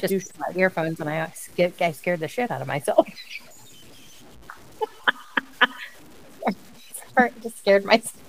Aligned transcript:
that 0.00 0.10
just 0.10 0.38
my 0.38 0.46
earphones 0.54 1.00
and 1.00 1.08
I 1.08 1.30
scared, 1.34 1.72
I 1.80 1.92
scared 1.92 2.20
the 2.20 2.28
shit 2.28 2.50
out 2.50 2.60
of 2.60 2.66
myself. 2.66 3.06
Sorry, 7.14 7.30
just 7.42 7.58
scared 7.58 7.84
myself. 7.84 8.22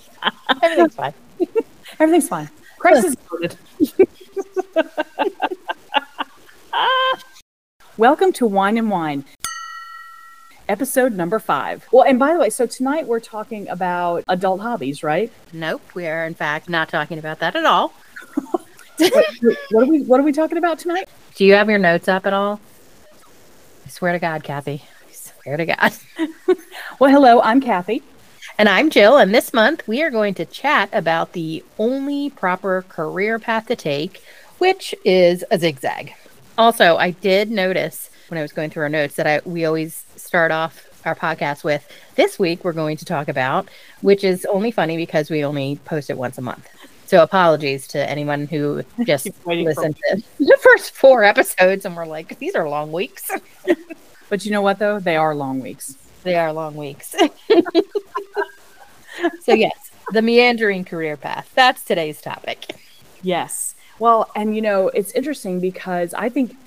Everything's 0.64 0.96
fine. 0.96 1.14
Everything's 2.00 2.30
fine. 2.30 2.50
Crisis 2.78 3.16
averted. 3.32 3.58
Welcome 7.98 8.32
to 8.34 8.46
Wine 8.46 8.78
and 8.78 8.92
Wine, 8.92 9.26
episode 10.70 11.14
number 11.14 11.40
five. 11.40 11.88
Well, 11.92 12.06
and 12.06 12.20
by 12.20 12.34
the 12.34 12.40
way, 12.40 12.52
so 12.52 12.68
tonight 12.68 13.08
we're 13.08 13.20
talking 13.20 13.68
about 13.70 14.24
adult 14.28 14.62
hobbies, 14.62 15.02
right? 15.02 15.32
Nope, 15.52 15.82
we 15.96 16.06
are 16.06 16.26
in 16.26 16.36
fact 16.36 16.70
not 16.70 16.90
talking 16.90 17.18
about 17.18 17.40
that 17.40 17.56
at 17.56 17.66
all. 17.66 17.94
what, 18.98 19.26
what 19.72 19.84
are 19.84 19.86
we 19.88 20.04
What 20.04 20.20
are 20.20 20.24
we 20.24 20.32
talking 20.32 20.58
about 20.58 20.78
tonight? 20.80 21.07
Do 21.38 21.46
you 21.46 21.54
have 21.54 21.70
your 21.70 21.78
notes 21.78 22.08
up 22.08 22.26
at 22.26 22.34
all? 22.34 22.60
I 23.86 23.90
swear 23.90 24.12
to 24.12 24.18
God, 24.18 24.44
Kathy. 24.44 24.82
I 25.08 25.12
swear 25.12 25.58
to 25.58 25.66
God. 25.68 25.94
Well, 27.00 27.12
hello, 27.12 27.42
I'm 27.42 27.62
Kathy. 27.62 28.02
And 28.58 28.68
I'm 28.68 28.90
Jyl, 28.90 29.22
and 29.22 29.36
this 29.36 29.54
month 29.54 29.88
we 29.88 30.02
are 30.02 30.10
going 30.10 30.34
to 30.34 30.46
chat 30.46 30.90
about 30.92 31.34
the 31.34 31.64
only 31.78 32.32
proper 32.32 32.84
career 32.90 33.38
path 33.38 33.68
to 33.68 33.76
take, 33.76 34.24
which 34.58 34.96
is 35.06 35.46
a 35.52 35.60
zigzag. 35.60 36.16
Also, 36.58 36.98
I 36.98 37.12
did 37.12 37.52
notice 37.52 38.10
when 38.30 38.40
I 38.40 38.42
was 38.42 38.52
going 38.52 38.72
through 38.72 38.84
our 38.84 38.90
notes 38.90 39.14
that 39.18 39.28
I 39.28 39.42
we 39.46 39.66
always 39.66 40.06
start 40.16 40.52
off 40.52 40.88
our 41.06 41.14
podcast 41.14 41.64
with 41.64 41.88
this 42.16 42.40
week 42.40 42.64
we're 42.64 42.74
going 42.74 42.98
to 42.98 43.06
talk 43.06 43.28
about, 43.28 43.70
which 44.02 44.24
is 44.24 44.44
only 44.46 44.72
funny 44.72 44.98
because 44.98 45.30
we 45.30 45.46
only 45.46 45.80
post 45.86 46.10
it 46.10 46.18
once 46.18 46.40
a 46.40 46.42
month. 46.42 46.68
So 47.08 47.24
apologies 47.24 47.88
to 47.90 48.10
anyone 48.10 48.48
who 48.48 48.84
just 49.06 49.28
listened 49.46 49.98
to 50.10 50.24
the 50.40 50.58
first 50.62 50.94
four 50.94 51.24
episodes 51.24 51.86
and 51.86 51.96
we're 51.96 52.06
like, 52.06 52.38
these 52.40 52.56
are 52.56 52.70
long 52.70 52.92
weeks. 52.92 53.32
But 54.30 54.44
you 54.44 54.52
know 54.52 54.62
what, 54.62 54.78
though? 54.78 55.00
They 55.00 55.16
are 55.16 55.34
long 55.34 55.62
weeks. 55.62 55.96
They 56.24 56.36
are 56.36 56.52
long 56.52 56.76
weeks. 56.76 57.16
so 59.42 59.54
yes, 59.54 59.90
the 60.12 60.22
meandering 60.22 60.84
career 60.84 61.16
path. 61.16 61.50
That's 61.56 61.82
today's 61.82 62.22
topic. 62.22 62.76
Yes. 63.22 63.76
Well, 64.00 64.30
and 64.36 64.54
you 64.54 64.62
know, 64.62 64.90
it's 64.90 65.14
interesting 65.14 65.62
because 65.62 66.14
I 66.14 66.28
think 66.28 66.58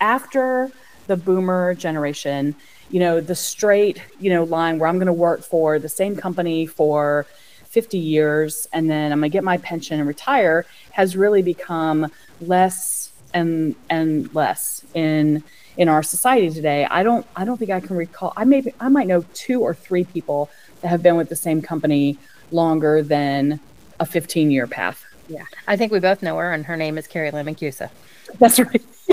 after 0.00 0.70
the 1.06 1.16
boomer 1.16 1.74
generation, 1.74 2.54
you 2.90 3.00
know, 3.00 3.20
the 3.20 3.34
straight, 3.34 4.02
you 4.18 4.30
know, 4.30 4.44
line 4.44 4.78
where 4.78 4.88
I'm 4.88 4.96
going 4.96 5.06
to 5.06 5.12
work 5.12 5.42
for 5.42 5.78
the 5.78 5.88
same 5.88 6.16
company 6.16 6.66
for 6.66 7.26
50 7.70 7.98
years 7.98 8.66
and 8.72 8.90
then 8.90 9.12
I'm 9.12 9.20
going 9.20 9.30
to 9.30 9.32
get 9.32 9.44
my 9.44 9.58
pension 9.58 9.98
and 9.98 10.08
retire 10.08 10.64
has 10.92 11.16
really 11.16 11.42
become 11.42 12.10
less 12.40 13.12
and 13.34 13.74
and 13.90 14.34
less 14.34 14.84
in 14.94 15.42
in 15.76 15.88
our 15.88 16.02
society 16.02 16.50
today. 16.50 16.86
I 16.90 17.02
don't 17.02 17.26
I 17.36 17.44
don't 17.44 17.58
think 17.58 17.70
I 17.70 17.80
can 17.80 17.96
recall 17.96 18.32
I 18.36 18.44
maybe 18.44 18.72
I 18.80 18.88
might 18.88 19.06
know 19.06 19.24
two 19.34 19.60
or 19.60 19.74
three 19.74 20.04
people 20.04 20.50
that 20.80 20.88
have 20.88 21.02
been 21.02 21.16
with 21.16 21.28
the 21.28 21.36
same 21.36 21.60
company 21.60 22.18
longer 22.50 23.02
than 23.02 23.60
a 24.00 24.06
15 24.06 24.50
year 24.50 24.66
path. 24.66 25.04
Yeah. 25.28 25.44
I 25.66 25.76
think 25.76 25.92
we 25.92 26.00
both 26.00 26.22
know 26.22 26.36
her 26.38 26.52
and 26.52 26.64
her 26.64 26.76
name 26.76 26.96
is 26.96 27.06
Karey 27.06 27.30
Lamancusa. 27.32 27.90
That's 28.38 28.58
right. 28.58 28.82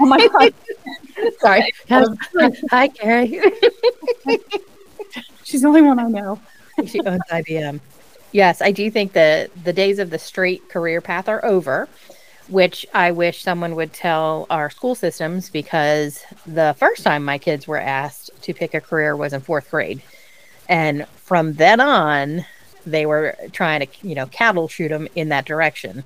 oh 0.00 0.06
my 0.06 0.28
god. 0.28 0.54
Sorry. 1.40 1.72
Hi, 2.70 2.88
Carrie. 2.88 3.40
She's 5.44 5.62
the 5.62 5.68
only 5.68 5.82
one 5.82 5.98
I 5.98 6.08
know. 6.08 6.40
she 6.86 7.00
owns 7.00 7.22
IBM. 7.30 7.80
Yes, 8.32 8.60
I 8.60 8.70
do 8.70 8.90
think 8.90 9.12
that 9.12 9.50
the 9.64 9.72
days 9.72 9.98
of 9.98 10.10
the 10.10 10.18
straight 10.18 10.68
career 10.68 11.00
path 11.00 11.28
are 11.28 11.44
over, 11.44 11.88
which 12.48 12.86
I 12.92 13.12
wish 13.12 13.42
someone 13.42 13.74
would 13.76 13.92
tell 13.92 14.46
our 14.50 14.68
school 14.70 14.94
systems 14.94 15.48
because 15.48 16.22
the 16.46 16.74
first 16.78 17.02
time 17.02 17.24
my 17.24 17.38
kids 17.38 17.66
were 17.66 17.80
asked 17.80 18.30
to 18.42 18.54
pick 18.54 18.74
a 18.74 18.80
career 18.80 19.16
was 19.16 19.32
in 19.32 19.40
fourth 19.40 19.70
grade. 19.70 20.02
And 20.68 21.06
from 21.16 21.54
then 21.54 21.80
on, 21.80 22.44
they 22.84 23.06
were 23.06 23.36
trying 23.52 23.86
to, 23.86 24.06
you 24.06 24.14
know, 24.14 24.26
cattle 24.26 24.68
chute 24.68 24.90
them 24.90 25.08
in 25.14 25.28
that 25.30 25.44
direction. 25.44 26.04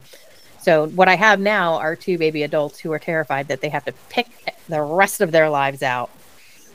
So 0.60 0.88
what 0.88 1.08
I 1.08 1.16
have 1.16 1.40
now 1.40 1.74
are 1.74 1.96
two 1.96 2.18
baby 2.18 2.42
adults 2.42 2.78
who 2.78 2.92
are 2.92 2.98
terrified 2.98 3.48
that 3.48 3.60
they 3.60 3.70
have 3.70 3.84
to 3.86 3.92
pick 4.10 4.28
the 4.68 4.82
rest 4.82 5.20
of 5.20 5.32
their 5.32 5.48
lives 5.48 5.82
out 5.82 6.10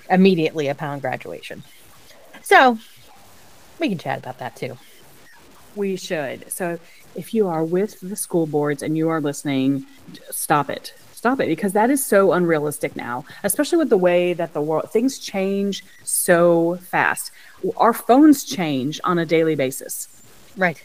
immediately 0.09 0.67
upon 0.67 0.99
graduation. 0.99 1.63
So 2.41 2.77
we 3.79 3.89
can 3.89 3.97
chat 3.97 4.19
about 4.19 4.39
that 4.39 4.55
too. 4.55 4.77
We 5.75 5.95
should. 5.97 6.51
So 6.51 6.79
if 7.15 7.33
you 7.33 7.47
are 7.47 7.63
with 7.63 7.99
the 7.99 8.15
school 8.15 8.47
boards 8.47 8.81
and 8.81 8.97
you 8.97 9.09
are 9.09 9.19
listening, 9.21 9.85
stop 10.31 10.69
it. 10.69 10.93
Stop 11.13 11.39
it 11.39 11.47
because 11.47 11.73
that 11.73 11.89
is 11.89 12.05
so 12.05 12.33
unrealistic 12.33 12.95
now, 12.95 13.25
especially 13.43 13.79
with 13.79 13.89
the 13.89 13.97
way 13.97 14.33
that 14.33 14.53
the 14.53 14.61
world 14.61 14.91
things 14.91 15.17
change 15.17 15.83
so 16.03 16.75
fast. 16.77 17.31
Our 17.77 17.93
phones 17.93 18.43
change 18.43 19.01
on 19.03 19.17
a 19.17 19.25
daily 19.25 19.55
basis. 19.55 20.07
Right. 20.55 20.81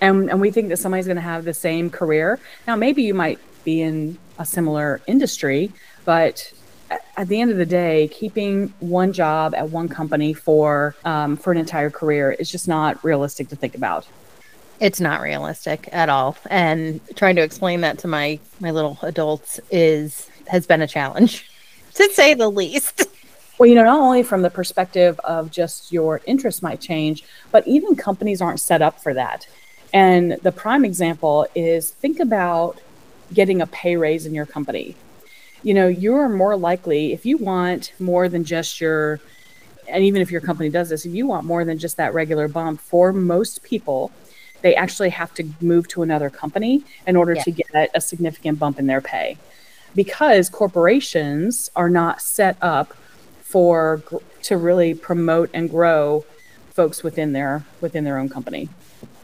and 0.00 0.30
and 0.30 0.40
we 0.40 0.50
think 0.50 0.68
that 0.70 0.78
somebody's 0.78 1.06
going 1.06 1.16
to 1.16 1.22
have 1.22 1.44
the 1.44 1.54
same 1.54 1.90
career. 1.90 2.40
Now, 2.66 2.76
maybe 2.76 3.02
you 3.02 3.14
might 3.14 3.38
be 3.64 3.82
in 3.82 4.18
a 4.38 4.46
similar 4.46 5.00
industry, 5.06 5.72
but 6.04 6.52
at 6.90 7.28
the 7.28 7.40
end 7.40 7.50
of 7.50 7.56
the 7.56 7.66
day, 7.66 8.08
keeping 8.08 8.72
one 8.80 9.12
job 9.12 9.54
at 9.54 9.70
one 9.70 9.88
company 9.88 10.32
for 10.32 10.94
um, 11.04 11.36
for 11.36 11.50
an 11.52 11.58
entire 11.58 11.90
career 11.90 12.32
is 12.32 12.50
just 12.50 12.68
not 12.68 13.02
realistic 13.04 13.48
to 13.48 13.56
think 13.56 13.74
about. 13.74 14.06
It's 14.80 15.00
not 15.00 15.20
realistic 15.20 15.88
at 15.92 16.08
all. 16.08 16.36
And 16.48 17.00
trying 17.16 17.36
to 17.36 17.42
explain 17.42 17.80
that 17.80 17.98
to 17.98 18.08
my 18.08 18.38
my 18.60 18.70
little 18.70 18.98
adults 19.02 19.60
is 19.70 20.30
has 20.46 20.66
been 20.66 20.80
a 20.80 20.86
challenge 20.86 21.48
to 21.94 22.08
say 22.12 22.34
the 22.34 22.50
least. 22.50 23.06
Well, 23.58 23.68
you 23.68 23.74
know, 23.74 23.82
not 23.82 23.98
only 23.98 24.22
from 24.22 24.42
the 24.42 24.50
perspective 24.50 25.18
of 25.24 25.50
just 25.50 25.92
your 25.92 26.20
interests 26.26 26.62
might 26.62 26.80
change, 26.80 27.24
but 27.50 27.66
even 27.66 27.96
companies 27.96 28.40
aren't 28.40 28.60
set 28.60 28.82
up 28.82 29.02
for 29.02 29.12
that. 29.14 29.48
And 29.92 30.32
the 30.42 30.52
prime 30.52 30.84
example 30.84 31.44
is 31.56 31.90
think 31.90 32.20
about 32.20 32.80
getting 33.32 33.60
a 33.60 33.66
pay 33.66 33.96
raise 33.96 34.26
in 34.26 34.34
your 34.34 34.46
company. 34.46 34.94
You 35.62 35.74
know, 35.74 35.88
you're 35.88 36.28
more 36.28 36.56
likely, 36.56 37.12
if 37.12 37.26
you 37.26 37.36
want 37.36 37.92
more 37.98 38.28
than 38.28 38.44
just 38.44 38.80
your, 38.80 39.20
and 39.88 40.04
even 40.04 40.22
if 40.22 40.30
your 40.30 40.40
company 40.40 40.68
does 40.68 40.88
this, 40.88 41.04
if 41.04 41.12
you 41.12 41.26
want 41.26 41.44
more 41.44 41.64
than 41.64 41.78
just 41.78 41.96
that 41.96 42.14
regular 42.14 42.48
bump, 42.48 42.80
for 42.80 43.12
most 43.12 43.62
people, 43.62 44.12
they 44.62 44.74
actually 44.74 45.10
have 45.10 45.32
to 45.34 45.48
move 45.60 45.88
to 45.88 46.02
another 46.02 46.30
company 46.30 46.84
in 47.06 47.16
order 47.16 47.34
Yeah. 47.34 47.42
to 47.42 47.50
get 47.50 47.90
a 47.94 48.00
significant 48.00 48.58
bump 48.58 48.78
in 48.78 48.86
their 48.86 49.00
pay 49.00 49.36
because 49.94 50.50
corporations 50.50 51.70
are 51.74 51.88
not 51.88 52.20
set 52.20 52.56
up 52.60 52.94
for 53.40 54.02
to 54.42 54.56
really 54.56 54.94
promote 54.94 55.48
and 55.54 55.70
grow 55.70 56.24
folks 56.70 57.02
within 57.02 57.32
their 57.32 57.64
within 57.80 58.04
their 58.04 58.18
own 58.18 58.28
company. 58.28 58.68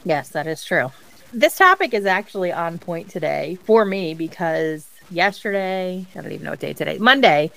Yes, 0.03 0.29
that 0.29 0.47
is 0.47 0.63
true. 0.63 0.91
This 1.33 1.57
topic 1.57 1.93
is 1.93 2.05
actually 2.05 2.51
on 2.51 2.77
point 2.77 3.09
today 3.09 3.57
for 3.65 3.85
me 3.85 4.13
because 4.13 4.87
yesterday, 5.09 6.05
I 6.15 6.21
don't 6.21 6.31
even 6.31 6.45
know 6.45 6.51
what 6.51 6.59
day 6.59 6.73
today, 6.73 6.97
Monday, 6.97 7.51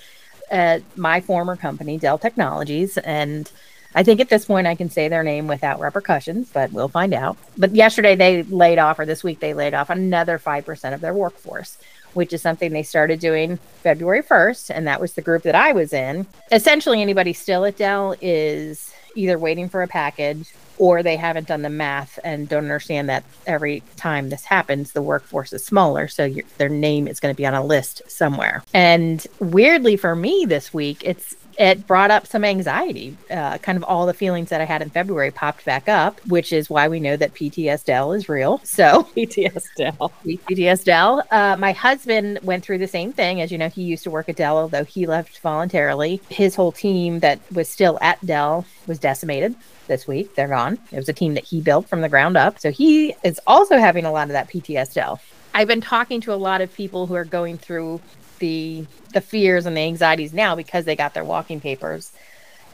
at 0.51 0.83
my 0.97 1.21
former 1.21 1.57
company, 1.57 1.99
Dell 1.99 2.19
Technologies, 2.19 2.97
and 2.99 3.51
I 3.95 4.03
think 4.03 4.21
at 4.21 4.29
this 4.29 4.45
point 4.45 4.67
I 4.67 4.75
can 4.75 4.91
say 4.91 5.09
their 5.09 5.23
name 5.23 5.47
without 5.47 5.81
repercussions, 5.81 6.51
but 6.53 6.73
we'll 6.73 6.89
find 6.89 7.15
out. 7.15 7.37
But 7.57 7.75
yesterday 7.75 8.17
they 8.17 8.43
laid 8.43 8.79
off, 8.79 8.99
or 8.99 9.07
this 9.07 9.25
week 9.25 9.41
they 9.41 9.55
laid 9.55 9.75
off 9.75 9.91
another 9.91 10.39
5% 10.39 10.95
of 10.95 11.01
their 11.01 11.15
workforce, 11.15 11.79
which 12.15 12.33
is 12.33 12.43
something 12.43 12.73
they 12.73 12.83
started 12.83 13.21
doing 13.21 13.59
February 13.83 14.23
1st. 14.23 14.71
And 14.75 14.87
that 14.87 15.01
was 15.01 15.15
the 15.15 15.23
group 15.23 15.43
that 15.43 15.55
I 15.55 15.73
was 15.73 15.93
in. 15.93 16.27
Essentially, 16.51 17.01
anybody 17.01 17.33
still 17.33 17.65
at 17.65 17.77
Dell 17.77 18.15
is 18.21 18.93
either 19.15 19.39
waiting 19.39 19.69
for 19.69 19.83
a 19.83 19.89
package 19.89 20.53
or 20.79 21.03
they 21.03 21.17
haven't 21.17 21.49
done 21.49 21.63
the 21.63 21.71
math 21.71 22.19
and 22.23 22.49
don't 22.49 22.63
understand 22.63 23.09
that 23.09 23.25
every 23.47 23.83
time 23.97 24.31
this 24.31 24.45
happens, 24.45 24.93
the 24.93 25.03
workforce 25.03 25.53
is 25.53 25.65
smaller. 25.65 26.07
So 26.07 26.25
your, 26.25 26.45
their 26.57 26.69
name 26.69 27.09
is 27.09 27.19
going 27.21 27.35
to 27.35 27.37
be 27.37 27.47
on 27.47 27.55
a 27.55 27.65
list 27.65 28.03
somewhere. 28.09 28.63
And 28.73 29.27
weirdly 29.41 29.97
for 29.97 30.15
me 30.15 30.45
this 30.47 30.73
week, 30.73 31.03
it's 31.05 31.35
it 31.59 31.87
brought 31.87 32.11
up 32.11 32.27
some 32.27 32.45
anxiety. 32.45 33.17
Uh, 33.31 33.59
kind 33.59 33.77
of 33.77 33.83
all 33.83 34.07
the 34.07 34.15
feelings 34.15 34.49
that 34.51 34.61
I 34.61 34.65
had 34.65 34.81
in 34.81 34.91
February 34.91 35.33
popped 35.33 35.65
back 35.65 35.89
up, 35.89 36.25
which 36.27 36.53
is 36.53 36.71
why 36.71 36.87
we 36.87 37.01
know 37.01 37.17
that 37.17 37.35
PTSD 37.35 38.17
is 38.17 38.29
real. 38.29 38.61
So 38.65 39.03
PTSD, 39.17 39.67
Dell. 39.77 40.13
PTS 40.25 40.85
Dell. 40.85 41.25
Uh, 41.31 41.57
my 41.59 41.73
husband 41.73 42.39
went 42.43 42.65
through 42.65 42.79
the 42.79 42.87
same 42.87 43.13
thing. 43.13 43.41
As 43.41 43.51
you 43.51 43.59
know, 43.59 43.69
he 43.69 43.83
used 43.83 44.05
to 44.05 44.11
work 44.11 44.29
at 44.29 44.37
Dell, 44.37 44.57
although 44.57 44.85
he 44.85 45.07
left 45.07 45.41
voluntarily. 45.41 46.21
His 46.29 46.55
whole 46.55 46.71
team 46.71 47.21
that 47.21 47.41
was 47.53 47.69
still 47.69 47.99
at 48.01 48.25
Dell 48.25 48.65
was 48.87 49.01
decimated 49.01 49.57
this 49.89 50.07
week. 50.07 50.37
They're 50.37 50.49
gone. 50.49 50.79
It 50.93 50.97
was 50.97 51.09
a 51.09 51.13
team 51.13 51.35
that 51.35 51.45
he 51.45 51.61
built 51.61 51.89
from 51.89 52.03
the 52.03 52.09
ground 52.09 52.37
up. 52.37 52.61
So 52.61 52.71
he 52.71 53.15
is 53.25 53.41
also 53.47 53.79
having 53.79 54.05
a 54.05 54.13
lot 54.13 54.29
of 54.29 54.33
that 54.33 54.49
PTSD. 54.49 55.19
I've 55.55 55.67
been 55.67 55.81
talking 55.81 56.21
to 56.21 56.33
a 56.33 56.37
lot 56.37 56.61
of 56.61 56.73
people 56.73 57.07
who 57.07 57.15
are 57.15 57.25
going 57.25 57.59
through 57.59 58.01
the 58.39 58.87
the 59.13 59.21
fears 59.21 59.67
and 59.67 59.77
the 59.77 59.81
anxieties 59.81 60.33
now 60.33 60.55
because 60.55 60.85
they 60.85 60.97
got 60.97 61.15
their 61.15 61.25
walking 61.25 61.61
papers. 61.61 62.13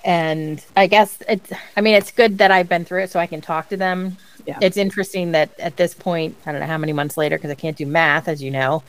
And 0.05 0.63
I 0.77 0.87
guess 0.87 1.19
it's 1.29 1.53
I 1.77 1.81
mean 1.81 1.95
it's 1.95 2.11
good 2.11 2.39
that 2.39 2.51
I've 2.51 2.69
been 2.69 2.85
through 2.85 3.05
it 3.05 3.11
so 3.11 3.21
I 3.21 3.27
can 3.27 3.41
talk 3.41 3.69
to 3.71 3.77
them. 3.77 4.17
Yeah. 4.47 4.59
It's 4.61 4.77
interesting 4.77 5.33
that 5.33 5.59
at 5.59 5.77
this 5.77 5.95
point, 5.95 6.37
I 6.45 6.53
don't 6.53 6.61
know 6.61 6.67
how 6.67 6.79
many 6.79 6.93
months 6.93 7.17
later 7.17 7.37
because 7.37 7.51
I 7.51 7.55
can't 7.55 7.77
do 7.77 7.87
math 7.87 8.29
as 8.29 8.43
you 8.43 8.51
know. 8.51 8.83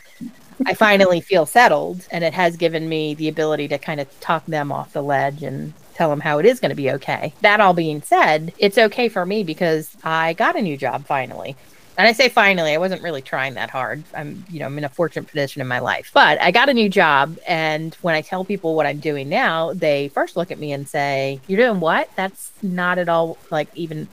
I 0.66 0.74
finally 0.74 1.22
feel 1.22 1.46
settled, 1.46 2.08
and 2.12 2.24
it 2.24 2.34
has 2.34 2.56
given 2.56 2.88
me 2.88 3.14
the 3.14 3.28
ability 3.28 3.68
to 3.70 3.78
kind 3.78 4.00
of 4.00 4.20
talk 4.20 4.46
them 4.46 4.72
off 4.72 4.94
the 4.94 5.04
ledge 5.04 5.44
and 5.44 5.74
tell 5.96 6.10
them 6.10 6.20
how 6.22 6.40
it 6.40 6.46
is 6.46 6.60
going 6.60 6.70
to 6.70 6.76
be 6.76 6.92
okay. 6.92 7.34
That 7.42 7.60
all 7.60 7.74
being 7.74 8.02
said, 8.02 8.54
it's 8.58 8.78
okay 8.78 9.10
for 9.10 9.26
me 9.26 9.44
because 9.44 9.96
I 10.04 10.34
got 10.34 10.56
a 10.56 10.62
new 10.62 10.78
job 10.78 11.06
finally. 11.06 11.56
And 11.98 12.08
I 12.08 12.12
say 12.12 12.28
finally, 12.28 12.74
I 12.74 12.78
wasn't 12.78 13.02
really 13.02 13.22
trying 13.22 13.54
that 13.54 13.70
hard. 13.70 14.04
I'm, 14.14 14.44
you 14.50 14.60
know, 14.60 14.66
I'm 14.66 14.78
in 14.78 14.84
a 14.84 14.90
fortunate 14.90 15.28
position 15.28 15.62
in 15.62 15.68
my 15.68 15.80
life. 15.80 16.12
But 16.14 16.42
I 16.42 16.52
got 16.52 16.68
a 16.68 16.74
new 16.74 16.90
job. 16.90 17.38
And 17.48 17.96
when 17.96 18.16
I 18.16 18.22
tell 18.22 18.44
people 18.44 18.76
what 18.76 18.86
I'm 18.86 19.00
doing 19.00 19.30
now, 19.30 19.74
they 19.74 20.10
first 20.10 20.36
look 20.36 20.52
at 20.52 20.60
me 20.60 20.74
and 20.74 20.88
say, 20.88 21.40
You're 21.48 21.66
doing 21.68 21.80
what? 21.80 22.10
That's 22.16 22.52
not 22.62 22.98
at 22.98 23.08
all 23.08 23.38
like 23.50 23.70
even 23.76 24.08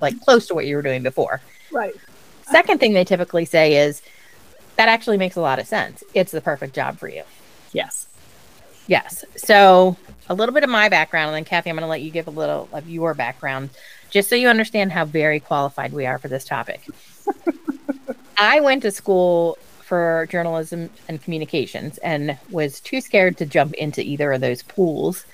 like 0.00 0.20
close 0.20 0.46
to 0.48 0.54
what 0.54 0.66
you 0.66 0.76
were 0.76 0.82
doing 0.82 1.02
before. 1.02 1.40
Right. 1.70 1.94
Second 2.50 2.80
thing 2.80 2.92
they 2.92 3.04
typically 3.04 3.46
say 3.46 3.76
is, 3.76 4.02
That 4.76 4.88
actually 4.88 5.16
makes 5.16 5.36
a 5.36 5.40
lot 5.40 5.58
of 5.58 5.66
sense. 5.66 6.04
It's 6.12 6.32
the 6.32 6.42
perfect 6.42 6.74
job 6.74 6.98
for 6.98 7.08
you. 7.08 7.22
Yes. 7.72 8.08
Yes. 8.86 9.24
So 9.36 9.96
a 10.28 10.34
little 10.34 10.54
bit 10.54 10.64
of 10.64 10.70
my 10.70 10.88
background, 10.88 11.28
and 11.28 11.36
then 11.36 11.44
Kathy, 11.44 11.70
I'm 11.70 11.76
going 11.76 11.84
to 11.84 11.88
let 11.88 12.02
you 12.02 12.10
give 12.10 12.26
a 12.26 12.30
little 12.30 12.68
of 12.72 12.88
your 12.88 13.14
background, 13.14 13.70
just 14.12 14.28
so 14.28 14.36
you 14.36 14.46
understand 14.46 14.92
how 14.92 15.06
very 15.06 15.40
qualified 15.40 15.92
we 15.92 16.06
are 16.06 16.18
for 16.18 16.28
this 16.28 16.44
topic. 16.44 16.86
I 18.38 18.60
went 18.60 18.82
to 18.82 18.90
school 18.90 19.56
for 19.80 20.28
journalism 20.30 20.90
and 21.08 21.20
communications 21.20 21.98
and 21.98 22.38
was 22.50 22.78
too 22.80 23.00
scared 23.00 23.38
to 23.38 23.46
jump 23.46 23.72
into 23.74 24.02
either 24.02 24.32
of 24.32 24.42
those 24.42 24.62
pools 24.62 25.24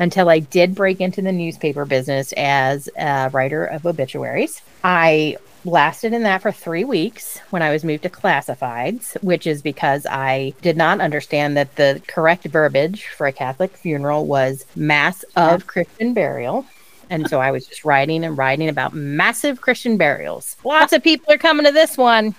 until 0.00 0.28
I 0.28 0.40
did 0.40 0.74
break 0.74 1.00
into 1.00 1.22
the 1.22 1.30
newspaper 1.30 1.84
business 1.84 2.32
as 2.36 2.88
a 2.98 3.30
writer 3.32 3.64
of 3.64 3.86
obituaries. 3.86 4.62
I 4.82 5.36
lasted 5.64 6.12
in 6.12 6.24
that 6.24 6.42
for 6.42 6.50
three 6.50 6.84
weeks 6.84 7.38
when 7.50 7.62
I 7.62 7.70
was 7.70 7.84
moved 7.84 8.02
to 8.02 8.10
classifieds, 8.10 9.14
which 9.22 9.46
is 9.46 9.62
because 9.62 10.06
I 10.06 10.54
did 10.60 10.76
not 10.76 11.00
understand 11.00 11.56
that 11.56 11.76
the 11.76 12.02
correct 12.08 12.44
verbiage 12.44 13.06
for 13.06 13.28
a 13.28 13.32
Catholic 13.32 13.76
funeral 13.76 14.26
was 14.26 14.66
mass 14.74 15.24
of 15.36 15.68
Christian 15.68 16.14
burial. 16.14 16.66
And 17.10 17.28
so 17.28 17.40
I 17.40 17.50
was 17.50 17.66
just 17.66 17.84
writing 17.84 18.24
and 18.24 18.36
writing 18.36 18.68
about 18.68 18.94
massive 18.94 19.60
Christian 19.60 19.96
burials. 19.96 20.56
Lots 20.64 20.92
of 20.92 21.02
people 21.02 21.32
are 21.32 21.38
coming 21.38 21.66
to 21.66 21.72
this 21.72 21.96
one. 21.96 22.34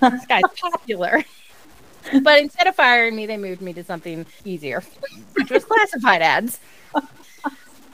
this 0.00 0.26
guy's 0.26 0.42
popular. 0.60 1.24
But 2.22 2.40
instead 2.40 2.66
of 2.66 2.76
firing 2.76 3.16
me, 3.16 3.26
they 3.26 3.38
moved 3.38 3.62
me 3.62 3.72
to 3.72 3.84
something 3.84 4.26
easier, 4.44 4.82
which 5.34 5.50
was 5.50 5.64
classified 5.64 6.22
ads. 6.22 6.60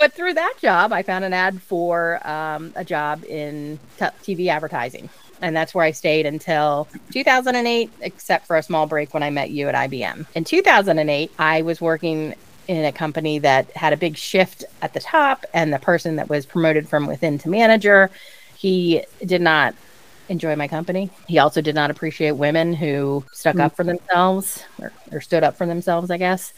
But 0.00 0.14
through 0.14 0.32
that 0.34 0.54
job, 0.62 0.94
I 0.94 1.02
found 1.02 1.26
an 1.26 1.34
ad 1.34 1.60
for 1.60 2.26
um, 2.26 2.72
a 2.74 2.82
job 2.82 3.22
in 3.24 3.78
t- 3.98 4.06
TV 4.34 4.48
advertising. 4.48 5.10
And 5.42 5.54
that's 5.54 5.74
where 5.74 5.84
I 5.84 5.90
stayed 5.90 6.24
until 6.24 6.88
2008, 7.12 7.90
except 8.00 8.46
for 8.46 8.56
a 8.56 8.62
small 8.62 8.86
break 8.86 9.12
when 9.12 9.22
I 9.22 9.28
met 9.28 9.50
you 9.50 9.68
at 9.68 9.74
IBM. 9.74 10.26
In 10.34 10.44
2008, 10.44 11.32
I 11.38 11.62
was 11.62 11.82
working 11.82 12.34
in 12.70 12.84
a 12.84 12.92
company 12.92 13.40
that 13.40 13.68
had 13.72 13.92
a 13.92 13.96
big 13.96 14.16
shift 14.16 14.64
at 14.80 14.92
the 14.94 15.00
top, 15.00 15.44
and 15.52 15.72
the 15.72 15.78
person 15.80 16.14
that 16.14 16.28
was 16.28 16.46
promoted 16.46 16.88
from 16.88 17.04
within 17.08 17.36
to 17.36 17.48
manager, 17.48 18.08
he 18.56 19.02
did 19.26 19.40
not 19.40 19.74
enjoy 20.28 20.54
my 20.54 20.68
company. 20.68 21.10
He 21.26 21.40
also 21.40 21.60
did 21.60 21.74
not 21.74 21.90
appreciate 21.90 22.30
women 22.30 22.72
who 22.72 23.24
stuck 23.32 23.56
mm-hmm. 23.56 23.62
up 23.62 23.74
for 23.74 23.82
themselves 23.82 24.62
or, 24.80 24.92
or, 25.10 25.20
stood 25.20 25.42
up 25.42 25.56
for 25.56 25.66
themselves, 25.66 26.12
I 26.12 26.16
guess. 26.16 26.52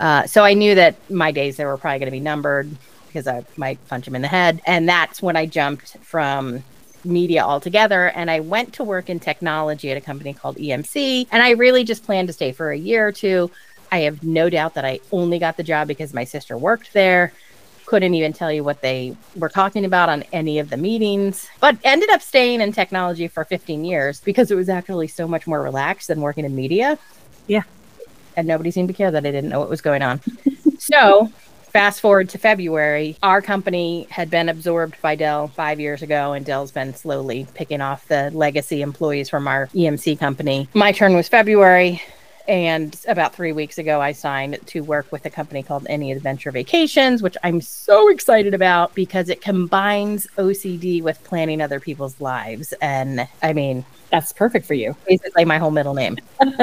Uh, 0.00 0.26
so 0.26 0.42
I 0.42 0.54
knew 0.54 0.74
that 0.74 0.96
my 1.08 1.30
days 1.30 1.56
there 1.56 1.68
were 1.68 1.76
probably 1.76 2.00
going 2.00 2.06
to 2.08 2.10
be 2.10 2.18
numbered 2.18 2.68
because 3.06 3.28
I 3.28 3.44
might 3.56 3.78
punch 3.86 4.08
him 4.08 4.16
in 4.16 4.22
the 4.22 4.28
head. 4.28 4.60
And 4.66 4.88
that's 4.88 5.22
when 5.22 5.36
I 5.36 5.46
jumped 5.46 5.96
from 5.98 6.64
media 7.04 7.42
altogether 7.42 8.08
and 8.08 8.30
I 8.30 8.40
went 8.40 8.72
to 8.74 8.84
work 8.84 9.08
in 9.10 9.20
technology 9.20 9.90
at 9.90 9.96
a 9.96 10.00
company 10.00 10.34
called 10.34 10.56
EMC. 10.56 11.28
And 11.30 11.40
I 11.40 11.50
really 11.50 11.84
just 11.84 12.04
planned 12.04 12.28
to 12.28 12.32
stay 12.32 12.50
for 12.50 12.72
a 12.72 12.76
year 12.76 13.06
or 13.06 13.12
two. 13.12 13.50
I 13.92 14.00
have 14.00 14.24
no 14.24 14.50
doubt 14.50 14.74
that 14.74 14.84
I 14.84 14.98
only 15.12 15.38
got 15.38 15.56
the 15.56 15.62
job 15.62 15.86
because 15.86 16.12
my 16.12 16.24
sister 16.24 16.58
worked 16.58 16.92
there. 16.92 17.32
Couldn't 17.86 18.14
even 18.14 18.32
tell 18.32 18.50
you 18.50 18.64
what 18.64 18.80
they 18.80 19.16
were 19.36 19.48
talking 19.48 19.84
about 19.84 20.08
on 20.08 20.24
any 20.32 20.58
of 20.58 20.70
the 20.70 20.76
meetings, 20.76 21.48
but 21.60 21.76
ended 21.84 22.10
up 22.10 22.22
staying 22.22 22.60
in 22.60 22.72
technology 22.72 23.28
for 23.28 23.44
15 23.44 23.84
years 23.84 24.20
because 24.20 24.50
it 24.50 24.56
was 24.56 24.68
actually 24.68 25.06
so 25.08 25.28
much 25.28 25.46
more 25.46 25.62
relaxed 25.62 26.08
than 26.08 26.20
working 26.20 26.44
in 26.44 26.56
media. 26.56 26.98
Yeah 27.46 27.62
and 28.36 28.46
nobody 28.46 28.70
seemed 28.70 28.88
to 28.88 28.94
care 28.94 29.10
that 29.10 29.26
I 29.26 29.30
didn't 29.30 29.50
know 29.50 29.60
what 29.60 29.70
was 29.70 29.80
going 29.80 30.02
on. 30.02 30.20
so, 30.78 31.30
fast 31.70 32.00
forward 32.00 32.28
to 32.30 32.38
February, 32.38 33.16
our 33.22 33.42
company 33.42 34.06
had 34.10 34.30
been 34.30 34.48
absorbed 34.48 35.00
by 35.02 35.14
Dell 35.14 35.48
five 35.48 35.80
years 35.80 36.02
ago, 36.02 36.32
and 36.32 36.44
Dell's 36.44 36.72
been 36.72 36.94
slowly 36.94 37.46
picking 37.54 37.80
off 37.80 38.06
the 38.08 38.30
legacy 38.32 38.82
employees 38.82 39.28
from 39.28 39.48
our 39.48 39.68
EMC 39.68 40.18
company. 40.18 40.68
My 40.74 40.92
turn 40.92 41.14
was 41.14 41.28
February. 41.28 42.02
And 42.48 42.96
about 43.08 43.34
three 43.34 43.52
weeks 43.52 43.78
ago, 43.78 44.00
I 44.00 44.12
signed 44.12 44.58
to 44.66 44.80
work 44.82 45.10
with 45.12 45.24
a 45.26 45.30
company 45.30 45.62
called 45.62 45.86
Any 45.88 46.12
Adventure 46.12 46.50
Vacations, 46.50 47.22
which 47.22 47.36
I'm 47.42 47.60
so 47.60 48.08
excited 48.08 48.54
about 48.54 48.94
because 48.94 49.28
it 49.28 49.40
combines 49.40 50.26
OCD 50.36 51.02
with 51.02 51.22
planning 51.24 51.60
other 51.60 51.80
people's 51.80 52.20
lives. 52.20 52.72
And 52.80 53.28
I 53.42 53.52
mean, 53.52 53.84
that's 54.10 54.32
perfect 54.32 54.66
for 54.66 54.74
you. 54.74 54.96
Basically, 55.06 55.44
my 55.44 55.58
whole 55.58 55.70
middle 55.70 55.94
name. 55.94 56.18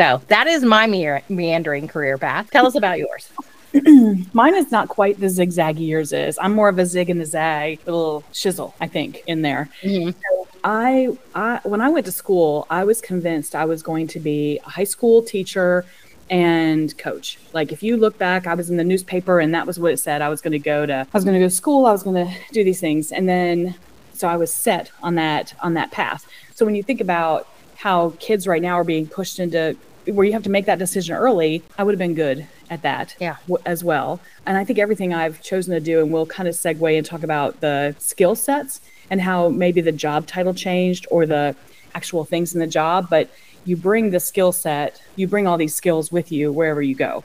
So 0.00 0.22
that 0.28 0.46
is 0.46 0.62
my 0.62 0.86
me- 0.86 1.20
meandering 1.28 1.88
career 1.88 2.16
path. 2.16 2.48
Tell 2.50 2.64
us 2.64 2.76
about 2.76 2.98
yours. 2.98 3.28
Mine 4.32 4.54
is 4.54 4.70
not 4.70 4.88
quite 4.88 5.18
the 5.18 5.26
zigzaggy 5.26 5.86
yours 5.88 6.12
is. 6.12 6.38
I'm 6.40 6.52
more 6.54 6.68
of 6.68 6.78
a 6.78 6.86
zig 6.86 7.10
and 7.10 7.20
a 7.20 7.26
zag, 7.26 7.80
a 7.86 7.90
little 7.90 8.22
shizzle, 8.32 8.72
I 8.80 8.86
think, 8.86 9.22
in 9.26 9.42
there. 9.42 9.68
Mm-hmm. 9.82 10.10
So 10.10 10.39
I, 10.64 11.16
I, 11.34 11.60
when 11.64 11.80
I 11.80 11.88
went 11.88 12.06
to 12.06 12.12
school, 12.12 12.66
I 12.70 12.84
was 12.84 13.00
convinced 13.00 13.54
I 13.54 13.64
was 13.64 13.82
going 13.82 14.06
to 14.08 14.20
be 14.20 14.58
a 14.64 14.68
high 14.70 14.84
school 14.84 15.22
teacher 15.22 15.84
and 16.28 16.96
coach. 16.96 17.38
Like 17.52 17.72
if 17.72 17.82
you 17.82 17.96
look 17.96 18.16
back, 18.16 18.46
I 18.46 18.54
was 18.54 18.70
in 18.70 18.76
the 18.76 18.84
newspaper 18.84 19.40
and 19.40 19.54
that 19.54 19.66
was 19.66 19.78
what 19.78 19.92
it 19.92 19.98
said. 19.98 20.22
I 20.22 20.28
was 20.28 20.40
going 20.40 20.52
to 20.52 20.58
go 20.58 20.86
to, 20.86 20.94
I 20.94 21.06
was 21.12 21.24
going 21.24 21.34
to 21.34 21.40
go 21.40 21.46
to 21.46 21.54
school. 21.54 21.86
I 21.86 21.92
was 21.92 22.02
going 22.02 22.26
to 22.26 22.34
do 22.52 22.62
these 22.62 22.80
things, 22.80 23.10
and 23.12 23.28
then 23.28 23.74
so 24.12 24.28
I 24.28 24.36
was 24.36 24.54
set 24.54 24.92
on 25.02 25.16
that 25.16 25.54
on 25.60 25.74
that 25.74 25.90
path. 25.90 26.26
So 26.54 26.64
when 26.64 26.74
you 26.74 26.82
think 26.82 27.00
about 27.00 27.48
how 27.76 28.14
kids 28.20 28.46
right 28.46 28.62
now 28.62 28.74
are 28.74 28.84
being 28.84 29.06
pushed 29.08 29.38
into 29.38 29.76
where 30.06 30.26
you 30.26 30.32
have 30.32 30.42
to 30.42 30.50
make 30.50 30.66
that 30.66 30.78
decision 30.78 31.16
early, 31.16 31.62
I 31.78 31.84
would 31.84 31.92
have 31.92 31.98
been 31.98 32.14
good 32.14 32.46
at 32.68 32.82
that 32.82 33.16
yeah. 33.18 33.36
w- 33.48 33.62
as 33.66 33.82
well. 33.82 34.20
And 34.46 34.56
I 34.56 34.64
think 34.64 34.78
everything 34.78 35.12
I've 35.12 35.42
chosen 35.42 35.74
to 35.74 35.80
do, 35.80 36.00
and 36.00 36.12
we'll 36.12 36.26
kind 36.26 36.48
of 36.48 36.54
segue 36.54 36.96
and 36.96 37.04
talk 37.04 37.22
about 37.22 37.60
the 37.60 37.94
skill 37.98 38.34
sets 38.34 38.80
and 39.10 39.20
how 39.20 39.48
maybe 39.48 39.80
the 39.80 39.92
job 39.92 40.26
title 40.26 40.54
changed 40.54 41.06
or 41.10 41.26
the 41.26 41.54
actual 41.94 42.24
things 42.24 42.54
in 42.54 42.60
the 42.60 42.66
job, 42.66 43.08
but 43.10 43.28
you 43.64 43.76
bring 43.76 44.10
the 44.10 44.20
skill 44.20 44.52
set, 44.52 45.02
you 45.16 45.26
bring 45.26 45.46
all 45.46 45.58
these 45.58 45.74
skills 45.74 46.10
with 46.10 46.32
you 46.32 46.52
wherever 46.52 46.80
you 46.80 46.94
go. 46.94 47.24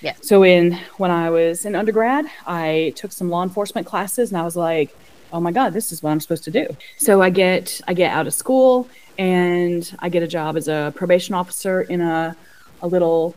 Yeah. 0.00 0.14
So 0.20 0.44
in 0.44 0.78
when 0.96 1.10
I 1.10 1.30
was 1.30 1.64
in 1.64 1.74
undergrad, 1.74 2.26
I 2.46 2.92
took 2.96 3.12
some 3.12 3.30
law 3.30 3.42
enforcement 3.42 3.86
classes 3.86 4.30
and 4.30 4.38
I 4.38 4.44
was 4.44 4.56
like, 4.56 4.96
oh 5.32 5.40
my 5.40 5.52
God, 5.52 5.72
this 5.72 5.92
is 5.92 6.02
what 6.02 6.10
I'm 6.10 6.20
supposed 6.20 6.44
to 6.44 6.50
do. 6.50 6.66
So 6.96 7.20
I 7.20 7.30
get 7.30 7.80
I 7.86 7.94
get 7.94 8.12
out 8.12 8.26
of 8.26 8.34
school 8.34 8.88
and 9.18 9.94
I 9.98 10.08
get 10.08 10.22
a 10.22 10.28
job 10.28 10.56
as 10.56 10.68
a 10.68 10.92
probation 10.94 11.34
officer 11.34 11.82
in 11.82 12.00
a 12.00 12.36
a 12.80 12.86
little 12.86 13.34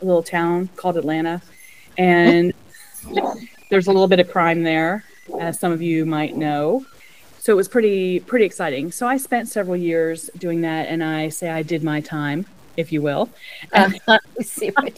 a 0.00 0.04
little 0.04 0.22
town 0.22 0.68
called 0.76 0.96
Atlanta, 0.96 1.40
and 1.96 2.52
there's 3.70 3.86
a 3.86 3.92
little 3.92 4.08
bit 4.08 4.20
of 4.20 4.30
crime 4.30 4.62
there, 4.62 5.04
as 5.40 5.58
some 5.58 5.72
of 5.72 5.80
you 5.80 6.04
might 6.04 6.36
know. 6.36 6.84
So 7.42 7.52
it 7.52 7.56
was 7.56 7.66
pretty 7.66 8.20
pretty 8.20 8.44
exciting. 8.44 8.92
So 8.92 9.08
I 9.08 9.16
spent 9.16 9.48
several 9.48 9.76
years 9.76 10.30
doing 10.38 10.60
that, 10.60 10.86
and 10.86 11.02
I 11.02 11.28
say 11.28 11.50
I 11.50 11.62
did 11.64 11.82
my 11.82 12.00
time, 12.00 12.46
if 12.76 12.92
you 12.92 13.02
will. 13.02 13.30
See, 14.42 14.68
what 14.68 14.96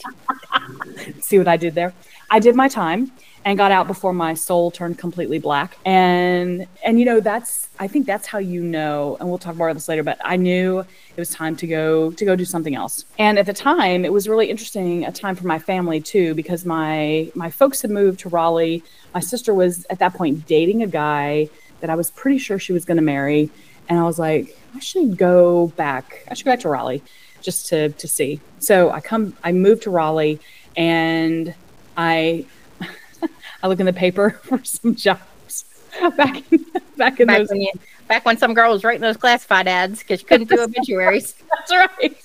see 1.21 1.39
what 1.39 1.47
I 1.47 1.57
did 1.57 1.73
there. 1.73 1.91
I 2.29 2.37
did 2.37 2.55
my 2.55 2.67
time, 2.67 3.11
and 3.45 3.57
got 3.57 3.71
out 3.71 3.87
before 3.87 4.13
my 4.13 4.35
soul 4.35 4.69
turned 4.69 4.99
completely 4.99 5.39
black. 5.39 5.79
And 5.85 6.67
and 6.85 6.99
you 6.99 7.05
know 7.05 7.19
that's 7.19 7.69
I 7.79 7.87
think 7.87 8.05
that's 8.05 8.27
how 8.27 8.37
you 8.37 8.61
know. 8.61 9.17
And 9.19 9.27
we'll 9.27 9.39
talk 9.39 9.55
more 9.55 9.69
about 9.69 9.77
this 9.77 9.89
later. 9.89 10.03
But 10.03 10.19
I 10.23 10.35
knew 10.35 10.81
it 10.81 11.17
was 11.17 11.31
time 11.31 11.55
to 11.55 11.65
go 11.65 12.11
to 12.11 12.25
go 12.25 12.35
do 12.35 12.45
something 12.45 12.75
else. 12.75 13.05
And 13.17 13.39
at 13.39 13.47
the 13.47 13.53
time, 13.53 14.05
it 14.05 14.13
was 14.13 14.29
really 14.29 14.51
interesting 14.51 15.03
a 15.03 15.11
time 15.11 15.35
for 15.35 15.47
my 15.47 15.57
family 15.57 15.99
too 15.99 16.35
because 16.35 16.63
my 16.63 17.31
my 17.33 17.49
folks 17.49 17.81
had 17.81 17.89
moved 17.89 18.19
to 18.19 18.29
Raleigh. 18.29 18.83
My 19.15 19.19
sister 19.19 19.51
was 19.51 19.87
at 19.89 19.97
that 19.97 20.13
point 20.13 20.45
dating 20.45 20.83
a 20.83 20.87
guy 20.87 21.49
that 21.85 21.91
I 21.91 21.95
was 21.95 22.09
pretty 22.09 22.39
sure 22.39 22.57
she 22.57 22.73
was 22.73 22.83
going 22.83 22.97
to 22.97 23.03
marry. 23.03 23.51
And 23.87 23.99
I 23.99 24.03
was 24.03 24.17
like, 24.17 24.57
I 24.73 24.79
should 24.79 25.17
go 25.17 25.67
back. 25.67 26.25
I 26.29 26.33
should 26.33 26.45
go 26.45 26.51
back 26.51 26.61
to 26.61 26.69
Raleigh 26.69 27.03
just 27.41 27.67
to 27.67 27.89
to 27.89 28.07
see. 28.07 28.41
So 28.57 28.89
I 28.89 29.01
come 29.01 29.37
I 29.43 29.51
moved 29.51 29.83
to 29.83 29.91
Raleigh 29.91 30.39
and 30.75 31.53
I 31.95 32.47
I 33.61 33.67
look 33.67 33.79
in 33.79 33.85
the 33.85 33.93
paper 33.93 34.31
for 34.43 34.63
some 34.63 34.95
jobs 34.95 35.65
back 36.17 36.51
in, 36.51 36.65
back 36.97 37.19
in 37.19 37.27
back 37.27 37.37
those. 37.37 37.49
When 37.49 37.61
you, 37.61 37.71
back 38.07 38.25
when 38.25 38.37
some 38.37 38.55
girl 38.55 38.71
was 38.71 38.83
writing 38.83 39.01
those 39.01 39.17
classified 39.17 39.67
ads 39.67 39.99
because 39.99 40.21
she 40.21 40.25
couldn't 40.25 40.49
do 40.49 40.59
obituaries. 40.59 41.35
That's 41.51 41.71
right. 41.71 42.17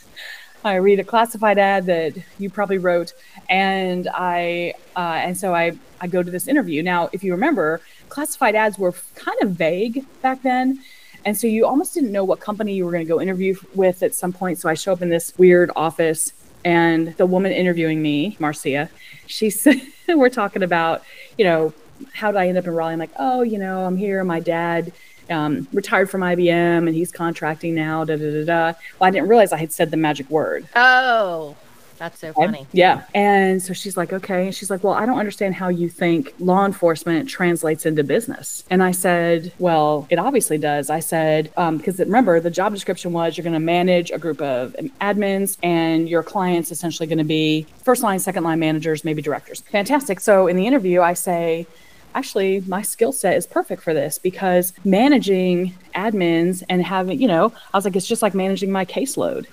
I 0.65 0.75
read 0.75 1.01
a 1.01 1.05
classified 1.05 1.59
ad 1.59 1.87
that 1.87 2.15
you 2.39 2.51
probably 2.51 2.79
wrote, 2.79 3.13
and 3.49 4.09
I 4.13 4.75
uh, 4.97 5.21
and 5.23 5.37
so 5.37 5.55
I 5.55 5.79
I 6.01 6.07
go 6.07 6.23
to 6.23 6.31
this 6.31 6.49
interview. 6.49 6.83
Now, 6.83 7.11
if 7.13 7.23
you 7.23 7.33
remember, 7.33 7.81
classified 8.11 8.55
ads 8.55 8.79
were 8.79 8.93
kind 9.15 9.41
of 9.43 9.53
vague 9.53 10.05
back 10.21 10.43
then. 10.43 10.81
And 11.25 11.37
so 11.37 11.47
you 11.47 11.67
almost 11.67 11.95
didn't 11.95 12.13
know 12.13 12.25
what 12.25 12.41
company 12.41 12.75
you 12.75 12.85
were 12.85 12.91
going 12.91 13.05
to 13.05 13.09
go 13.09 13.21
interview 13.21 13.55
with 13.75 14.03
at 14.03 14.15
some 14.15 14.33
point. 14.33 14.59
So 14.59 14.69
I 14.69 14.75
show 14.75 14.93
up 14.93 15.03
in 15.03 15.11
this 15.11 15.37
weird 15.39 15.71
office, 15.77 16.33
and 16.65 17.15
the 17.17 17.27
woman 17.27 17.53
interviewing 17.53 18.01
me, 18.03 18.37
Marcia, 18.39 18.91
she 19.27 19.51
said, 19.51 19.81
We're 20.09 20.31
talking 20.31 20.63
about, 20.63 21.03
you 21.39 21.45
know, 21.45 21.73
how 22.13 22.33
did 22.33 22.39
I 22.39 22.49
end 22.49 22.59
up 22.59 22.67
in 22.67 22.75
Raleigh? 22.75 22.95
I'm 22.95 22.99
like, 22.99 23.11
Oh, 23.19 23.43
you 23.43 23.59
know, 23.59 23.85
I'm 23.85 23.97
here. 23.97 24.25
My 24.25 24.41
dad 24.41 24.93
um, 25.29 25.69
retired 25.73 26.11
from 26.11 26.23
IBM 26.23 26.87
and 26.87 26.95
he's 26.95 27.13
contracting 27.13 27.75
now. 27.75 28.05
Da 28.05 28.17
da 28.17 28.31
da 28.31 28.45
da. 28.45 28.79
Well, 28.99 29.09
I 29.09 29.11
didn't 29.11 29.29
realize 29.29 29.53
I 29.53 29.59
had 29.59 29.73
said 29.73 29.91
the 29.91 29.97
magic 29.97 30.29
word. 30.29 30.69
Oh, 30.75 31.57
that's 32.01 32.19
so 32.19 32.33
funny. 32.33 32.67
Yeah. 32.73 33.05
And 33.15 33.63
so 33.63 33.75
she's 33.75 33.95
like, 33.95 34.11
okay. 34.11 34.47
And 34.47 34.55
she's 34.55 34.71
like, 34.71 34.83
well, 34.83 34.95
I 34.95 35.05
don't 35.05 35.19
understand 35.19 35.55
how 35.55 35.69
you 35.69 35.91
think 35.91 36.33
law 36.39 36.65
enforcement 36.65 37.29
translates 37.29 37.85
into 37.85 38.03
business. 38.03 38.65
And 38.71 38.83
I 38.83 38.93
said, 38.93 39.53
well, 39.59 40.07
it 40.09 40.19
obviously 40.19 40.57
does. 40.57 40.89
I 40.89 41.01
said, 41.01 41.53
because 41.55 42.01
um, 42.01 42.07
remember, 42.07 42.41
the 42.41 42.51
job 42.51 42.73
description 42.73 43.13
was 43.13 43.37
you're 43.37 43.43
going 43.43 43.53
to 43.53 43.61
manage 43.61 44.11
a 44.13 44.19
group 44.19 44.41
of 44.41 44.75
admins 45.03 45.59
and 45.63 46.09
your 46.09 46.23
clients 46.23 46.73
essentially 46.73 47.07
going 47.07 47.19
to 47.19 47.25
be 47.25 47.67
first 47.83 48.03
line, 48.03 48.19
second 48.19 48.45
line 48.45 48.61
managers, 48.61 49.05
maybe 49.05 49.21
directors. 49.21 49.61
Fantastic. 49.61 50.21
So 50.21 50.47
in 50.47 50.57
the 50.57 50.67
interview, 50.67 51.03
I 51.03 51.13
say, 51.13 51.67
actually 52.15 52.63
my 52.63 52.81
skill 52.81 53.13
set 53.13 53.37
is 53.37 53.47
perfect 53.47 53.83
for 53.83 53.93
this 53.93 54.19
because 54.19 54.73
managing 54.85 55.75
admins 55.95 56.63
and 56.69 56.83
having 56.83 57.21
you 57.21 57.29
know 57.29 57.53
i 57.73 57.77
was 57.77 57.85
like 57.85 57.95
it's 57.95 58.05
just 58.05 58.21
like 58.21 58.35
managing 58.35 58.73
my 58.73 58.85
caseload 58.85 59.47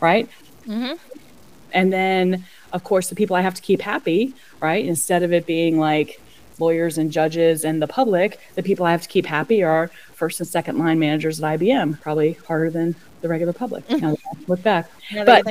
right 0.00 0.28
mm-hmm. 0.68 0.94
And 1.76 1.92
then 1.92 2.44
of 2.72 2.82
course 2.82 3.08
the 3.08 3.14
people 3.14 3.36
i 3.36 3.40
have 3.40 3.54
to 3.54 3.62
keep 3.62 3.80
happy 3.80 4.34
right? 4.60 4.84
Instead 4.84 5.22
of 5.22 5.32
it 5.32 5.46
being 5.46 5.78
like 5.78 6.20
lawyers 6.58 6.96
and 6.96 7.12
judges 7.12 7.64
and 7.64 7.82
the 7.82 7.86
public 7.86 8.40
the 8.54 8.62
people 8.62 8.86
i 8.86 8.90
have 8.90 9.02
to 9.02 9.08
keep 9.08 9.26
happy 9.26 9.62
are 9.62 9.90
first 10.14 10.40
and 10.40 10.48
second 10.48 10.78
line 10.78 10.98
managers 10.98 11.42
at 11.42 11.60
ibm 11.60 12.00
probably 12.00 12.32
harder 12.48 12.70
than 12.70 12.94
the 13.20 13.28
regular 13.28 13.52
public. 13.52 13.88
Now 13.90 14.16
look 14.46 14.62
back. 14.62 14.90
But, 15.26 15.44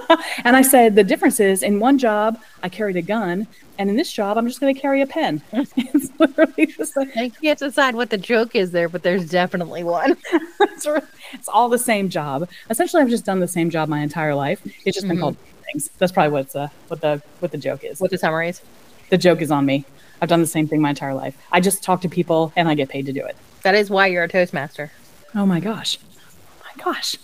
and 0.44 0.56
i 0.56 0.62
said 0.62 0.96
the 0.96 1.04
difference 1.04 1.38
is 1.38 1.62
in 1.62 1.78
one 1.78 1.96
job 1.98 2.40
i 2.62 2.68
carried 2.68 2.96
a 2.96 3.02
gun 3.02 3.46
and 3.80 3.88
in 3.88 3.96
this 3.96 4.12
job, 4.12 4.36
I'm 4.36 4.46
just 4.46 4.60
going 4.60 4.74
to 4.74 4.78
carry 4.78 5.00
a 5.00 5.06
pen. 5.06 5.40
it's 5.52 6.10
literally 6.20 6.66
just 6.66 6.94
like 6.98 7.16
I 7.16 7.30
can't 7.30 7.58
decide 7.58 7.94
what 7.94 8.10
the 8.10 8.18
joke 8.18 8.54
is 8.54 8.72
there, 8.72 8.90
but 8.90 9.02
there's 9.02 9.26
definitely 9.30 9.84
one. 9.84 10.18
it's, 10.60 10.86
it's, 11.32 11.48
all 11.48 11.70
the 11.70 11.78
same 11.78 12.10
job. 12.10 12.46
Essentially, 12.68 13.02
I've 13.02 13.08
just 13.08 13.24
done 13.24 13.40
the 13.40 13.48
same 13.48 13.70
job 13.70 13.88
my 13.88 14.00
entire 14.00 14.34
life. 14.34 14.60
It's 14.84 14.96
just 14.96 14.98
mm-hmm. 14.98 15.08
been 15.08 15.20
called 15.20 15.36
things. 15.72 15.88
That's 15.96 16.12
probably 16.12 16.30
what's 16.30 16.54
uh, 16.54 16.68
what 16.88 17.00
the 17.00 17.22
what 17.38 17.52
the 17.52 17.58
joke 17.58 17.82
is. 17.82 18.02
What 18.02 18.10
the 18.10 18.18
summary 18.18 18.50
is. 18.50 18.60
The 19.08 19.16
joke 19.16 19.40
is 19.40 19.50
on 19.50 19.64
me. 19.64 19.86
I've 20.20 20.28
done 20.28 20.42
the 20.42 20.46
same 20.46 20.68
thing 20.68 20.82
my 20.82 20.90
entire 20.90 21.14
life. 21.14 21.38
I 21.50 21.60
just 21.60 21.82
talk 21.82 22.02
to 22.02 22.08
people 22.10 22.52
and 22.56 22.68
I 22.68 22.74
get 22.74 22.90
paid 22.90 23.06
to 23.06 23.14
do 23.14 23.24
it. 23.24 23.34
That 23.62 23.74
is 23.74 23.88
why 23.88 24.08
you're 24.08 24.24
a 24.24 24.28
Toastmaster. 24.28 24.92
Oh 25.34 25.46
my 25.46 25.58
gosh. 25.58 25.98
Oh 26.04 26.66
my 26.76 26.84
gosh. 26.84 27.16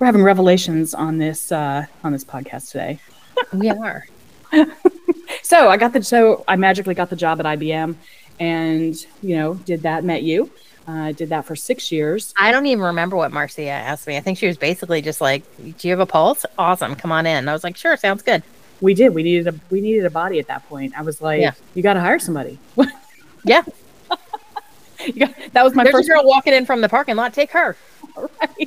We're 0.00 0.06
having 0.06 0.24
revelations 0.24 0.94
on 0.94 1.18
this 1.18 1.52
uh, 1.52 1.86
on 2.02 2.10
this 2.10 2.24
podcast 2.24 2.72
today. 2.72 2.98
we 3.52 3.70
are. 3.70 4.06
so 5.42 5.68
I 5.68 5.76
got 5.76 5.92
the 5.92 6.02
so 6.02 6.44
I 6.48 6.56
magically 6.56 6.94
got 6.94 7.10
the 7.10 7.16
job 7.16 7.40
at 7.40 7.46
IBM, 7.46 7.94
and 8.40 9.06
you 9.22 9.36
know 9.36 9.54
did 9.54 9.82
that. 9.82 10.04
Met 10.04 10.22
you. 10.22 10.50
Uh, 10.88 11.10
did 11.10 11.30
that 11.30 11.44
for 11.44 11.56
six 11.56 11.90
years. 11.90 12.32
I 12.38 12.52
don't 12.52 12.66
even 12.66 12.84
remember 12.84 13.16
what 13.16 13.32
Marcia 13.32 13.62
asked 13.62 14.06
me. 14.06 14.16
I 14.16 14.20
think 14.20 14.38
she 14.38 14.46
was 14.46 14.56
basically 14.56 15.02
just 15.02 15.20
like, 15.20 15.42
"Do 15.56 15.88
you 15.88 15.90
have 15.90 16.00
a 16.00 16.06
pulse? 16.06 16.46
Awesome, 16.58 16.94
come 16.94 17.10
on 17.10 17.26
in." 17.26 17.36
And 17.36 17.50
I 17.50 17.52
was 17.52 17.64
like, 17.64 17.76
"Sure, 17.76 17.96
sounds 17.96 18.22
good." 18.22 18.42
We 18.80 18.94
did. 18.94 19.14
We 19.14 19.22
needed 19.22 19.48
a 19.52 19.58
we 19.70 19.80
needed 19.80 20.04
a 20.04 20.10
body 20.10 20.38
at 20.38 20.46
that 20.46 20.68
point. 20.68 20.96
I 20.96 21.02
was 21.02 21.20
like, 21.20 21.40
yeah. 21.40 21.52
"You 21.74 21.82
got 21.82 21.94
to 21.94 22.00
hire 22.00 22.18
somebody." 22.18 22.58
yeah. 23.44 23.62
that 25.52 25.64
was 25.64 25.74
my 25.74 25.84
There's 25.84 25.94
first 25.94 26.08
girl 26.08 26.24
walking 26.24 26.52
in 26.52 26.66
from 26.66 26.80
the 26.80 26.88
parking 26.88 27.16
lot. 27.16 27.34
Take 27.34 27.50
her. 27.50 27.76
right. 28.16 28.65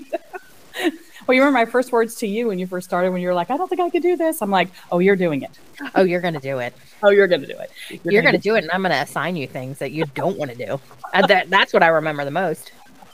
Well, 1.30 1.36
you 1.36 1.44
remember 1.44 1.60
my 1.60 1.72
first 1.72 1.92
words 1.92 2.16
to 2.16 2.28
you 2.28 2.48
when 2.48 2.58
you 2.58 2.66
first 2.66 2.88
started, 2.88 3.12
when 3.12 3.22
you 3.22 3.28
were 3.28 3.36
like, 3.36 3.52
I 3.52 3.58
don't 3.58 3.68
think 3.68 3.80
I 3.80 3.92
could 3.92 4.02
do 4.02 4.18
this. 4.18 4.42
I'm 4.42 4.50
like, 4.50 4.70
oh, 4.92 4.98
you're 4.98 5.16
doing 5.16 5.44
it. 5.44 5.60
Oh, 5.94 6.02
you're 6.02 6.22
going 6.22 6.34
to 6.34 6.40
do 6.40 6.58
it. 6.58 6.74
oh, 7.04 7.12
you're 7.12 7.28
going 7.28 7.42
to 7.42 7.46
do 7.46 7.56
it. 7.56 7.70
You're, 8.04 8.14
you're 8.14 8.22
going 8.24 8.34
to 8.34 8.42
do 8.42 8.56
it. 8.56 8.64
And 8.64 8.72
I'm 8.72 8.82
going 8.82 8.94
to 8.94 8.98
assign 9.00 9.36
you 9.36 9.46
things 9.46 9.78
that 9.78 9.92
you 9.92 10.06
don't 10.16 10.40
want 10.40 10.50
to 10.50 10.58
do. 10.58 10.82
And 11.14 11.28
that, 11.28 11.52
that's 11.52 11.72
what 11.72 11.84
I 11.84 11.90
remember 11.90 12.26
the 12.26 12.32
most. 12.32 12.72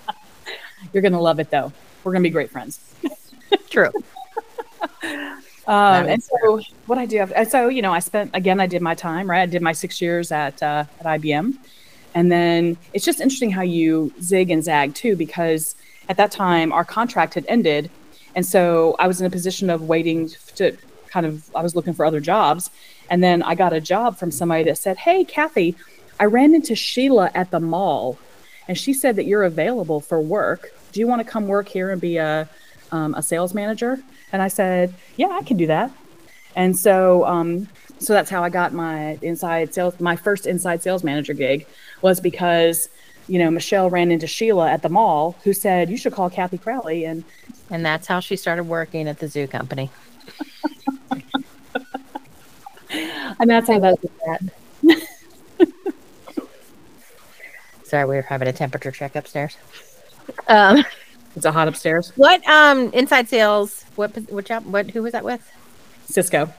You're 0.94 1.02
going 1.02 1.12
to 1.12 1.20
love 1.20 1.42
it, 1.42 1.50
though. 1.50 1.74
We're 2.06 2.14
going 2.14 2.24
to 2.24 2.30
be 2.30 2.32
great 2.32 2.50
friends. 2.50 2.80
True. 3.70 3.92
Um, 5.68 6.08
and 6.08 6.24
so 6.24 6.38
true. 6.42 6.62
what 6.86 6.98
I 6.98 7.06
do, 7.06 7.18
and 7.18 7.50
so, 7.50 7.68
you 7.68 7.82
know, 7.82 7.92
I 7.92 8.00
spent, 8.00 8.32
again, 8.34 8.62
I 8.62 8.68
did 8.68 8.82
my 8.82 8.96
time, 8.96 9.30
right? 9.30 9.42
I 9.42 9.46
did 9.46 9.62
my 9.62 9.74
six 9.74 10.00
years 10.00 10.32
at, 10.32 10.64
uh, 10.64 10.86
at 11.02 11.06
IBM. 11.06 11.58
And 12.14 12.32
then 12.32 12.78
it's 12.94 13.04
just 13.04 13.20
interesting 13.20 13.52
how 13.52 13.64
you 13.64 14.14
zig 14.22 14.52
and 14.52 14.64
zag 14.64 14.94
too, 14.94 15.18
because 15.18 15.76
at 16.08 16.16
that 16.16 16.32
time 16.32 16.72
our 16.72 16.86
contract 16.86 17.34
had 17.34 17.46
ended 17.50 17.90
and 18.36 18.46
so 18.46 18.96
I 19.00 19.08
was 19.08 19.22
in 19.22 19.26
a 19.26 19.30
position 19.30 19.70
of 19.70 19.84
waiting 19.84 20.30
to 20.56 20.78
kind 21.08 21.26
of, 21.26 21.50
I 21.56 21.64
was 21.64 21.76
looking 21.76 21.94
for 21.94 22.06
other 22.06 22.20
jobs. 22.20 22.70
And 23.10 23.24
then 23.24 23.42
I 23.42 23.56
got 23.56 23.72
a 23.72 23.80
job 23.80 24.18
from 24.18 24.32
somebody 24.32 24.66
that 24.66 24.78
said, 24.78 24.98
Hey, 24.98 25.24
Kathy, 25.24 25.76
I 26.20 26.26
ran 26.26 26.54
into 26.54 26.76
Sheila 26.76 27.32
at 27.34 27.52
the 27.52 27.62
mall 27.62 28.20
and 28.68 28.78
she 28.78 28.94
said 28.94 29.16
that 29.16 29.26
you're 29.26 29.44
available 29.44 30.02
for 30.02 30.20
work. 30.20 30.74
Do 30.92 31.00
you 31.00 31.08
want 31.08 31.26
to 31.26 31.28
come 31.28 31.48
work 31.48 31.70
here 31.70 31.92
and 31.92 32.02
be 32.02 32.18
a, 32.18 32.50
um, 32.92 33.16
a 33.16 33.24
sales 33.24 33.54
manager? 33.54 34.00
And 34.34 34.42
I 34.42 34.50
said, 34.50 34.94
Yeah, 35.16 35.30
I 35.30 35.44
can 35.44 35.56
do 35.56 35.68
that. 35.68 35.92
And 36.56 36.78
so, 36.78 37.26
um, 37.26 37.70
so 38.00 38.12
that's 38.12 38.30
how 38.30 38.44
I 38.44 38.50
got 38.50 38.74
my 38.74 39.18
inside 39.22 39.74
sales, 39.74 39.98
my 40.02 40.18
first 40.18 40.46
inside 40.46 40.84
sales 40.84 41.04
manager 41.04 41.34
gig 41.34 41.66
was 42.02 42.20
because 42.20 42.90
you 43.28 43.40
know, 43.40 43.50
Michelle 43.50 43.90
ran 43.90 44.12
into 44.12 44.28
Sheila 44.28 44.70
at 44.70 44.82
the 44.82 44.90
mall 44.90 45.36
who 45.44 45.54
said, 45.54 45.90
You 45.90 45.98
should 45.98 46.14
call 46.14 46.30
Kathy 46.30 46.58
Crowley. 46.58 47.06
And 47.06 47.24
and 47.70 47.86
that's 47.86 48.08
how 48.08 48.20
she 48.20 48.36
started 48.36 48.66
working 48.66 49.08
at 49.08 49.20
the 49.20 49.28
zoo 49.28 49.48
company. 49.48 49.90
and 53.40 53.50
that's 53.50 53.68
how 53.68 53.80
that 53.80 53.98
Sorry, 57.84 58.06
we 58.06 58.16
were 58.16 58.22
having 58.24 58.48
a 58.48 58.54
temperature 58.54 58.92
check 58.92 59.16
upstairs. 59.16 59.58
Um, 60.48 60.84
it's 61.36 61.46
a 61.46 61.52
hot 61.52 61.68
upstairs. 61.68 62.12
What 62.16 62.48
um 62.48 62.92
inside 62.94 63.30
sales? 63.30 63.86
What 63.96 64.16
what 64.30 64.46
job? 64.46 64.66
What 64.66 64.92
who 64.92 65.04
was 65.04 65.12
that 65.14 65.24
with? 65.24 65.42
Cisco. 66.06 66.54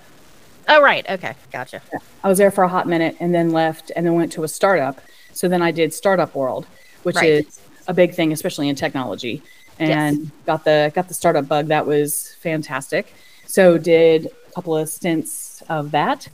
Oh 0.69 0.83
right, 0.83 1.09
okay, 1.09 1.35
gotcha. 1.53 1.81
Yeah. 1.93 2.01
I 2.25 2.29
was 2.29 2.39
there 2.39 2.51
for 2.51 2.65
a 2.65 2.69
hot 2.69 2.89
minute 2.89 3.17
and 3.21 3.35
then 3.35 3.51
left 3.51 3.93
and 3.95 4.05
then 4.05 4.15
went 4.15 4.33
to 4.33 4.45
a 4.45 4.49
startup 4.49 5.01
so 5.37 5.49
then 5.49 5.63
I 5.63 5.71
did 5.71 5.93
Startup 5.93 6.35
World, 6.35 6.67
which 7.03 7.17
right. 7.17 7.29
is 7.29 7.61
a 7.87 7.95
big 7.95 8.15
thing, 8.15 8.33
especially 8.33 8.69
in 8.69 8.77
technology, 8.77 9.43
and 9.79 10.19
yes. 10.19 10.31
got 10.47 10.65
the 10.65 10.91
got 10.95 11.09
the 11.09 11.15
startup 11.15 11.47
bug. 11.47 11.67
That 11.69 11.87
was 11.87 12.35
fantastic. 12.41 13.15
So 13.47 13.79
did 13.79 14.27
a 14.27 14.53
couple 14.53 14.77
of 14.77 14.89
stints 14.89 15.63
of 15.69 15.91
that. 15.93 16.29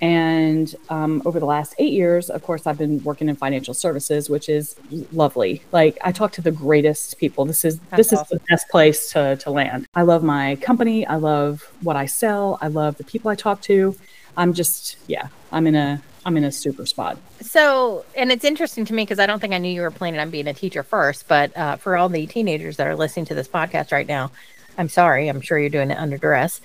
And 0.00 0.72
um, 0.90 1.22
over 1.24 1.40
the 1.40 1.46
last 1.46 1.74
eight 1.78 1.92
years, 1.92 2.30
of 2.30 2.42
course, 2.44 2.68
I've 2.68 2.78
been 2.78 3.02
working 3.02 3.28
in 3.28 3.34
financial 3.34 3.74
services, 3.74 4.30
which 4.30 4.48
is 4.48 4.76
lovely. 5.10 5.62
Like 5.72 5.98
I 6.04 6.12
talk 6.12 6.30
to 6.32 6.42
the 6.42 6.52
greatest 6.52 7.18
people. 7.18 7.44
This 7.44 7.64
is 7.64 7.80
That's 7.90 8.10
this 8.10 8.12
awesome. 8.12 8.24
is 8.24 8.28
the 8.30 8.44
best 8.48 8.68
place 8.68 9.10
to 9.12 9.36
to 9.36 9.50
land. 9.50 9.88
I 9.94 10.02
love 10.02 10.22
my 10.22 10.56
company. 10.56 11.06
I 11.06 11.16
love 11.16 11.72
what 11.82 11.96
I 11.96 12.06
sell. 12.06 12.58
I 12.60 12.68
love 12.68 12.96
the 12.96 13.04
people 13.04 13.30
I 13.30 13.34
talk 13.34 13.60
to. 13.62 13.96
I'm 14.36 14.52
just 14.52 14.98
yeah, 15.08 15.28
I'm 15.50 15.66
in 15.66 15.74
a 15.74 16.00
I'm 16.28 16.36
in 16.36 16.44
a 16.44 16.52
super 16.52 16.84
spot. 16.84 17.16
So, 17.40 18.04
and 18.14 18.30
it's 18.30 18.44
interesting 18.44 18.84
to 18.84 18.92
me 18.92 19.02
because 19.02 19.18
I 19.18 19.24
don't 19.24 19.40
think 19.40 19.54
I 19.54 19.58
knew 19.58 19.72
you 19.72 19.80
were 19.80 19.90
planning 19.90 20.20
on 20.20 20.28
being 20.28 20.46
a 20.46 20.52
teacher 20.52 20.82
first. 20.82 21.26
But 21.26 21.56
uh, 21.56 21.76
for 21.76 21.96
all 21.96 22.10
the 22.10 22.26
teenagers 22.26 22.76
that 22.76 22.86
are 22.86 22.94
listening 22.94 23.24
to 23.26 23.34
this 23.34 23.48
podcast 23.48 23.92
right 23.92 24.06
now, 24.06 24.30
I'm 24.76 24.90
sorry. 24.90 25.28
I'm 25.28 25.40
sure 25.40 25.58
you're 25.58 25.70
doing 25.70 25.90
it 25.90 25.96
under 25.96 26.18
duress. 26.18 26.60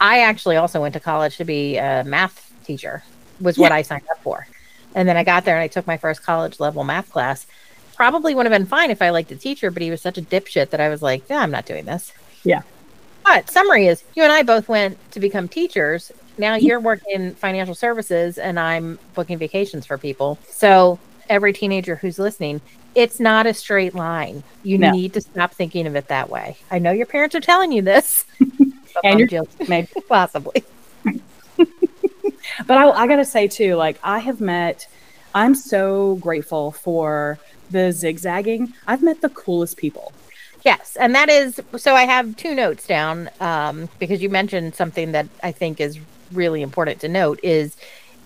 I 0.00 0.20
actually 0.20 0.56
also 0.56 0.80
went 0.80 0.94
to 0.94 1.00
college 1.00 1.36
to 1.36 1.44
be 1.44 1.76
a 1.76 2.02
math 2.02 2.50
teacher, 2.64 3.02
was 3.42 3.58
what 3.58 3.72
I 3.72 3.82
signed 3.82 4.06
up 4.10 4.22
for. 4.22 4.48
And 4.94 5.06
then 5.06 5.18
I 5.18 5.22
got 5.22 5.44
there 5.44 5.56
and 5.56 5.62
I 5.62 5.68
took 5.68 5.86
my 5.86 5.98
first 5.98 6.22
college 6.22 6.58
level 6.58 6.82
math 6.82 7.10
class. 7.10 7.46
Probably 7.96 8.34
would 8.34 8.46
have 8.46 8.52
been 8.52 8.64
fine 8.64 8.90
if 8.90 9.02
I 9.02 9.10
liked 9.10 9.28
the 9.28 9.36
teacher, 9.36 9.70
but 9.70 9.82
he 9.82 9.90
was 9.90 10.00
such 10.00 10.16
a 10.16 10.22
dipshit 10.22 10.70
that 10.70 10.80
I 10.80 10.88
was 10.88 11.02
like, 11.02 11.28
yeah, 11.28 11.40
I'm 11.40 11.50
not 11.50 11.66
doing 11.66 11.84
this. 11.84 12.10
Yeah. 12.42 12.62
But 13.22 13.50
summary 13.50 13.86
is 13.86 14.02
you 14.14 14.22
and 14.22 14.32
I 14.32 14.44
both 14.44 14.66
went 14.66 14.98
to 15.10 15.20
become 15.20 15.46
teachers 15.46 16.10
now 16.38 16.54
you're 16.54 16.80
working 16.80 17.12
in 17.12 17.34
financial 17.34 17.74
services 17.74 18.38
and 18.38 18.58
I'm 18.58 18.98
booking 19.14 19.38
vacations 19.38 19.86
for 19.86 19.98
people. 19.98 20.38
So 20.48 20.98
every 21.28 21.52
teenager 21.52 21.96
who's 21.96 22.18
listening, 22.18 22.60
it's 22.94 23.18
not 23.18 23.46
a 23.46 23.54
straight 23.54 23.94
line. 23.94 24.42
You 24.62 24.78
no. 24.78 24.90
need 24.90 25.14
to 25.14 25.20
stop 25.20 25.52
thinking 25.52 25.86
of 25.86 25.96
it 25.96 26.08
that 26.08 26.30
way. 26.30 26.56
I 26.70 26.78
know 26.78 26.92
your 26.92 27.06
parents 27.06 27.34
are 27.34 27.40
telling 27.40 27.72
you 27.72 27.82
this. 27.82 28.24
and 29.04 29.30
you're 29.30 29.44
maybe 29.68 29.88
possibly. 30.08 30.64
but 31.56 32.78
I, 32.78 32.90
I 32.90 33.06
got 33.06 33.16
to 33.16 33.24
say 33.24 33.48
too, 33.48 33.74
like 33.74 33.98
I 34.02 34.18
have 34.18 34.40
met, 34.40 34.86
I'm 35.34 35.54
so 35.54 36.16
grateful 36.16 36.72
for 36.72 37.38
the 37.70 37.90
zigzagging. 37.90 38.72
I've 38.86 39.02
met 39.02 39.20
the 39.20 39.30
coolest 39.30 39.76
people. 39.76 40.12
Yes, 40.64 40.96
and 40.98 41.14
that 41.14 41.28
is 41.28 41.60
so. 41.76 41.94
I 41.94 42.04
have 42.04 42.36
two 42.36 42.54
notes 42.54 42.86
down 42.86 43.28
um, 43.38 43.86
because 43.98 44.22
you 44.22 44.30
mentioned 44.30 44.74
something 44.74 45.12
that 45.12 45.26
I 45.42 45.52
think 45.52 45.78
is 45.78 45.98
really 46.32 46.62
important 46.62 47.00
to 47.00 47.08
note 47.08 47.40
is 47.42 47.76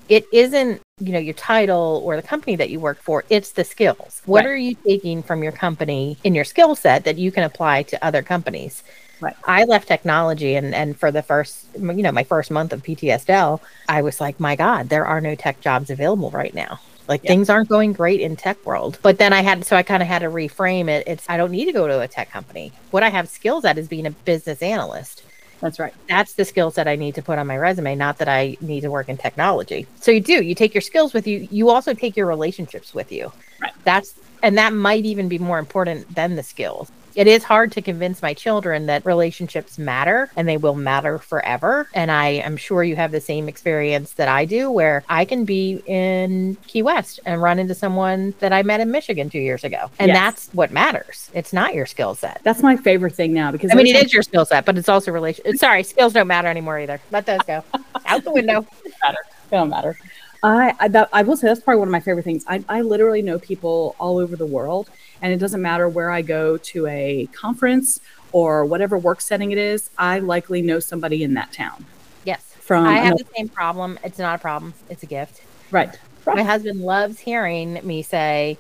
it 0.09 0.26
isn't 0.33 0.81
you 1.00 1.12
know 1.12 1.19
your 1.19 1.35
title 1.35 2.02
or 2.05 2.17
the 2.17 2.23
company 2.23 2.57
that 2.57 2.71
you 2.71 2.81
work 2.81 3.00
for 3.02 3.25
it's 3.31 3.52
the 3.52 3.64
skills. 3.64 4.23
What 4.25 4.45
Right. 4.45 4.47
are 4.47 4.57
you 4.57 4.75
taking 4.87 5.23
from 5.23 5.43
your 5.43 5.52
company 5.52 6.19
in 6.25 6.35
your 6.35 6.45
skill 6.45 6.75
set 6.75 7.05
that 7.05 7.19
you 7.19 7.31
can 7.33 7.45
apply 7.45 7.83
to 7.85 8.05
other 8.05 8.23
companies? 8.23 8.83
Right. 9.21 9.35
i 9.45 9.64
left 9.64 9.88
technology 9.88 10.55
and 10.55 10.73
and 10.75 10.97
for 10.97 11.11
the 11.11 11.23
first 11.23 11.67
you 11.75 11.81
know 12.05 12.12
my 12.12 12.23
first 12.23 12.52
month 12.52 12.73
of 12.73 12.83
ptsdel 12.85 13.61
i 13.88 14.00
was 14.00 14.21
like 14.21 14.38
my 14.38 14.55
god 14.55 14.88
there 14.90 15.05
are 15.07 15.21
no 15.21 15.35
tech 15.35 15.61
jobs 15.61 15.90
available 15.90 16.31
right 16.31 16.55
now. 16.55 16.78
Like 17.09 17.25
Yeah. 17.25 17.31
things 17.31 17.49
aren't 17.50 17.69
going 17.71 17.95
great 17.95 18.21
in 18.21 18.37
tech 18.37 18.64
world. 18.67 18.99
But 19.02 19.19
then 19.19 19.33
i 19.33 19.40
had 19.43 19.64
so 19.64 19.76
i 19.76 19.83
kind 19.83 20.02
of 20.02 20.09
had 20.09 20.21
to 20.21 20.26
reframe 20.28 20.88
it. 20.88 21.09
It's 21.09 21.26
i 21.28 21.37
don't 21.37 21.50
need 21.50 21.64
to 21.64 21.73
go 21.73 21.88
to 21.88 22.00
a 22.00 22.07
tech 22.09 22.31
company. 22.31 22.73
What 22.93 23.02
i 23.02 23.09
have 23.09 23.28
skills 23.28 23.64
at 23.64 23.76
is 23.78 23.88
being 23.88 24.07
a 24.07 24.11
business 24.11 24.62
analyst 24.62 25.25
That's 25.60 25.78
right. 25.78 25.94
that's 26.08 26.34
the 26.34 26.44
skill 26.44 26.70
set 26.70 26.86
I 26.86 26.96
need 26.96 27.14
to 27.16 27.22
put 27.22 27.38
on 27.38 27.46
my 27.46 27.56
resume, 27.56 27.94
not 27.96 28.18
that 28.18 28.28
I 28.28 28.56
need 28.60 28.82
to 28.82 28.90
work 28.90 29.08
in 29.08 29.16
technology. 29.16 29.86
So 30.00 30.10
you 30.10 30.20
do, 30.20 30.42
you 30.42 30.54
take 30.54 30.74
your 30.74 30.80
skills 30.80 31.12
with 31.12 31.26
you, 31.26 31.48
you 31.50 31.70
also 31.70 31.94
take 31.94 32.16
your 32.16 32.26
relationships 32.26 32.94
with 32.94 33.10
you. 33.10 33.32
Right. 33.60 33.72
That's 33.84 34.14
and 34.42 34.56
that 34.56 34.72
might 34.72 35.04
even 35.04 35.28
be 35.28 35.38
more 35.38 35.58
important 35.58 36.14
than 36.14 36.36
the 36.36 36.42
skills. 36.42 36.92
It 37.14 37.26
is 37.26 37.44
hard 37.44 37.72
to 37.72 37.82
convince 37.82 38.22
my 38.22 38.34
children 38.34 38.86
that 38.86 39.04
relationships 39.04 39.78
matter 39.78 40.30
and 40.36 40.48
they 40.48 40.56
will 40.56 40.74
matter 40.74 41.18
forever. 41.18 41.88
And 41.94 42.10
I 42.10 42.28
am 42.28 42.56
sure 42.56 42.84
you 42.84 42.96
have 42.96 43.10
the 43.12 43.20
same 43.20 43.48
experience 43.48 44.12
that 44.12 44.28
I 44.28 44.44
do, 44.44 44.70
where 44.70 45.04
I 45.08 45.24
can 45.24 45.44
be 45.44 45.82
in 45.86 46.56
Key 46.66 46.82
West 46.82 47.20
and 47.24 47.42
run 47.42 47.58
into 47.58 47.74
someone 47.74 48.34
that 48.38 48.52
I 48.52 48.62
met 48.62 48.80
in 48.80 48.90
Michigan 48.90 49.30
two 49.30 49.38
years 49.40 49.64
ago. 49.64 49.90
And 49.98 50.08
Yes. 50.08 50.16
that's 50.16 50.48
what 50.54 50.70
matters. 50.70 51.30
It's 51.34 51.52
not 51.52 51.74
your 51.74 51.86
skill 51.86 52.14
set. 52.14 52.40
That's 52.44 52.62
my 52.62 52.76
favorite 52.76 53.14
thing 53.14 53.32
now 53.32 53.50
because 53.52 53.70
I 53.72 53.74
mean, 53.74 53.86
it 53.86 54.04
is 54.06 54.12
your 54.12 54.22
skill 54.22 54.44
set, 54.44 54.64
but 54.64 54.78
it's 54.78 54.88
also 54.88 55.10
relation. 55.12 55.56
Sorry, 55.58 55.82
skills 55.82 56.12
don't 56.12 56.26
matter 56.28 56.48
anymore 56.48 56.78
either. 56.78 57.00
Let 57.10 57.26
those 57.26 57.40
go 57.46 57.64
out 58.06 58.24
the 58.24 58.32
window. 58.32 58.66
matter. 59.02 59.18
It 59.50 59.50
don't 59.50 59.70
matter. 59.70 59.96
I 60.42 60.75
I, 60.78 60.88
that, 60.88 61.09
I 61.12 61.23
will 61.23 61.37
say 61.37 61.49
that's 61.49 61.61
probably 61.61 61.80
one 61.80 61.88
of 61.88 61.92
my 61.92 62.00
favorite 62.00 62.25
things. 62.25 62.45
I, 62.47 62.62
I 62.68 62.80
literally 62.83 63.23
know 63.23 63.38
people 63.38 63.97
all 63.99 64.18
over 64.18 64.37
the 64.37 64.47
world, 64.47 64.88
and 65.23 65.33
it 65.33 65.38
doesn't 65.38 65.61
matter 65.62 65.88
where 65.88 66.11
I 66.11 66.23
go 66.23 66.57
to 66.57 66.87
a 66.87 67.26
conference 67.33 68.00
or 68.33 68.64
whatever 68.64 68.99
work 68.99 69.21
setting 69.21 69.50
it 69.52 69.59
is. 69.59 69.90
I 69.99 70.18
likely 70.21 70.62
know 70.62 70.78
somebody 70.80 71.23
in 71.25 71.35
that 71.35 71.52
town. 71.52 71.85
Yes, 72.25 72.54
From 72.61 72.87
I 72.87 72.95
have 72.99 73.07
another- 73.14 73.25
the 73.25 73.30
same 73.37 73.49
problem. 73.49 73.99
It's 74.04 74.18
not 74.18 74.37
a 74.37 74.38
problem. 74.38 74.75
It's 74.90 75.02
a 75.02 75.07
gift. 75.07 75.42
right, 75.71 75.99
My 76.26 76.42
husband 76.42 76.80
loves 76.80 77.18
hearing 77.18 77.80
me 77.87 78.02
say, 78.02 78.59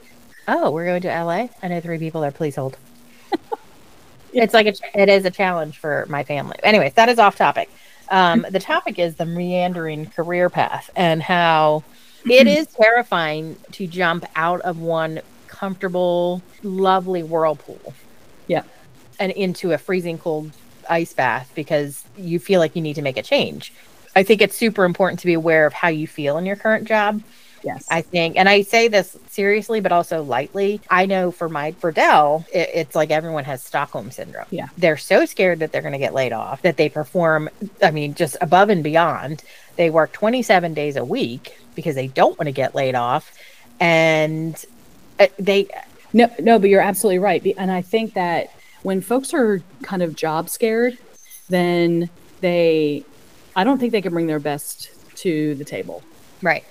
"Oh, 0.48 0.70
we're 0.70 0.86
going 0.86 1.02
to 1.02 1.08
LA. 1.08 1.48
I 1.62 1.68
know 1.68 1.80
three 1.80 1.98
people 1.98 2.20
there. 2.22 2.30
Please 2.32 2.56
hold." 2.56 2.76
It's 4.32 4.52
like 4.52 4.66
a, 4.66 4.74
it 4.94 5.08
is 5.08 5.24
a 5.24 5.30
challenge 5.30 5.78
for 5.78 6.04
my 6.10 6.22
family. 6.22 6.56
Anyways, 6.62 6.92
that 6.94 7.08
is 7.08 7.18
off 7.18 7.36
topic. 7.36 7.70
Um, 8.10 8.46
the 8.48 8.58
topic 8.58 8.98
is 8.98 9.16
the 9.16 9.26
meandering 9.26 10.06
career 10.06 10.48
path 10.48 10.90
and 10.96 11.22
how 11.22 11.84
it 12.24 12.46
is 12.46 12.66
terrifying 12.80 13.56
to 13.72 13.86
jump 13.86 14.24
out 14.34 14.60
of 14.62 14.78
one 14.78 15.20
comfortable, 15.46 16.42
lovely 16.62 17.22
whirlpool 17.22 17.94
Yeah, 18.46 18.62
and 19.18 19.32
into 19.32 19.72
a 19.72 19.78
freezing 19.78 20.18
cold 20.18 20.52
ice 20.88 21.12
bath 21.12 21.50
because 21.54 22.04
you 22.16 22.38
feel 22.38 22.60
like 22.60 22.74
you 22.74 22.82
need 22.82 22.94
to 22.94 23.02
make 23.02 23.16
a 23.16 23.22
change. 23.22 23.72
I 24.16 24.22
think 24.22 24.40
it's 24.40 24.56
super 24.56 24.84
important 24.84 25.20
to 25.20 25.26
be 25.26 25.34
aware 25.34 25.66
of 25.66 25.72
how 25.72 25.88
you 25.88 26.06
feel 26.06 26.38
in 26.38 26.46
your 26.46 26.56
current 26.56 26.88
job. 26.88 27.22
Yes, 27.62 27.86
I 27.90 28.02
think, 28.02 28.36
and 28.36 28.48
I 28.48 28.62
say 28.62 28.88
this 28.88 29.16
seriously, 29.28 29.80
but 29.80 29.92
also 29.92 30.22
lightly. 30.22 30.80
I 30.90 31.06
know 31.06 31.30
for 31.30 31.48
my 31.48 31.72
for 31.72 31.92
Dell, 31.92 32.44
it, 32.52 32.70
it's 32.74 32.94
like 32.94 33.10
everyone 33.10 33.44
has 33.44 33.62
Stockholm 33.62 34.10
syndrome. 34.10 34.46
Yeah. 34.50 34.68
they're 34.76 34.96
so 34.96 35.24
scared 35.24 35.60
that 35.60 35.72
they're 35.72 35.82
going 35.82 35.92
to 35.92 35.98
get 35.98 36.14
laid 36.14 36.32
off 36.32 36.62
that 36.62 36.76
they 36.76 36.88
perform. 36.88 37.48
I 37.82 37.90
mean, 37.90 38.14
just 38.14 38.36
above 38.40 38.70
and 38.70 38.82
beyond. 38.82 39.42
They 39.76 39.90
work 39.90 40.12
27 40.12 40.74
days 40.74 40.96
a 40.96 41.04
week 41.04 41.56
because 41.74 41.94
they 41.94 42.08
don't 42.08 42.36
want 42.38 42.46
to 42.46 42.52
get 42.52 42.74
laid 42.74 42.94
off, 42.94 43.32
and 43.78 44.64
uh, 45.20 45.28
they 45.38 45.68
No, 46.12 46.30
no, 46.40 46.58
but 46.58 46.70
you're 46.70 46.80
absolutely 46.80 47.18
right. 47.18 47.46
And 47.56 47.70
I 47.70 47.82
think 47.82 48.14
that 48.14 48.52
when 48.82 49.00
folks 49.00 49.32
are 49.34 49.62
kind 49.82 50.02
of 50.02 50.16
job 50.16 50.48
scared, 50.48 50.98
then 51.48 52.10
they, 52.40 53.04
I 53.56 53.64
don't 53.64 53.78
think 53.78 53.92
they 53.92 54.02
can 54.02 54.12
bring 54.12 54.26
their 54.26 54.38
best 54.38 54.90
to 55.16 55.54
the 55.56 55.64
table 55.64 56.02
right. 56.42 56.64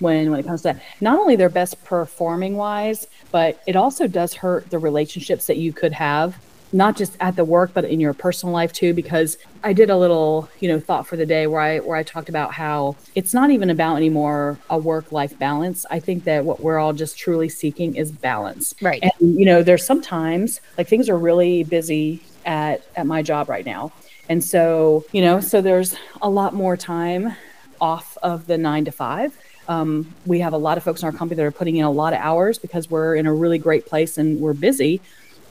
When 0.00 0.30
when 0.30 0.40
it 0.40 0.46
comes 0.46 0.62
to 0.62 0.74
that. 0.74 0.82
Not 1.00 1.18
only 1.18 1.36
their 1.36 1.48
best 1.48 1.82
performing 1.84 2.56
wise, 2.56 3.06
but 3.30 3.60
it 3.66 3.76
also 3.76 4.06
does 4.06 4.34
hurt 4.34 4.70
the 4.70 4.78
relationships 4.78 5.46
that 5.46 5.56
you 5.56 5.72
could 5.72 5.92
have, 5.92 6.36
not 6.72 6.96
just 6.96 7.16
at 7.20 7.36
the 7.36 7.44
work, 7.44 7.72
but 7.74 7.84
in 7.84 8.00
your 8.00 8.14
personal 8.14 8.52
life 8.52 8.72
too. 8.72 8.92
Because 8.92 9.38
I 9.62 9.72
did 9.72 9.90
a 9.90 9.96
little, 9.96 10.48
you 10.60 10.68
know, 10.68 10.80
thought 10.80 11.06
for 11.06 11.16
the 11.16 11.26
day 11.26 11.46
where 11.46 11.60
I 11.60 11.78
where 11.78 11.96
I 11.96 12.02
talked 12.02 12.28
about 12.28 12.52
how 12.52 12.96
it's 13.14 13.32
not 13.32 13.50
even 13.50 13.70
about 13.70 13.96
anymore 13.96 14.58
a 14.70 14.78
work 14.78 15.12
life 15.12 15.38
balance. 15.38 15.86
I 15.90 16.00
think 16.00 16.24
that 16.24 16.44
what 16.44 16.60
we're 16.60 16.78
all 16.78 16.92
just 16.92 17.18
truly 17.18 17.48
seeking 17.48 17.96
is 17.96 18.10
balance. 18.10 18.74
Right. 18.82 19.02
And 19.02 19.38
you 19.38 19.46
know, 19.46 19.62
there's 19.62 19.84
sometimes 19.84 20.60
like 20.76 20.88
things 20.88 21.08
are 21.08 21.18
really 21.18 21.64
busy 21.64 22.22
at 22.44 22.82
at 22.96 23.06
my 23.06 23.22
job 23.22 23.48
right 23.48 23.64
now. 23.64 23.92
And 24.28 24.42
so, 24.42 25.04
you 25.12 25.20
know, 25.20 25.40
so 25.40 25.60
there's 25.60 25.96
a 26.22 26.28
lot 26.28 26.54
more 26.54 26.76
time 26.76 27.34
off 27.80 28.16
of 28.22 28.46
the 28.46 28.56
nine 28.56 28.84
to 28.86 28.92
five. 28.92 29.36
Um, 29.68 30.12
we 30.26 30.40
have 30.40 30.52
a 30.52 30.58
lot 30.58 30.76
of 30.76 30.84
folks 30.84 31.02
in 31.02 31.06
our 31.06 31.12
company 31.12 31.36
that 31.36 31.44
are 31.44 31.50
putting 31.50 31.76
in 31.76 31.84
a 31.84 31.90
lot 31.90 32.12
of 32.12 32.18
hours 32.20 32.58
because 32.58 32.90
we're 32.90 33.16
in 33.16 33.26
a 33.26 33.32
really 33.34 33.58
great 33.58 33.86
place 33.86 34.18
and 34.18 34.40
we're 34.40 34.52
busy. 34.54 35.00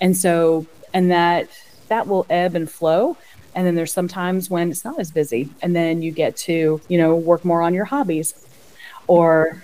And 0.02 0.16
so, 0.16 0.66
and 0.94 1.12
that 1.12 1.50
that 1.90 2.08
will 2.08 2.26
ebb 2.30 2.56
and 2.56 2.70
flow. 2.70 3.18
And 3.56 3.66
then 3.68 3.76
there's 3.76 3.94
sometimes 3.94 4.50
when 4.50 4.72
it's 4.72 4.84
not 4.84 5.00
as 5.00 5.12
busy, 5.12 5.50
and 5.62 5.76
then 5.76 6.02
you 6.02 6.12
get 6.12 6.36
to, 6.38 6.82
you 6.88 6.98
know, 6.98 7.16
work 7.16 7.46
more 7.46 7.62
on 7.62 7.74
your 7.74 7.86
hobbies, 7.86 8.34
or 9.08 9.62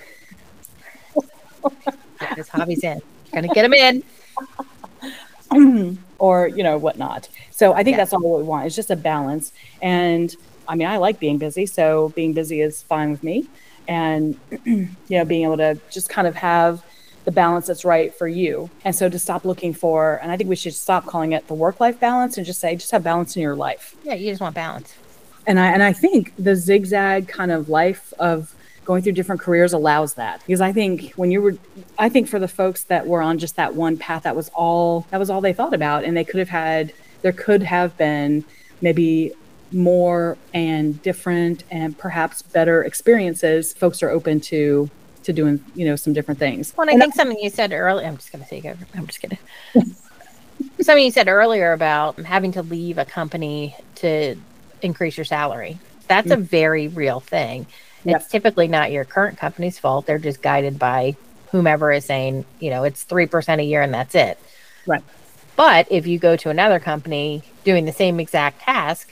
Get 2.20 2.34
his 2.36 2.50
hobbies 2.50 2.84
in. 2.84 3.02
Gonna 3.34 3.48
get 3.48 3.64
them 3.64 3.74
in. 3.74 4.04
or 6.20 6.48
you 6.48 6.64
know 6.64 6.78
whatnot. 6.78 7.30
So 7.52 7.74
I 7.74 7.84
think 7.84 7.96
Yeah. 7.96 7.98
that's 7.98 8.14
all 8.14 8.38
we 8.38 8.44
want. 8.44 8.66
It's 8.66 8.76
just 8.76 8.92
a 8.92 8.96
balance. 8.96 9.52
And 9.82 10.36
I 10.68 10.76
mean, 10.76 10.88
I 10.88 10.98
like 10.98 11.20
being 11.20 11.38
busy, 11.38 11.66
so 11.66 12.10
being 12.10 12.34
busy 12.34 12.62
is 12.62 12.84
fine 12.84 13.12
with 13.12 13.24
me. 13.24 13.48
And 13.90 14.40
you 14.66 14.88
know, 15.10 15.26
being 15.26 15.44
able 15.44 15.58
to 15.58 15.80
just 15.90 16.10
kind 16.10 16.28
of 16.28 16.36
have 16.36 16.86
the 17.26 17.32
balance 17.32 17.68
that's 17.68 17.84
right 17.84 18.14
for 18.14 18.28
you. 18.28 18.70
And 18.86 18.96
so 18.96 19.10
to 19.10 19.20
stop 19.20 19.46
looking 19.46 19.74
for, 19.74 20.20
and 20.22 20.32
I 20.32 20.38
think 20.38 20.50
we 20.50 20.56
should 20.56 20.76
stop 20.76 21.06
calling 21.08 21.32
it 21.32 21.48
the 21.48 21.56
work-life 21.56 22.00
balance 22.00 22.38
and 22.38 22.46
just 22.46 22.60
say 22.60 22.76
just 22.76 22.92
have 22.92 23.04
balance 23.04 23.36
in 23.36 23.42
your 23.42 23.56
life. 23.56 23.96
Yeah, 24.04 24.14
you 24.14 24.30
just 24.30 24.42
want 24.42 24.56
balance. 24.56 24.96
And 25.48 25.60
I 25.60 25.72
and 25.72 25.82
I 25.82 25.92
think 25.92 26.34
the 26.38 26.56
zigzag 26.56 27.28
kind 27.28 27.52
of 27.52 27.68
life 27.68 28.14
of 28.20 28.56
going 28.86 29.04
through 29.04 29.14
different 29.14 29.42
careers 29.42 29.74
allows 29.74 30.16
that 30.16 30.42
because 30.46 30.62
I 30.62 30.72
think 30.72 31.14
when 31.14 31.32
you 31.32 31.42
were 31.42 31.56
I 31.98 32.10
think 32.10 32.28
for 32.28 32.40
the 32.40 32.48
folks 32.48 32.84
that 32.86 33.08
were 33.08 33.22
on 33.22 33.38
just 33.40 33.56
that 33.56 33.76
one 33.76 33.98
path 33.98 34.24
that 34.24 34.36
was 34.36 34.50
all 34.50 35.08
that 35.10 35.20
was 35.20 35.30
all 35.30 35.42
they 35.42 35.54
thought 35.54 35.74
about 35.74 36.04
and 36.04 36.16
they 36.16 36.24
could 36.24 36.40
have 36.40 36.50
had 36.50 36.94
there 37.22 37.32
could 37.32 37.64
have 37.64 37.98
been 37.98 38.44
maybe 38.82 39.34
more 39.72 40.38
and 40.54 41.02
different 41.02 41.64
and 41.70 41.98
perhaps 41.98 42.42
better 42.42 42.84
experiences 42.84 43.74
folks 43.74 44.02
are 44.02 44.10
open 44.10 44.40
to 44.40 44.90
to 45.24 45.34
doing 45.34 45.64
you 45.76 45.86
know 45.86 45.96
some 45.96 46.14
different 46.14 46.40
things 46.40 46.74
Well, 46.76 46.88
and 46.88 46.96
I 46.96 47.00
think 47.00 47.14
something 47.14 47.38
you 47.40 47.50
said 47.50 47.72
earlier, 47.72 48.08
I'm 48.08 48.18
just 48.18 48.32
going 48.32 48.44
to 48.44 48.50
take 48.50 48.66
over. 48.66 48.86
I'm 48.96 49.06
just 49.06 49.22
kidding. 49.22 49.38
something 50.82 51.04
you 51.04 51.12
said 51.12 51.28
earlier 51.28 51.74
about 51.74 52.18
having 52.20 52.52
to 52.54 52.62
leave 52.62 52.98
a 52.98 53.06
company 53.06 53.76
to 53.96 54.36
increase 54.82 55.18
your 55.18 55.26
salary. 55.26 55.78
That's 56.08 56.32
a 56.32 56.38
mm. 56.38 56.42
very 56.42 56.88
real 56.88 57.20
thing. 57.20 57.68
Yep. 58.06 58.22
It's 58.22 58.32
typically 58.32 58.68
not 58.68 58.92
your 58.92 59.06
current 59.06 59.38
company's 59.38 59.78
fault. 59.78 60.06
They're 60.06 60.20
just 60.20 60.42
guided 60.42 60.80
by 60.80 61.16
whomever 61.52 61.92
is 61.92 62.06
saying, 62.06 62.46
you 62.60 62.70
know, 62.70 62.84
it's 62.84 63.06
3% 63.06 63.60
a 63.60 63.64
year 63.64 63.82
and 63.82 63.94
that's 63.94 64.16
it. 64.16 64.40
right 64.88 65.04
But 65.56 65.88
if 65.92 66.08
you 66.08 66.18
go 66.18 66.36
to 66.38 66.50
another 66.50 66.80
company 66.80 67.44
doing 67.64 67.86
the 67.86 67.92
same 67.92 68.20
exact 68.20 68.62
task, 68.62 69.12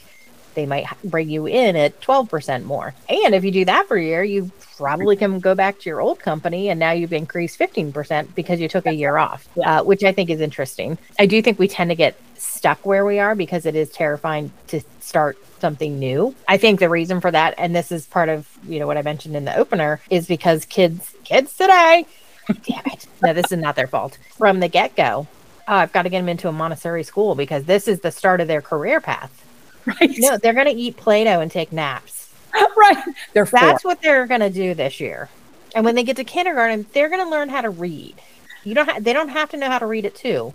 they 0.58 0.66
might 0.66 0.88
bring 1.04 1.30
you 1.30 1.46
in 1.46 1.76
at 1.76 2.02
12% 2.02 2.64
more. 2.64 2.96
And 3.08 3.36
if 3.36 3.46
you 3.46 3.52
do 3.52 3.64
that 3.66 3.88
for 3.88 3.96
a 3.96 4.04
year, 4.04 4.24
you 4.24 4.52
probably 4.76 5.16
can 5.16 5.40
go 5.40 5.54
back 5.54 5.80
to 5.80 5.90
your 5.90 6.02
old 6.02 6.20
company 6.20 6.70
and 6.70 6.80
now 6.80 6.92
you've 6.92 7.14
increased 7.14 7.60
15% 7.60 8.34
because 8.34 8.60
you 8.60 8.68
took 8.68 8.88
a 8.88 8.92
year 8.92 9.18
off, 9.18 9.48
uh, 9.64 9.84
which 9.84 10.04
I 10.04 10.12
think 10.12 10.32
is 10.32 10.42
interesting. 10.42 10.98
I 11.20 11.28
do 11.28 11.44
think 11.44 11.60
we 11.60 11.68
tend 11.68 11.92
to 11.92 11.96
get 11.96 12.20
stuck 12.38 12.84
where 12.86 13.06
we 13.06 13.20
are 13.20 13.36
because 13.36 13.68
it 13.68 13.76
is 13.76 13.92
terrifying 13.92 14.52
to 14.68 14.82
start 15.00 15.38
something 15.60 16.00
new. 16.00 16.36
I 16.48 16.58
think 16.58 16.80
the 16.80 16.90
reason 16.90 17.22
for 17.22 17.30
that, 17.30 17.54
and 17.60 17.76
this 17.76 17.92
is 17.92 18.08
part 18.08 18.28
of, 18.28 18.50
you 18.68 18.80
know, 18.80 18.88
what 18.88 18.98
I 18.98 19.04
mentioned 19.04 19.36
in 19.36 19.46
the 19.46 19.56
opener, 19.56 20.02
is 20.10 20.26
because 20.26 20.66
kids, 20.66 21.14
kids 21.24 21.56
today, 21.56 22.08
damn 22.48 22.86
it. 22.88 23.06
No, 23.24 23.34
this 23.34 23.52
is 23.52 23.60
not 23.60 23.76
their 23.76 23.88
fault. 23.88 24.18
From 24.38 24.60
the 24.60 24.68
get 24.68 24.96
go, 24.96 25.28
oh, 25.68 25.74
I've 25.76 25.94
got 25.94 26.04
to 26.04 26.10
get 26.10 26.20
them 26.20 26.30
into 26.30 26.50
a 26.50 26.52
Montessori 26.52 27.04
school 27.04 27.36
because 27.36 27.66
this 27.66 27.88
is 27.88 28.00
the 28.00 28.12
start 28.12 28.42
of 28.42 28.48
their 28.48 28.62
career 28.62 29.00
path. 29.00 29.44
right 30.02 30.12
No, 30.18 30.38
they're 30.38 30.54
going 30.54 30.68
to 30.68 30.74
eat 30.74 30.98
Play 30.98 31.24
Doh 31.24 31.40
and 31.40 31.52
take 31.52 31.72
naps. 31.72 32.34
right 32.78 32.98
they're 33.34 33.46
four. 33.46 33.60
That's 33.60 33.84
what 33.84 34.02
they're 34.02 34.26
going 34.26 34.42
to 34.42 34.50
do 34.50 34.74
this 34.74 35.00
year. 35.00 35.30
And 35.76 35.86
when 35.86 35.96
they 35.96 36.04
get 36.04 36.16
to 36.18 36.24
kindergarten, 36.24 36.86
they're 36.94 37.10
going 37.10 37.24
to 37.24 37.30
learn 37.30 37.50
how 37.50 37.62
to 37.62 37.70
read. 37.70 38.16
You 38.64 38.74
don't 38.74 38.90
ha- 38.90 39.00
they 39.00 39.14
don't 39.14 39.30
have 39.30 39.50
to 39.52 39.58
know 39.58 39.70
how 39.70 39.80
to 39.80 39.86
read 39.86 40.06
it 40.06 40.16
too. 40.16 40.54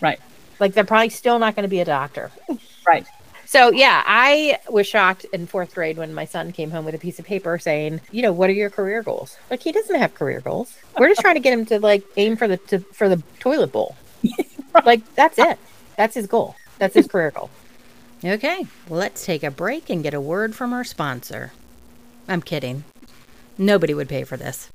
right 0.00 0.18
Like 0.58 0.74
they're 0.74 0.84
probably 0.84 1.10
still 1.10 1.38
not 1.38 1.54
going 1.54 1.64
to 1.64 1.68
be 1.68 1.80
a 1.80 1.84
doctor. 1.84 2.30
right 2.86 3.06
So 3.46 3.70
yeah, 3.70 4.02
I 4.06 4.58
was 4.68 4.86
shocked 4.86 5.24
in 5.32 5.46
fourth 5.46 5.74
grade 5.74 5.96
when 5.96 6.14
my 6.14 6.24
son 6.24 6.52
came 6.52 6.70
home 6.70 6.84
with 6.84 6.94
a 6.94 6.98
piece 6.98 7.18
of 7.18 7.24
paper 7.24 7.58
saying, 7.58 8.00
you 8.10 8.22
know, 8.22 8.32
what 8.32 8.50
are 8.50 8.54
your 8.54 8.70
career 8.70 9.02
goals? 9.02 9.36
Like 9.50 9.62
he 9.62 9.70
doesn't 9.70 9.94
have 9.94 10.14
career 10.14 10.40
goals. 10.40 10.76
We're 10.98 11.08
just 11.08 11.20
trying 11.20 11.34
to 11.36 11.40
get 11.40 11.52
him 11.52 11.66
to 11.66 11.78
like 11.78 12.04
aim 12.16 12.36
for 12.36 12.48
the 12.48 12.56
to, 12.56 12.80
for 12.80 13.08
the 13.08 13.22
toilet 13.38 13.70
bowl. 13.70 13.96
Like 14.84 15.14
that's 15.14 15.38
it. 15.38 15.58
That's 15.96 16.14
his 16.14 16.26
goal. 16.26 16.56
That's 16.78 16.94
his 16.94 17.06
career 17.06 17.30
goal. 17.30 17.50
Okay, 18.24 18.66
let's 18.88 19.26
take 19.26 19.42
a 19.42 19.50
break 19.50 19.90
and 19.90 20.02
get 20.02 20.14
a 20.14 20.20
word 20.20 20.54
from 20.54 20.72
our 20.72 20.82
sponsor. 20.82 21.52
I'm 22.26 22.40
kidding. 22.40 22.84
Nobody 23.58 23.92
would 23.92 24.08
pay 24.08 24.24
for 24.24 24.38
this. 24.38 24.70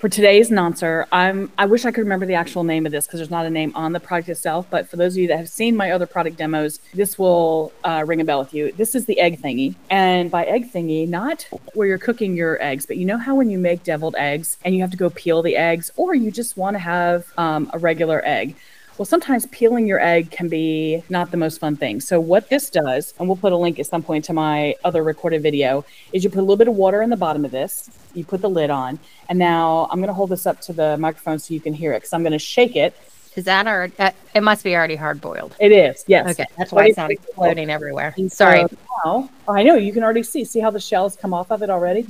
For 0.00 0.08
today's 0.08 0.50
noncer, 0.50 1.06
I'm 1.12 1.52
I 1.56 1.66
wish 1.66 1.84
I 1.84 1.92
could 1.92 2.02
remember 2.02 2.26
the 2.26 2.34
actual 2.34 2.64
name 2.64 2.86
of 2.86 2.92
this 2.92 3.06
because 3.06 3.20
there's 3.20 3.30
not 3.30 3.46
a 3.46 3.50
name 3.50 3.70
on 3.76 3.92
the 3.92 4.00
product 4.00 4.28
itself. 4.28 4.66
But 4.68 4.88
for 4.88 4.96
those 4.96 5.14
of 5.14 5.18
you 5.18 5.28
that 5.28 5.36
have 5.36 5.48
seen 5.48 5.76
my 5.76 5.92
other 5.92 6.06
product 6.06 6.38
demos, 6.38 6.80
this 6.92 7.18
will 7.18 7.72
uh, 7.84 8.02
ring 8.04 8.20
a 8.20 8.24
bell 8.24 8.40
with 8.40 8.52
you. 8.52 8.72
This 8.72 8.96
is 8.96 9.06
the 9.06 9.20
egg 9.20 9.40
thingy, 9.40 9.76
and 9.90 10.28
by 10.28 10.44
egg 10.44 10.72
thingy, 10.72 11.08
not 11.08 11.48
where 11.74 11.86
you're 11.86 11.98
cooking 11.98 12.36
your 12.36 12.60
eggs, 12.60 12.84
but 12.84 12.96
you 12.96 13.06
know 13.06 13.18
how 13.18 13.36
when 13.36 13.48
you 13.48 13.58
make 13.58 13.84
deviled 13.84 14.16
eggs 14.16 14.56
and 14.64 14.74
you 14.74 14.80
have 14.80 14.90
to 14.90 14.96
go 14.96 15.10
peel 15.10 15.42
the 15.42 15.56
eggs, 15.56 15.92
or 15.96 16.16
you 16.16 16.32
just 16.32 16.56
want 16.56 16.74
to 16.74 16.80
have 16.80 17.32
um, 17.36 17.70
a 17.72 17.78
regular 17.78 18.24
egg. 18.24 18.56
Well, 18.98 19.06
sometimes 19.06 19.46
peeling 19.46 19.86
your 19.86 20.00
egg 20.00 20.32
can 20.32 20.48
be 20.48 21.04
not 21.08 21.30
the 21.30 21.36
most 21.36 21.60
fun 21.60 21.76
thing. 21.76 22.00
So, 22.00 22.18
what 22.18 22.48
this 22.50 22.68
does, 22.68 23.14
and 23.18 23.28
we'll 23.28 23.36
put 23.36 23.52
a 23.52 23.56
link 23.56 23.78
at 23.78 23.86
some 23.86 24.02
point 24.02 24.24
to 24.24 24.32
my 24.32 24.74
other 24.84 25.04
recorded 25.04 25.40
video, 25.40 25.84
is 26.12 26.24
you 26.24 26.30
put 26.30 26.40
a 26.40 26.42
little 26.42 26.56
bit 26.56 26.66
of 26.66 26.74
water 26.74 27.00
in 27.02 27.08
the 27.08 27.16
bottom 27.16 27.44
of 27.44 27.52
this, 27.52 27.88
you 28.14 28.24
put 28.24 28.40
the 28.40 28.50
lid 28.50 28.70
on, 28.70 28.98
and 29.28 29.38
now 29.38 29.86
I'm 29.92 29.98
going 29.98 30.08
to 30.08 30.14
hold 30.14 30.30
this 30.30 30.46
up 30.46 30.60
to 30.62 30.72
the 30.72 30.96
microphone 30.96 31.38
so 31.38 31.54
you 31.54 31.60
can 31.60 31.74
hear 31.74 31.92
it 31.92 31.98
because 31.98 32.12
I'm 32.12 32.22
going 32.22 32.32
to 32.32 32.40
shake 32.40 32.74
it. 32.74 32.96
Is 33.36 33.44
that 33.44 33.68
our? 33.68 33.88
Uh, 34.00 34.10
it 34.34 34.42
must 34.42 34.64
be 34.64 34.74
already 34.74 34.96
hard 34.96 35.20
boiled. 35.20 35.54
It 35.60 35.70
is, 35.70 36.02
yes. 36.08 36.28
Okay, 36.30 36.46
that's 36.56 36.72
why 36.72 36.86
it's 36.86 36.96
not 36.96 37.12
exploding 37.12 37.70
everywhere. 37.70 38.14
And 38.16 38.32
Sorry. 38.32 38.62
so 38.62 38.76
now, 39.04 39.30
oh, 39.46 39.54
I 39.54 39.62
know 39.62 39.76
you 39.76 39.92
can 39.92 40.02
already 40.02 40.24
see. 40.24 40.44
See 40.44 40.58
how 40.58 40.72
the 40.72 40.80
shells 40.80 41.14
come 41.14 41.32
off 41.32 41.52
of 41.52 41.62
it 41.62 41.70
already? 41.70 42.04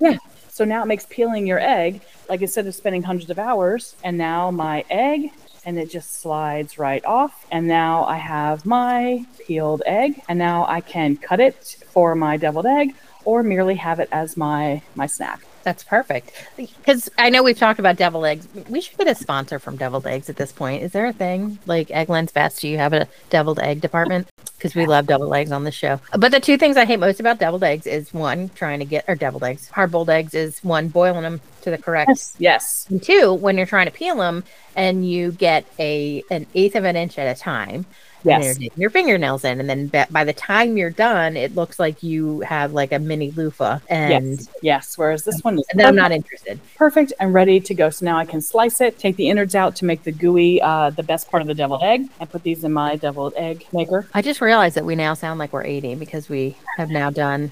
Yeah. 0.00 0.18
So 0.50 0.64
now 0.64 0.82
it 0.82 0.86
makes 0.86 1.06
peeling 1.08 1.46
your 1.46 1.60
egg 1.60 2.00
like 2.28 2.40
instead 2.42 2.66
of 2.66 2.74
spending 2.74 3.02
hundreds 3.02 3.30
of 3.30 3.38
hours. 3.38 3.94
And 4.04 4.16
now 4.16 4.50
my 4.50 4.84
egg, 4.90 5.30
and 5.66 5.78
it 5.78 5.90
just 5.90 6.20
slides 6.20 6.78
right 6.78 7.04
off. 7.04 7.44
And 7.50 7.66
now 7.66 8.04
I 8.04 8.16
have 8.16 8.64
my 8.64 9.26
peeled 9.44 9.82
egg, 9.84 10.22
and 10.28 10.38
now 10.38 10.64
I 10.66 10.80
can 10.80 11.16
cut 11.16 11.40
it 11.40 11.84
for 11.88 12.14
my 12.14 12.38
deviled 12.38 12.66
egg, 12.66 12.94
or 13.24 13.42
merely 13.42 13.74
have 13.74 14.00
it 14.00 14.08
as 14.12 14.36
my 14.36 14.80
my 14.94 15.06
snack. 15.06 15.42
That's 15.64 15.82
perfect. 15.82 16.30
Because 16.56 17.10
I 17.18 17.28
know 17.28 17.42
we've 17.42 17.58
talked 17.58 17.80
about 17.80 17.96
deviled 17.96 18.24
eggs. 18.24 18.46
We 18.68 18.80
should 18.80 18.96
get 18.96 19.08
a 19.08 19.16
sponsor 19.16 19.58
from 19.58 19.76
deviled 19.76 20.06
eggs 20.06 20.30
at 20.30 20.36
this 20.36 20.52
point. 20.52 20.84
Is 20.84 20.92
there 20.92 21.06
a 21.06 21.12
thing 21.12 21.58
like 21.66 21.88
Eggland's 21.88 22.30
Best? 22.30 22.60
Do 22.60 22.68
you 22.68 22.78
have 22.78 22.92
a 22.92 23.08
deviled 23.30 23.58
egg 23.58 23.80
department? 23.80 24.28
Because 24.56 24.76
we 24.76 24.86
love 24.86 25.08
deviled 25.08 25.34
eggs 25.34 25.50
on 25.50 25.64
the 25.64 25.72
show. 25.72 26.00
But 26.16 26.30
the 26.30 26.38
two 26.38 26.56
things 26.56 26.76
I 26.76 26.84
hate 26.84 27.00
most 27.00 27.18
about 27.18 27.40
deviled 27.40 27.64
eggs 27.64 27.88
is 27.88 28.14
one, 28.14 28.48
trying 28.50 28.78
to 28.78 28.84
get, 28.84 29.06
or 29.08 29.16
deviled 29.16 29.42
eggs, 29.42 29.68
hard 29.68 29.90
boiled 29.90 30.08
eggs 30.08 30.34
is 30.34 30.62
one, 30.62 30.86
boiling 30.86 31.22
them 31.22 31.40
to 31.66 31.70
the 31.72 31.78
correct. 31.78 32.08
Yes. 32.08 32.34
Yes. 32.38 32.86
And 32.90 33.02
two, 33.02 33.34
when 33.34 33.56
you're 33.56 33.66
trying 33.66 33.86
to 33.86 33.92
peel 33.92 34.16
them 34.16 34.44
and 34.76 35.08
you 35.08 35.32
get 35.32 35.66
a 35.80 36.22
an 36.30 36.46
eighth 36.54 36.76
of 36.76 36.84
an 36.84 36.94
inch 36.96 37.18
at 37.18 37.36
a 37.36 37.38
time, 37.38 37.84
and 38.24 38.42
you're 38.42 38.52
Yes. 38.52 38.58
digging 38.58 38.80
your 38.80 38.90
fingernails 38.90 39.44
in, 39.44 39.58
and 39.60 39.68
then 39.68 40.06
by 40.10 40.22
the 40.24 40.32
time 40.32 40.76
you're 40.76 40.90
done, 40.90 41.36
it 41.36 41.54
looks 41.56 41.78
like 41.80 42.02
you 42.04 42.40
have 42.40 42.72
like 42.72 42.92
a 42.92 42.98
mini 43.00 43.32
loofah, 43.32 43.80
and 43.88 44.38
Yes. 44.38 44.48
Yes. 44.62 44.98
Whereas 44.98 45.24
this 45.24 45.40
one 45.42 45.58
is 45.58 45.64
and 45.70 45.80
then 45.80 45.86
I'm 45.88 45.96
not 45.96 46.12
interested. 46.12 46.60
perfect 46.76 47.12
and 47.18 47.34
ready 47.34 47.58
to 47.58 47.74
go. 47.74 47.90
So 47.90 48.04
now 48.04 48.16
I 48.16 48.24
can 48.24 48.40
slice 48.40 48.80
it, 48.80 48.96
take 49.00 49.16
the 49.16 49.28
innards 49.28 49.56
out 49.56 49.74
to 49.76 49.84
make 49.84 50.04
the 50.04 50.12
gooey, 50.12 50.60
uh, 50.62 50.90
the 50.90 51.02
best 51.02 51.28
part 51.30 51.40
of 51.40 51.48
the 51.48 51.54
deviled 51.54 51.82
egg, 51.82 52.08
and 52.20 52.30
put 52.30 52.44
these 52.44 52.62
in 52.62 52.72
my 52.72 52.94
deviled 52.94 53.34
egg 53.36 53.66
maker. 53.72 54.06
I 54.14 54.22
just 54.22 54.40
realized 54.40 54.76
that 54.76 54.84
we 54.84 54.94
now 54.94 55.14
sound 55.14 55.40
like 55.40 55.52
we're 55.52 55.64
80 55.64 55.96
because 55.96 56.28
we 56.28 56.56
have 56.78 56.90
now 56.90 57.10
done 57.10 57.50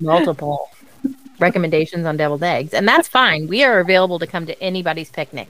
multiple 0.00 0.68
recommendations 1.38 2.06
on 2.06 2.16
deviled 2.16 2.42
eggs, 2.44 2.72
and 2.74 2.86
that's 2.88 3.08
fine. 3.08 3.46
We 3.48 3.64
are 3.64 3.80
available 3.80 4.18
to 4.18 4.26
come 4.26 4.46
to 4.46 4.62
anybody's 4.62 5.10
picnic 5.10 5.48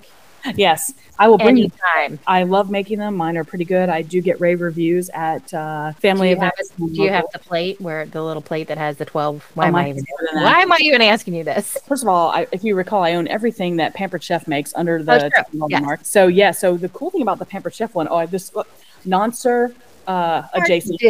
Yes, 0.57 0.93
I 1.19 1.27
will 1.29 1.39
bring 1.39 1.57
you. 1.57 1.71
anytime. 1.97 2.21
I 2.27 2.43
love 2.43 2.71
making 2.71 2.99
them. 2.99 3.17
Mine 3.17 3.37
are 3.39 3.45
pretty 3.45 3.65
good. 3.65 3.89
I 3.89 4.03
do 4.03 4.21
get 4.21 4.39
rave 4.41 4.61
reviews 4.61 5.09
at 5.15 5.53
uh, 5.55 5.93
Do 5.93 6.01
family 6.03 6.29
you, 6.29 6.37
have, 6.37 6.53
events. 6.53 6.73
do 6.95 7.03
you 7.03 7.11
have 7.11 7.25
the 7.33 7.39
plate 7.39 7.81
where 7.81 8.05
the 8.05 8.23
little 8.23 8.43
plate 8.43 8.69
that 8.69 8.77
has 8.77 8.99
the 8.99 9.07
12? 9.07 9.43
Why 9.55 9.65
Oh, 9.65 9.69
am 9.69 9.77
I 9.77 9.85
even? 9.89 9.97
is 9.99 10.05
better 10.05 10.33
than 10.33 10.43
that. 10.45 10.57
Why 10.57 10.61
am 10.63 10.73
I 10.73 10.79
even 10.83 11.01
asking 11.01 11.35
you 11.35 11.45
this? 11.45 11.79
First 11.89 12.03
of 12.03 12.09
all, 12.11 12.29
I, 12.31 12.47
if 12.53 12.63
you 12.63 12.75
recall, 12.75 13.03
I 13.03 13.15
own 13.15 13.27
everything 13.29 13.77
that 13.77 13.95
Pampered 13.95 14.23
Chef 14.23 14.47
makes 14.47 14.75
under 14.75 14.99
Oh, 14.99 15.05
the 15.05 15.31
technology 15.35 15.73
Yes. 15.75 15.83
mark. 15.83 16.01
So 16.05 16.27
yeah, 16.27 16.51
so 16.51 16.77
the 16.77 16.91
cool 16.91 17.11
thing 17.11 17.23
about 17.23 17.39
the 17.39 17.47
Pampered 17.47 17.75
Chef 17.75 17.95
one, 17.95 18.07
oh, 18.11 18.17
I 18.17 18.27
this 18.27 18.55
look, 18.55 18.69
Noncer 19.07 19.75
uh, 20.07 20.43
adjacent. 20.53 21.01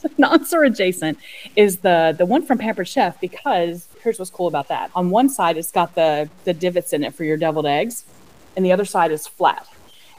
Noncer 0.18 0.66
adjacent 0.66 1.18
is 1.56 1.78
the 1.78 2.14
the 2.16 2.26
one 2.26 2.44
from 2.44 2.58
Pampered 2.58 2.88
Chef 2.88 3.20
because 3.20 3.88
here's 4.02 4.18
what's 4.18 4.30
cool 4.30 4.46
about 4.46 4.68
that. 4.68 4.90
On 4.94 5.10
one 5.10 5.28
side, 5.28 5.56
it's 5.56 5.70
got 5.70 5.94
the 5.94 6.28
the 6.44 6.52
divots 6.52 6.92
in 6.92 7.04
it 7.04 7.14
for 7.14 7.24
your 7.24 7.36
deviled 7.36 7.66
eggs, 7.66 8.04
and 8.56 8.64
the 8.64 8.72
other 8.72 8.84
side 8.84 9.12
is 9.12 9.26
flat. 9.26 9.66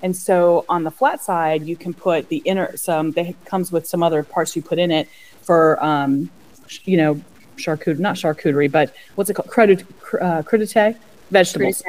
And 0.04 0.16
so 0.16 0.66
on 0.68 0.84
the 0.84 0.92
flat 0.92 1.22
side, 1.22 1.66
you 1.66 1.76
can 1.76 1.94
put 1.94 2.30
the 2.30 2.38
inner 2.38 2.76
some. 2.76 3.12
They 3.12 3.36
comes 3.46 3.72
with 3.72 3.88
some 3.88 4.02
other 4.02 4.24
parts 4.24 4.56
you 4.56 4.62
put 4.62 4.80
in 4.80 4.92
it 4.92 5.08
for, 5.42 5.84
um, 5.84 6.30
you 6.86 6.98
know, 6.98 7.22
charcuterie, 7.58 8.00
not 8.00 8.16
charcuterie, 8.16 8.72
but 8.72 8.94
what's 9.16 9.30
it 9.30 9.36
called? 9.36 9.50
Crudite, 9.50 9.86
cr- 10.00 10.22
uh, 10.22 10.42
crudite 10.44 10.98
vegetables. 11.30 11.84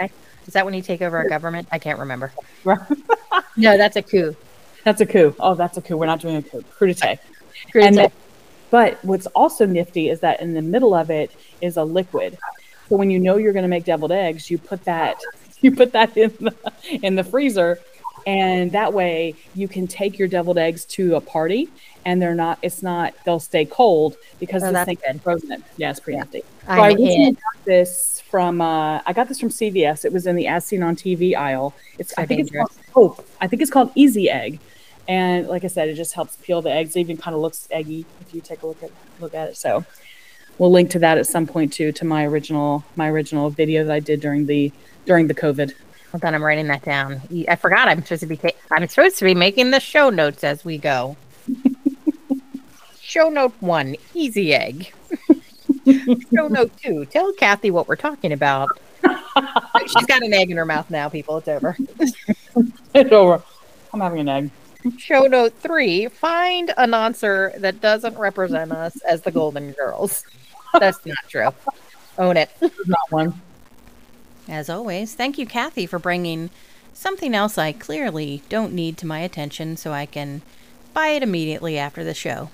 Is 0.46 0.54
that 0.54 0.64
when 0.64 0.74
you 0.74 0.82
take 0.82 1.02
over 1.02 1.20
a 1.20 1.28
government? 1.28 1.68
I 1.70 1.78
can't 1.78 1.98
remember. 1.98 2.32
No, 3.56 3.76
that's 3.76 3.96
a 3.96 4.02
coup. 4.02 4.34
That's 4.84 5.00
a 5.00 5.06
coup. 5.06 5.34
Oh, 5.38 5.54
that's 5.54 5.76
a 5.76 5.82
coup. 5.82 5.96
We're 5.96 6.06
not 6.06 6.20
doing 6.20 6.36
a 6.36 6.42
coup. 6.42 6.64
Crudite. 6.78 7.18
Crudite. 7.72 7.98
And 7.98 8.12
but 8.70 8.98
what's 9.04 9.26
also 9.28 9.66
nifty 9.66 10.08
is 10.08 10.20
that 10.20 10.40
in 10.40 10.54
the 10.54 10.62
middle 10.62 10.94
of 10.94 11.10
it 11.10 11.30
is 11.60 11.76
a 11.76 11.84
liquid. 11.84 12.38
So 12.88 12.96
when 12.96 13.10
you 13.10 13.18
know 13.18 13.36
you're 13.36 13.52
going 13.52 13.64
to 13.64 13.68
make 13.68 13.84
deviled 13.84 14.12
eggs, 14.12 14.50
you 14.50 14.58
put 14.58 14.84
that 14.84 15.18
you 15.60 15.74
put 15.74 15.92
that 15.92 16.16
in 16.16 16.30
the 16.40 16.54
in 17.02 17.14
the 17.14 17.24
freezer, 17.24 17.78
and 18.26 18.72
that 18.72 18.92
way 18.92 19.34
you 19.54 19.68
can 19.68 19.86
take 19.86 20.18
your 20.18 20.28
deviled 20.28 20.58
eggs 20.58 20.84
to 20.86 21.16
a 21.16 21.20
party, 21.20 21.68
and 22.04 22.20
they're 22.20 22.34
not. 22.34 22.58
It's 22.62 22.82
not. 22.82 23.14
They'll 23.24 23.40
stay 23.40 23.64
cold 23.66 24.16
because 24.40 24.62
Oh, 24.62 24.72
this 24.72 24.84
thing 24.86 24.98
good. 25.06 25.16
is 25.16 25.22
frozen. 25.22 25.64
Yeah, 25.76 25.90
it's 25.90 26.00
pretty 26.00 26.18
nifty. 26.18 26.42
So 26.66 26.72
recently 26.84 27.32
got 27.32 27.64
this 27.64 28.20
from. 28.30 28.60
Uh, 28.62 29.00
I 29.06 29.12
got 29.12 29.28
this 29.28 29.38
from 29.38 29.50
CVS. 29.50 30.04
It 30.06 30.12
was 30.12 30.26
in 30.26 30.34
the 30.36 30.46
As 30.46 30.64
Seen 30.64 30.82
on 30.82 30.96
TV 30.96 31.36
aisle. 31.36 31.74
It's. 31.98 32.14
So 32.14 32.22
I 32.22 32.26
think 32.26 32.46
dangerous. 32.46 32.68
it's 32.78 32.90
called. 32.90 33.16
Oh, 33.18 33.24
I 33.40 33.46
think 33.48 33.60
it's 33.62 33.70
called 33.70 33.92
Easy 33.94 34.30
Egg. 34.30 34.58
And 35.08 35.48
like 35.48 35.64
I 35.64 35.68
said, 35.68 35.88
it 35.88 35.94
just 35.94 36.14
helps 36.14 36.36
peel 36.36 36.62
the 36.62 36.70
eggs. 36.70 36.96
It 36.96 37.00
even 37.00 37.16
kind 37.16 37.34
of 37.34 37.40
looks 37.40 37.68
eggy 37.70 38.06
if 38.20 38.34
you 38.34 38.40
take 38.40 38.62
a 38.62 38.66
look 38.66 38.82
at 38.82 38.90
look 39.20 39.34
at 39.34 39.48
it. 39.48 39.56
So 39.56 39.84
we'll 40.58 40.70
link 40.70 40.90
to 40.90 40.98
that 41.00 41.18
at 41.18 41.26
some 41.26 41.46
point 41.46 41.72
too 41.72 41.92
to 41.92 42.04
my 42.04 42.24
original 42.26 42.84
my 42.96 43.08
original 43.10 43.50
video 43.50 43.84
that 43.84 43.92
I 43.92 44.00
did 44.00 44.20
during 44.20 44.46
the 44.46 44.72
during 45.06 45.26
the 45.26 45.34
COVID. 45.34 45.72
Hold 46.12 46.24
on, 46.24 46.34
I'm 46.34 46.44
writing 46.44 46.68
that 46.68 46.82
down. 46.82 47.22
I 47.48 47.56
forgot 47.56 47.88
I'm 47.88 48.02
supposed 48.02 48.20
to 48.20 48.26
be 48.26 48.36
ta- 48.36 48.50
I'm 48.70 48.86
supposed 48.88 49.18
to 49.18 49.24
be 49.24 49.34
making 49.34 49.70
the 49.70 49.80
show 49.80 50.10
notes 50.10 50.44
as 50.44 50.64
we 50.64 50.78
go. 50.78 51.16
show 53.00 53.28
note 53.28 53.54
one, 53.60 53.96
easy 54.14 54.54
egg. 54.54 54.92
show 56.34 56.48
note 56.48 56.76
two, 56.76 57.06
tell 57.06 57.32
Kathy 57.32 57.70
what 57.70 57.88
we're 57.88 57.96
talking 57.96 58.32
about. 58.32 58.78
She's 59.86 60.06
got 60.06 60.22
an 60.22 60.32
egg 60.32 60.50
in 60.50 60.56
her 60.58 60.66
mouth 60.66 60.90
now, 60.90 61.08
people. 61.08 61.38
It's 61.38 61.48
over. 61.48 61.76
It's 62.94 63.12
over. 63.12 63.42
I'm 63.92 64.00
having 64.00 64.20
an 64.20 64.28
egg. 64.28 64.50
Show 64.98 65.26
note 65.26 65.54
three, 65.54 66.08
find 66.08 66.72
an 66.76 66.90
noncer 66.90 67.58
that 67.60 67.80
doesn't 67.80 68.16
represent 68.18 68.72
us 68.72 69.00
as 69.02 69.22
the 69.22 69.30
Golden 69.30 69.72
Girls. 69.72 70.24
That's 70.78 71.04
not 71.06 71.18
true. 71.28 71.48
Own 72.18 72.36
it. 72.36 72.50
There's 72.58 72.72
not 72.86 73.10
one. 73.10 73.40
As 74.48 74.68
always, 74.68 75.14
thank 75.14 75.38
you, 75.38 75.46
Kathy, 75.46 75.86
for 75.86 75.98
bringing 75.98 76.50
something 76.92 77.34
else 77.34 77.58
I 77.58 77.72
clearly 77.72 78.42
don't 78.48 78.72
need 78.72 78.96
to 78.98 79.06
my 79.06 79.20
attention 79.20 79.76
so 79.76 79.92
I 79.92 80.06
can 80.06 80.42
buy 80.92 81.08
it 81.08 81.22
immediately 81.22 81.78
after 81.78 82.02
the 82.02 82.14
show. 82.14 82.50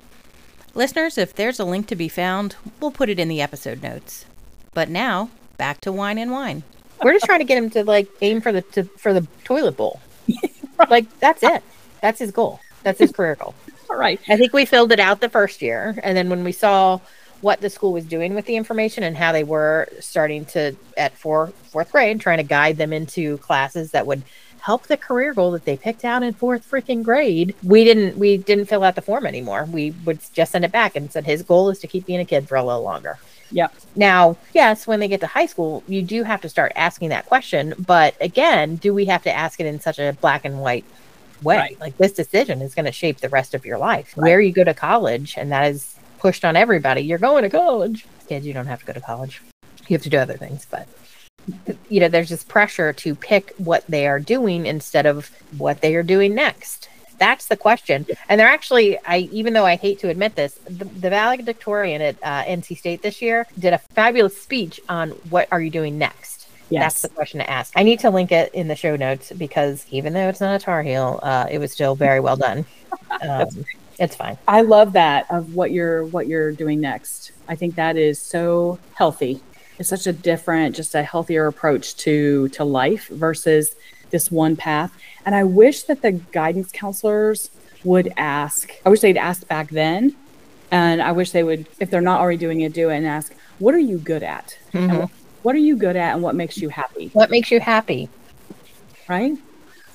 Listeners, 0.75 1.19
if 1.19 1.35
there's 1.35 1.59
a 1.59 1.65
link 1.65 1.87
to 1.89 1.97
be 1.97 2.09
found, 2.09 2.57
we'll 2.81 2.91
put 2.91 3.09
it 3.09 3.19
in 3.19 3.29
the 3.29 3.41
episode 3.41 3.83
notes. 3.83 4.27
But 4.75 4.89
now, 4.89 5.31
back 5.57 5.81
to 5.83 5.93
wine 5.93 6.19
and 6.19 6.31
wine. 6.31 6.63
We're 7.03 7.15
just 7.15 7.25
trying 7.25 7.41
to 7.41 7.45
get 7.45 7.59
him 7.59 7.71
to 7.71 7.85
like 7.85 8.09
aim 8.21 8.41
for 8.41 8.53
the 8.53 8.63
to, 8.63 8.85
for 8.85 9.13
the 9.13 9.27
toilet 9.45 9.77
bowl. 9.77 10.01
Like 10.89 11.19
that's 11.19 11.43
it. 11.43 11.65
That's 12.01 12.19
his 12.19 12.31
goal. 12.31 12.61
That's 12.83 12.99
his 12.99 13.13
career 13.13 13.35
goal. 13.35 13.55
All 13.91 13.97
right. 13.97 14.21
I 14.29 14.37
think 14.37 14.53
we 14.53 14.65
filled 14.65 14.93
it 14.93 15.01
out 15.01 15.21
the 15.21 15.29
first 15.29 15.63
year, 15.63 15.99
and 16.03 16.17
then 16.17 16.29
when 16.29 16.45
we 16.45 16.53
saw 16.53 17.01
what 17.41 17.61
the 17.61 17.71
school 17.71 17.93
was 17.93 18.05
doing 18.05 18.35
with 18.35 18.47
the 18.47 18.57
information 18.57 19.05
and 19.05 19.17
how 19.17 19.33
they 19.33 19.45
were 19.45 19.89
starting 20.01 20.45
to 20.45 20.75
at 20.97 21.17
four 21.17 21.49
fourth 21.71 21.93
grade 21.93 22.21
trying 22.21 22.39
to 22.39 22.43
guide 22.43 22.77
them 22.77 22.93
into 22.93 23.39
classes 23.39 23.93
that 23.93 24.07
would 24.07 24.23
help 24.61 24.89
the 24.89 24.97
career 24.97 25.33
goal 25.33 25.53
that 25.53 25.65
they 25.65 25.77
picked 25.77 26.05
out 26.05 26.25
in 26.25 26.33
fourth 26.35 26.69
freaking 26.69 27.03
grade 27.03 27.55
we 27.63 27.85
didn't 27.85 28.19
we 28.19 28.37
didn't 28.37 28.67
fill 28.67 28.83
out 28.83 28.97
the 28.97 29.03
form 29.03 29.25
anymore 29.25 29.65
we 29.67 29.93
would 30.05 30.19
just 30.33 30.51
send 30.51 30.65
it 30.65 30.73
back 30.73 30.97
and 30.97 31.13
said 31.13 31.25
his 31.25 31.43
goal 31.43 31.71
is 31.71 31.79
to 31.79 31.87
keep 31.87 32.05
being 32.07 32.19
a 32.19 32.25
kid 32.25 32.49
for 32.49 32.57
a 32.57 32.65
little 32.65 32.83
longer 32.83 33.19
Yep. 33.51 33.73
now, 33.97 34.37
yes, 34.53 34.87
when 34.87 35.01
they 35.01 35.09
get 35.09 35.21
to 35.21 35.27
high 35.27 35.47
school, 35.47 35.83
you 35.89 36.03
do 36.03 36.23
have 36.23 36.43
to 36.43 36.51
start 36.51 36.71
asking 36.77 37.09
that 37.09 37.25
question. 37.25 37.73
But 37.79 38.15
again, 38.21 38.77
do 38.77 38.93
we 38.93 39.07
have 39.07 39.23
to 39.23 39.33
ask 39.33 39.59
it 39.59 39.65
in 39.65 39.81
such 39.81 39.99
a 39.99 40.15
black 40.21 40.45
and 40.45 40.61
white 40.61 40.85
way. 41.43 41.57
Right. 41.57 41.81
Like 41.81 41.97
this 41.97 42.13
decision 42.13 42.63
is 42.63 42.75
going 42.75 42.87
to 42.87 42.93
shape 42.93 43.19
the 43.19 43.29
rest 43.29 43.55
of 43.55 43.65
your 43.65 43.79
life. 43.79 44.17
Where 44.17 44.41
you 44.41 44.53
go 44.53 44.65
to 44.65 44.75
college, 44.75 45.35
and 45.37 45.53
that 45.53 45.71
is 45.71 45.97
pushed 46.19 46.45
on 46.45 46.57
everybody. 46.57 47.03
You're 47.03 47.19
going 47.19 47.45
to 47.45 47.51
college. 47.51 48.07
Kids, 48.29 48.47
you 48.47 48.53
don't 48.53 48.67
have 48.67 48.81
to 48.81 48.87
go 48.87 48.93
to 48.93 49.01
college. 49.01 49.43
You 49.87 49.95
have 49.95 50.03
to 50.03 50.11
do 50.11 50.19
other 50.19 50.37
things, 50.37 50.67
but 50.71 50.89
you 51.89 52.01
know, 52.01 52.09
there's 52.09 52.29
this 52.29 52.45
pressure 52.45 52.93
to 52.93 53.15
pick 53.15 53.55
what 53.57 53.87
they 53.87 54.07
are 54.07 54.21
doing 54.21 54.67
instead 54.67 55.07
of 55.07 55.31
what 55.57 55.81
they 55.81 55.95
are 55.95 56.03
doing 56.03 56.35
next. 56.35 56.89
That's 57.19 57.47
the 57.47 57.57
question. 57.57 58.07
And 58.29 58.39
they're 58.39 58.49
actually, 58.49 58.99
I 59.05 59.29
even 59.33 59.53
though 59.53 59.67
I 59.67 59.77
hate 59.77 59.99
to 60.01 60.09
admit 60.09 60.37
this, 60.37 60.55
the, 60.65 60.85
the 60.85 61.11
valedictorian 61.11 62.01
at 62.01 62.17
uh, 62.23 62.45
NC 62.45 62.79
State 62.79 63.03
this 63.03 63.21
year 63.21 63.47
did 63.59 63.73
a 63.73 63.79
fabulous 63.79 64.41
speech 64.41 64.81
on 64.89 65.11
what 65.31 65.49
are 65.51 65.61
you 65.61 65.71
doing 65.71 65.99
next. 65.99 66.38
Yes. 66.71 66.83
That's 66.83 67.03
the 67.03 67.09
question 67.09 67.41
to 67.41 67.49
ask. 67.49 67.73
I 67.77 67.83
need 67.83 68.01
to 68.01 68.11
link 68.11 68.31
it 68.31 68.53
in 68.53 68.69
the 68.69 68.77
show 68.77 68.97
notes 68.97 69.33
because 69.33 69.87
even 69.91 70.13
though 70.13 70.29
it's 70.29 70.41
not 70.41 70.55
a 70.55 70.59
Tar 70.63 70.83
Heel, 70.83 71.19
uh, 71.23 71.47
it 71.51 71.59
was 71.59 71.73
still 71.73 71.95
very 71.95 72.21
well 72.21 72.37
done. 72.37 72.65
Um, 73.23 73.65
it's 73.99 74.15
fine. 74.15 74.39
I 74.47 74.61
love 74.61 74.93
that 74.93 75.27
of 75.31 75.55
what 75.55 75.73
you're 75.73 76.05
what 76.07 76.29
you're 76.29 76.53
doing 76.53 76.81
next. 76.81 77.33
I 77.49 77.57
think 77.57 77.75
that 77.75 77.97
is 77.97 78.21
so 78.21 78.79
healthy. 78.95 79.41
It's 79.79 79.89
such 79.89 80.07
a 80.07 80.13
different, 80.13 80.77
just 80.77 80.95
a 80.95 81.03
healthier 81.03 81.47
approach 81.47 81.97
to 81.97 82.49
to 82.51 82.65
life 82.65 83.09
versus 83.09 83.75
this 84.11 84.31
one 84.31 84.57
path. 84.57 84.93
And 85.27 85.35
I 85.35 85.45
wish 85.45 85.83
that 85.85 86.03
the 86.03 86.13
guidance 86.13 86.71
counselors 86.71 87.51
would 87.83 88.13
ask. 88.17 88.73
I 88.87 88.89
wish 88.89 89.01
they'd 89.01 89.17
asked 89.17 89.49
back 89.49 89.71
then, 89.71 90.15
and 90.71 91.03
I 91.03 91.13
wish 91.13 91.33
they 91.33 91.43
would, 91.43 91.67
if 91.81 91.91
they're 91.91 92.01
not 92.01 92.21
already 92.21 92.39
doing 92.39 92.61
it, 92.61 92.73
do 92.73 92.91
it 92.91 92.97
and 92.99 93.07
ask, 93.07 93.35
"What 93.59 93.75
are 93.75 93.79
you 93.81 93.99
good 93.99 94.23
at? 94.23 94.57
And 94.73 95.11
what, 95.43 95.55
are 95.55 95.59
you 95.59 95.77
good 95.77 95.97
at, 95.97 96.15
and 96.15 96.23
what 96.23 96.35
makes 96.35 96.59
you 96.59 96.69
happy?" 96.69 97.11
What 97.13 97.31
makes 97.31 97.51
you 97.51 97.61
happy? 97.61 98.09
Right? 99.09 99.37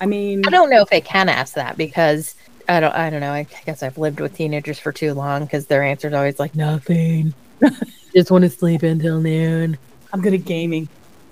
I 0.00 0.06
mean, 0.06 0.42
I 0.46 0.50
don't 0.50 0.70
know 0.70 0.82
if 0.82 0.90
they 0.90 1.00
can 1.00 1.28
ask 1.28 1.54
that 1.54 1.76
because 1.76 2.34
I 2.68 2.80
don't. 2.80 2.94
I 2.94 3.10
don't 3.10 3.20
know. 3.20 3.32
I 3.32 3.46
guess 3.64 3.82
I've 3.82 3.98
lived 3.98 4.20
with 4.20 4.36
teenagers 4.36 4.78
for 4.78 4.92
too 4.92 5.14
long 5.14 5.44
because 5.44 5.66
their 5.66 5.82
answer 5.82 6.08
is 6.08 6.14
always 6.14 6.38
like 6.38 6.54
nothing. 6.54 7.34
Just 8.14 8.30
want 8.30 8.42
to 8.42 8.50
sleep 8.50 8.82
until 8.82 9.20
noon. 9.20 9.78
I'm 10.12 10.20
good 10.20 10.34
at 10.34 10.44
gaming. 10.44 10.88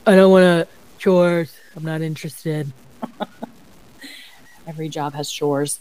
I 0.07 0.17
don't 0.17 0.33
want 0.33 0.45
to 0.45 0.69
chores. 0.99 1.55
I'm 1.77 1.85
not 1.85 2.03
interested. 2.03 2.73
Every 4.67 4.89
job 4.89 5.15
has 5.15 5.31
chores. 5.31 5.81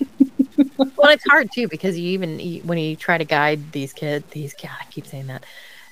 well, 0.76 1.10
it's 1.10 1.24
hard 1.28 1.50
too 1.52 1.68
because 1.68 1.98
you 1.98 2.10
even 2.10 2.38
when 2.66 2.78
you 2.78 2.96
try 2.96 3.18
to 3.18 3.24
guide 3.24 3.72
these 3.72 3.92
kids, 3.92 4.26
these 4.30 4.54
God, 4.54 4.70
I 4.80 4.84
keep 4.90 5.06
saying 5.06 5.26
that. 5.28 5.44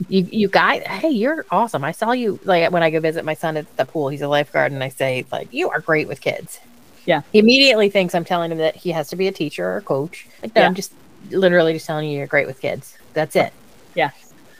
You 0.08 0.26
you 0.30 0.48
guys 0.48 0.82
Hey, 0.86 1.10
you're 1.10 1.44
awesome. 1.50 1.82
I 1.84 1.92
saw 1.92 2.12
you 2.12 2.38
like 2.44 2.70
when 2.70 2.82
I 2.82 2.90
go 2.90 3.00
visit 3.00 3.24
my 3.24 3.34
son 3.34 3.56
at 3.56 3.76
the 3.76 3.84
pool. 3.84 4.08
He's 4.08 4.22
a 4.22 4.28
lifeguard, 4.28 4.72
and 4.72 4.82
I 4.82 4.88
say 4.88 5.24
like, 5.32 5.52
you 5.52 5.68
are 5.70 5.80
great 5.80 6.06
with 6.06 6.20
kids. 6.20 6.60
Yeah. 7.04 7.22
He 7.32 7.38
immediately 7.38 7.88
thinks 7.88 8.14
I'm 8.14 8.24
telling 8.24 8.52
him 8.52 8.58
that 8.58 8.76
he 8.76 8.90
has 8.92 9.08
to 9.08 9.16
be 9.16 9.28
a 9.28 9.32
teacher 9.32 9.66
or 9.66 9.78
a 9.78 9.82
coach. 9.82 10.26
Like, 10.42 10.54
no, 10.54 10.60
Yeah. 10.62 10.68
I'm 10.68 10.74
just 10.74 10.92
literally 11.30 11.72
just 11.72 11.86
telling 11.86 12.08
you 12.08 12.18
you're 12.18 12.26
great 12.26 12.46
with 12.46 12.60
kids. 12.60 12.96
That's 13.14 13.34
it. 13.34 13.52
Yeah. 13.94 14.10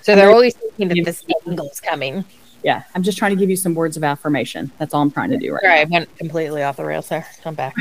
So 0.02 0.16
they're 0.16 0.30
always 0.30 0.54
thinking 0.54 0.88
that 0.88 1.04
this 1.04 1.24
angle's 1.46 1.80
coming. 1.80 2.24
Yeah, 2.64 2.82
I'm 2.94 3.02
just 3.02 3.18
trying 3.18 3.30
to 3.30 3.36
give 3.36 3.50
you 3.50 3.56
some 3.56 3.74
words 3.74 3.96
of 3.96 4.02
affirmation. 4.02 4.70
That's 4.78 4.92
all 4.94 5.02
I'm 5.02 5.10
trying 5.10 5.30
to 5.30 5.38
do 5.38 5.52
right 5.52 5.62
Sorry, 5.62 5.80
I 5.80 5.84
went 5.84 6.16
completely 6.16 6.62
off 6.62 6.76
the 6.76 6.84
rails 6.84 7.08
there. 7.08 7.26
I'm 7.44 7.54
back. 7.54 7.74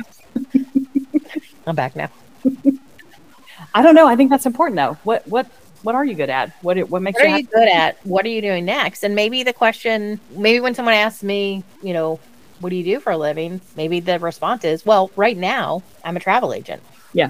I'm 1.67 1.75
back 1.75 1.95
now. 1.95 2.09
I 3.73 3.81
don't 3.81 3.95
know. 3.95 4.07
I 4.07 4.15
think 4.15 4.29
that's 4.29 4.45
important 4.45 4.75
though. 4.75 4.97
What 5.03 5.27
what 5.27 5.47
what 5.83 5.95
are 5.95 6.05
you 6.05 6.15
good 6.15 6.29
at? 6.29 6.51
What 6.63 6.77
what 6.89 7.01
makes 7.01 7.19
what 7.19 7.27
you 7.27 7.33
are 7.33 7.39
you 7.39 7.45
good 7.45 7.69
at? 7.69 8.05
What 8.05 8.25
are 8.25 8.29
you 8.29 8.41
doing 8.41 8.65
next? 8.65 9.03
And 9.03 9.15
maybe 9.15 9.43
the 9.43 9.53
question, 9.53 10.19
maybe 10.31 10.59
when 10.59 10.75
someone 10.75 10.95
asks 10.95 11.23
me, 11.23 11.63
you 11.81 11.93
know, 11.93 12.19
what 12.59 12.69
do 12.69 12.75
you 12.75 12.83
do 12.83 12.99
for 12.99 13.11
a 13.11 13.17
living? 13.17 13.61
Maybe 13.75 13.99
the 13.99 14.19
response 14.19 14.63
is, 14.63 14.85
well, 14.85 15.11
right 15.15 15.37
now 15.37 15.83
I'm 16.03 16.17
a 16.17 16.19
travel 16.19 16.53
agent. 16.53 16.81
Yeah. 17.13 17.29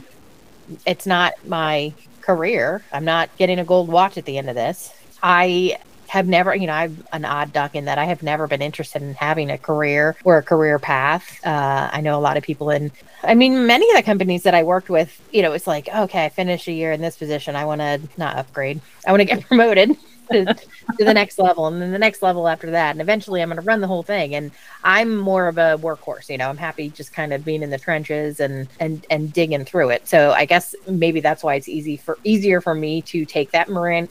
It's 0.85 1.05
not 1.05 1.33
my 1.45 1.93
career. 2.21 2.83
I'm 2.91 3.05
not 3.05 3.29
getting 3.37 3.59
a 3.59 3.63
gold 3.63 3.89
watch 3.89 4.17
at 4.17 4.25
the 4.25 4.37
end 4.37 4.49
of 4.49 4.55
this. 4.55 4.93
I 5.21 5.77
have 6.07 6.27
never, 6.27 6.55
you 6.55 6.67
know, 6.67 6.73
I'm 6.73 7.03
an 7.11 7.25
odd 7.25 7.51
duck 7.51 7.75
in 7.75 7.85
that 7.85 7.97
I 7.97 8.05
have 8.05 8.23
never 8.23 8.47
been 8.47 8.61
interested 8.61 9.01
in 9.01 9.13
having 9.13 9.49
a 9.51 9.57
career 9.57 10.15
or 10.23 10.37
a 10.37 10.43
career 10.43 10.79
path. 10.79 11.45
Uh, 11.45 11.89
I 11.91 12.01
know 12.01 12.17
a 12.17 12.21
lot 12.21 12.37
of 12.37 12.43
people 12.43 12.69
in, 12.69 12.91
I 13.23 13.35
mean, 13.35 13.65
many 13.65 13.89
of 13.89 13.97
the 13.97 14.03
companies 14.03 14.43
that 14.43 14.53
I 14.53 14.63
worked 14.63 14.89
with, 14.89 15.21
you 15.31 15.41
know, 15.41 15.53
it's 15.53 15.67
like, 15.67 15.89
okay, 15.93 16.25
I 16.25 16.29
finished 16.29 16.67
a 16.67 16.71
year 16.71 16.91
in 16.91 17.01
this 17.01 17.17
position. 17.17 17.55
I 17.55 17.65
want 17.65 17.81
to 17.81 17.99
not 18.17 18.37
upgrade. 18.37 18.79
I 19.05 19.11
want 19.11 19.21
to 19.21 19.25
get 19.25 19.45
promoted 19.45 19.97
to, 20.31 20.45
to 20.45 21.05
the 21.05 21.13
next 21.13 21.39
level 21.39 21.67
and 21.67 21.81
then 21.81 21.91
the 21.91 21.99
next 21.99 22.21
level 22.21 22.47
after 22.47 22.71
that. 22.71 22.91
And 22.91 23.01
eventually 23.01 23.41
I'm 23.41 23.49
going 23.49 23.59
to 23.59 23.65
run 23.65 23.81
the 23.81 23.87
whole 23.87 24.03
thing. 24.03 24.35
And 24.35 24.51
I'm 24.83 25.15
more 25.15 25.47
of 25.47 25.57
a 25.57 25.77
workhorse, 25.79 26.29
you 26.29 26.37
know, 26.37 26.49
I'm 26.49 26.57
happy 26.57 26.89
just 26.89 27.11
kind 27.11 27.33
of 27.33 27.43
being 27.43 27.63
in 27.63 27.69
the 27.69 27.79
trenches 27.79 28.39
and, 28.39 28.67
and, 28.79 29.05
and 29.09 29.33
digging 29.33 29.65
through 29.65 29.89
it. 29.89 30.07
So 30.07 30.31
I 30.31 30.45
guess 30.45 30.75
maybe 30.87 31.19
that's 31.19 31.43
why 31.43 31.55
it's 31.55 31.69
easy 31.69 31.97
for 31.97 32.19
easier 32.23 32.61
for 32.61 32.75
me 32.75 33.01
to 33.03 33.25
take 33.25 33.51
that 33.51 33.69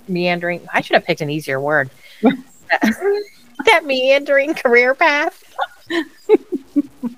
meandering. 0.09 0.67
I 0.73 0.81
should 0.81 0.95
have 0.95 1.05
picked 1.05 1.21
an 1.21 1.31
easier 1.31 1.61
word. 1.61 1.91
that 3.65 3.85
meandering 3.85 4.55
career 4.55 4.95
path. 4.95 5.45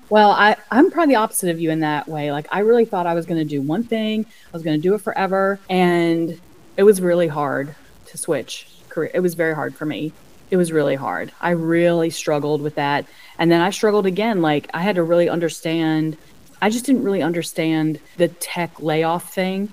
Well, 0.09 0.31
I 0.31 0.55
I'm 0.71 0.89
probably 0.91 1.13
the 1.13 1.19
opposite 1.19 1.49
of 1.49 1.59
you 1.59 1.69
in 1.71 1.81
that 1.81 2.07
way. 2.07 2.31
Like 2.31 2.47
I 2.51 2.59
really 2.59 2.85
thought 2.85 3.05
I 3.05 3.13
was 3.13 3.25
going 3.25 3.39
to 3.39 3.45
do 3.45 3.61
one 3.61 3.83
thing. 3.83 4.25
I 4.25 4.51
was 4.51 4.63
going 4.63 4.77
to 4.77 4.81
do 4.81 4.93
it 4.95 5.01
forever, 5.01 5.59
and 5.69 6.39
it 6.77 6.83
was 6.83 7.01
really 7.01 7.27
hard 7.27 7.75
to 8.07 8.17
switch 8.17 8.67
career. 8.89 9.11
It 9.13 9.19
was 9.19 9.35
very 9.35 9.53
hard 9.53 9.75
for 9.75 9.85
me. 9.85 10.11
It 10.49 10.57
was 10.57 10.71
really 10.71 10.95
hard. 10.95 11.31
I 11.41 11.51
really 11.51 12.09
struggled 12.09 12.61
with 12.61 12.75
that, 12.75 13.05
and 13.37 13.51
then 13.51 13.61
I 13.61 13.69
struggled 13.69 14.05
again. 14.05 14.41
Like 14.41 14.69
I 14.73 14.81
had 14.81 14.95
to 14.95 15.03
really 15.03 15.29
understand. 15.29 16.17
I 16.61 16.69
just 16.69 16.85
didn't 16.85 17.03
really 17.03 17.21
understand 17.21 17.99
the 18.17 18.27
tech 18.27 18.81
layoff 18.81 19.33
thing 19.33 19.71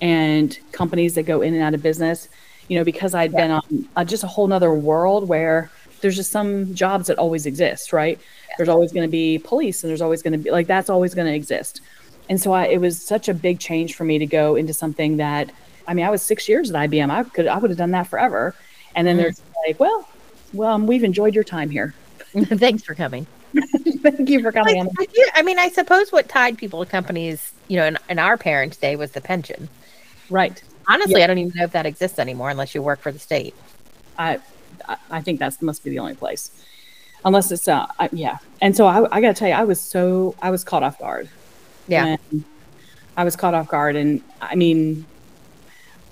and 0.00 0.56
companies 0.70 1.14
that 1.14 1.24
go 1.24 1.40
in 1.40 1.54
and 1.54 1.62
out 1.62 1.74
of 1.74 1.82
business. 1.82 2.28
You 2.68 2.78
know, 2.78 2.84
because 2.84 3.14
I'd 3.14 3.32
been 3.32 3.50
on 3.50 3.88
uh, 3.96 4.04
just 4.04 4.24
a 4.24 4.26
whole 4.26 4.46
nother 4.46 4.74
world 4.74 5.26
where 5.26 5.70
there's 6.02 6.16
just 6.16 6.30
some 6.30 6.74
jobs 6.74 7.06
that 7.06 7.18
always 7.18 7.46
exist, 7.46 7.94
right? 7.94 8.20
There's 8.58 8.68
always 8.68 8.92
going 8.92 9.06
to 9.06 9.10
be 9.10 9.38
police, 9.38 9.82
and 9.82 9.88
there's 9.88 10.02
always 10.02 10.22
going 10.22 10.32
to 10.32 10.38
be 10.38 10.50
like 10.50 10.66
that's 10.66 10.90
always 10.90 11.14
going 11.14 11.26
to 11.26 11.34
exist. 11.34 11.80
And 12.28 12.38
so 12.38 12.52
I, 12.52 12.66
it 12.66 12.80
was 12.80 13.00
such 13.00 13.28
a 13.30 13.34
big 13.34 13.58
change 13.58 13.94
for 13.94 14.04
me 14.04 14.18
to 14.18 14.26
go 14.26 14.54
into 14.56 14.74
something 14.74 15.16
that 15.16 15.50
I 15.86 15.94
mean, 15.94 16.04
I 16.04 16.10
was 16.10 16.22
six 16.22 16.46
years 16.48 16.70
at 16.70 16.90
IBM. 16.90 17.10
I 17.10 17.22
could 17.24 17.46
I 17.46 17.56
would 17.56 17.70
have 17.70 17.78
done 17.78 17.92
that 17.92 18.06
forever. 18.08 18.54
And 18.94 19.06
then 19.06 19.16
there's 19.16 19.40
like, 19.66 19.80
well, 19.80 20.06
well, 20.52 20.72
um, 20.74 20.86
we've 20.86 21.04
enjoyed 21.04 21.34
your 21.34 21.44
time 21.44 21.70
here. 21.70 21.94
Thanks 22.34 22.82
for 22.82 22.94
coming. 22.94 23.26
Thank 24.02 24.28
you 24.28 24.42
for 24.42 24.52
coming 24.52 24.82
I. 24.82 24.88
I, 24.98 25.04
do- 25.06 25.30
I 25.34 25.42
mean, 25.42 25.58
I 25.58 25.68
suppose 25.70 26.12
what 26.12 26.28
tied 26.28 26.58
people 26.58 26.84
to 26.84 26.90
companies, 26.90 27.52
you 27.68 27.76
know, 27.76 27.86
in, 27.86 27.98
in 28.10 28.18
our 28.18 28.36
parents' 28.36 28.76
day 28.76 28.96
was 28.96 29.12
the 29.12 29.20
pension. 29.22 29.68
Right. 30.28 30.62
Honestly, 30.86 31.22
I 31.22 31.26
don't 31.26 31.38
even 31.38 31.52
know 31.54 31.64
if 31.64 31.72
that 31.72 31.86
exists 31.86 32.18
anymore 32.18 32.50
unless 32.50 32.74
you 32.74 32.82
work 32.82 33.00
for 33.00 33.12
the 33.12 33.18
state. 33.18 33.54
I 34.18 34.40
I- 34.86 34.96
I 35.10 35.20
think 35.22 35.38
that's 35.38 35.60
must 35.62 35.82
be 35.84 35.90
the 35.90 35.98
only 35.98 36.14
place, 36.14 36.50
unless 37.24 37.50
it's 37.52 37.68
uh 37.68 37.86
I, 37.98 38.08
yeah. 38.12 38.38
And 38.60 38.76
so 38.76 38.86
I 38.86 39.16
I 39.16 39.20
got 39.20 39.28
to 39.28 39.34
tell 39.34 39.48
you, 39.48 39.54
I 39.54 39.64
was 39.64 39.80
so 39.80 40.34
I 40.40 40.50
was 40.50 40.64
caught 40.64 40.82
off 40.82 40.98
guard. 40.98 41.28
Yeah. 41.88 42.16
I 43.18 43.24
was 43.24 43.34
caught 43.34 43.52
off 43.52 43.66
guard. 43.68 43.96
And 43.96 44.22
I 44.40 44.54
mean, 44.54 45.04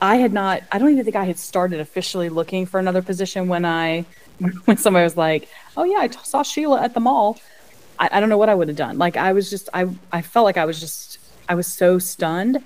I 0.03 0.17
had 0.17 0.33
not, 0.33 0.63
I 0.73 0.79
don't 0.79 0.91
even 0.91 1.05
think 1.05 1.17
I 1.17 1.25
had 1.25 1.39
started 1.39 1.79
officially 1.79 2.29
looking 2.29 2.67
for 2.67 2.81
another 2.81 3.01
position 3.01 3.47
when 3.47 3.65
I, 3.65 4.05
when 4.65 4.77
somebody 4.77 5.05
was 5.05 5.17
like, 5.17 5.49
oh 5.77 5.85
yeah, 5.85 5.99
I 6.01 6.09
t- 6.09 6.19
saw 6.25 6.43
Sheila 6.43 6.83
at 6.83 6.95
the 6.95 7.01
mall. 7.01 7.39
I, 7.99 8.09
I 8.13 8.21
don't 8.21 8.29
know 8.29 8.39
what 8.39 8.49
I 8.49 8.55
would 8.57 8.67
have 8.67 8.77
done. 8.77 8.99
Like 8.99 9.17
I 9.17 9.33
was 9.33 9.49
just, 9.49 9.69
I, 9.73 9.89
I 10.11 10.21
felt 10.21 10.45
like 10.45 10.57
I 10.57 10.65
was 10.65 10.81
just, 10.81 11.19
I 11.49 11.55
was 11.55 11.69
so 11.69 12.01
stunned. 12.01 12.63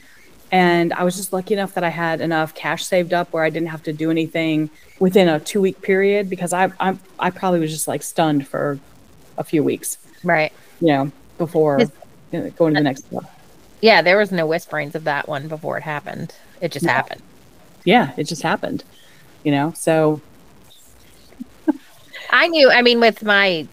And 0.52 0.92
I 0.92 1.04
was 1.04 1.16
just 1.16 1.32
lucky 1.32 1.54
enough 1.54 1.74
that 1.74 1.84
I 1.84 1.90
had 1.90 2.20
enough 2.20 2.54
cash 2.54 2.84
saved 2.84 3.12
up 3.12 3.32
where 3.32 3.44
I 3.44 3.50
didn't 3.50 3.68
have 3.68 3.82
to 3.84 3.92
do 3.92 4.10
anything 4.10 4.68
within 4.98 5.28
a 5.28 5.38
two 5.38 5.60
week 5.60 5.80
period 5.80 6.28
because 6.28 6.52
I, 6.52 6.72
I, 6.80 6.96
I 7.18 7.30
probably 7.30 7.60
was 7.60 7.70
just 7.70 7.86
like 7.86 8.02
stunned 8.02 8.46
for 8.48 8.78
a 9.38 9.44
few 9.44 9.62
weeks, 9.62 9.98
Right. 10.24 10.52
you 10.80 10.88
know, 10.88 11.12
before 11.38 11.78
Yes. 11.78 11.90
you 12.32 12.40
know, 12.40 12.50
going 12.50 12.74
to 12.74 12.80
the 12.80 12.84
next 12.84 13.04
step. 13.06 13.22
Yeah, 13.80 14.02
there 14.02 14.18
was 14.18 14.32
no 14.32 14.44
whisperings 14.46 14.94
of 14.94 15.04
that 15.04 15.28
one 15.28 15.46
before 15.48 15.76
it 15.78 15.82
happened. 15.84 16.34
It 16.60 16.72
just 16.72 16.84
No. 16.84 16.92
happened. 16.92 17.22
yeah, 17.84 18.12
it 18.16 18.24
just 18.24 18.42
happened, 18.42 18.82
you 19.44 19.52
know. 19.52 19.72
So 19.76 20.20
I 22.30 22.48
knew. 22.48 22.70
I 22.70 22.82
mean, 22.82 23.00
with 23.00 23.22
my 23.22 23.66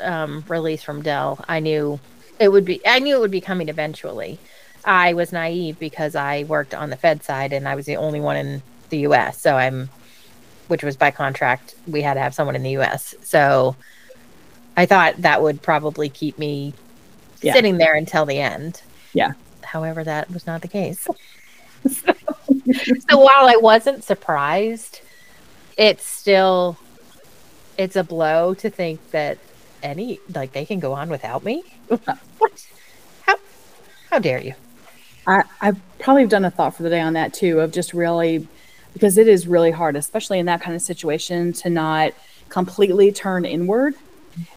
um, 0.00 0.44
release 0.48 0.82
from 0.82 1.02
Dell, 1.02 1.44
I 1.48 1.60
knew 1.60 1.98
it 2.38 2.50
would 2.50 2.64
be. 2.64 2.80
I 2.86 2.98
knew 3.00 3.16
it 3.16 3.20
would 3.20 3.30
be 3.30 3.40
coming 3.40 3.68
eventually. 3.68 4.38
I 4.84 5.12
was 5.14 5.32
naive 5.32 5.78
because 5.78 6.14
I 6.14 6.44
worked 6.44 6.74
on 6.74 6.90
the 6.90 6.96
Fed 6.96 7.22
side 7.22 7.52
and 7.52 7.68
I 7.68 7.74
was 7.74 7.86
the 7.86 7.96
only 7.96 8.20
one 8.20 8.36
in 8.36 8.62
the 8.90 8.98
U.S. 9.00 9.40
So 9.40 9.56
I'm, 9.56 9.90
which 10.68 10.82
was 10.82 10.96
by 10.96 11.10
contract, 11.10 11.74
we 11.86 12.02
had 12.02 12.14
to 12.14 12.20
have 12.20 12.34
someone 12.34 12.56
in 12.56 12.62
the 12.62 12.70
U.S. 12.70 13.14
So 13.22 13.76
I 14.76 14.86
thought 14.86 15.16
that 15.18 15.42
would 15.42 15.60
probably 15.62 16.08
keep 16.08 16.38
me 16.38 16.72
Yeah. 17.42 17.52
sitting 17.52 17.78
there 17.78 17.94
until 17.94 18.24
the 18.26 18.38
end. 18.38 18.82
Yeah. 19.12 19.32
However, 19.62 20.04
that 20.04 20.30
was 20.30 20.46
not 20.46 20.62
the 20.62 20.68
case. 20.68 21.06
so 21.88 22.14
while 23.18 23.46
I 23.48 23.56
wasn't 23.60 24.04
surprised, 24.04 25.00
it's 25.76 26.04
still 26.04 26.76
it's 27.76 27.94
a 27.96 28.02
blow 28.02 28.54
to 28.54 28.68
think 28.70 29.10
that 29.12 29.38
any 29.82 30.18
like 30.34 30.52
they 30.52 30.64
can 30.64 30.80
go 30.80 30.92
on 30.92 31.08
without 31.08 31.44
me. 31.44 31.62
what? 32.38 32.66
How 33.22 33.36
How 34.10 34.18
dare 34.18 34.40
you? 34.40 34.54
I, 35.28 35.44
I 35.60 35.72
probably 36.00 36.22
have 36.22 36.30
done 36.30 36.44
a 36.44 36.50
thought 36.50 36.74
for 36.74 36.82
the 36.82 36.90
day 36.90 37.00
on 37.00 37.12
that 37.12 37.34
too, 37.34 37.60
of 37.60 37.70
just 37.70 37.92
really, 37.92 38.48
because 38.94 39.18
it 39.18 39.28
is 39.28 39.46
really 39.46 39.70
hard, 39.70 39.94
especially 39.94 40.38
in 40.38 40.46
that 40.46 40.60
kind 40.62 40.74
of 40.74 40.82
situation, 40.82 41.52
to 41.54 41.70
not 41.70 42.14
completely 42.48 43.12
turn 43.12 43.44
inward 43.44 43.94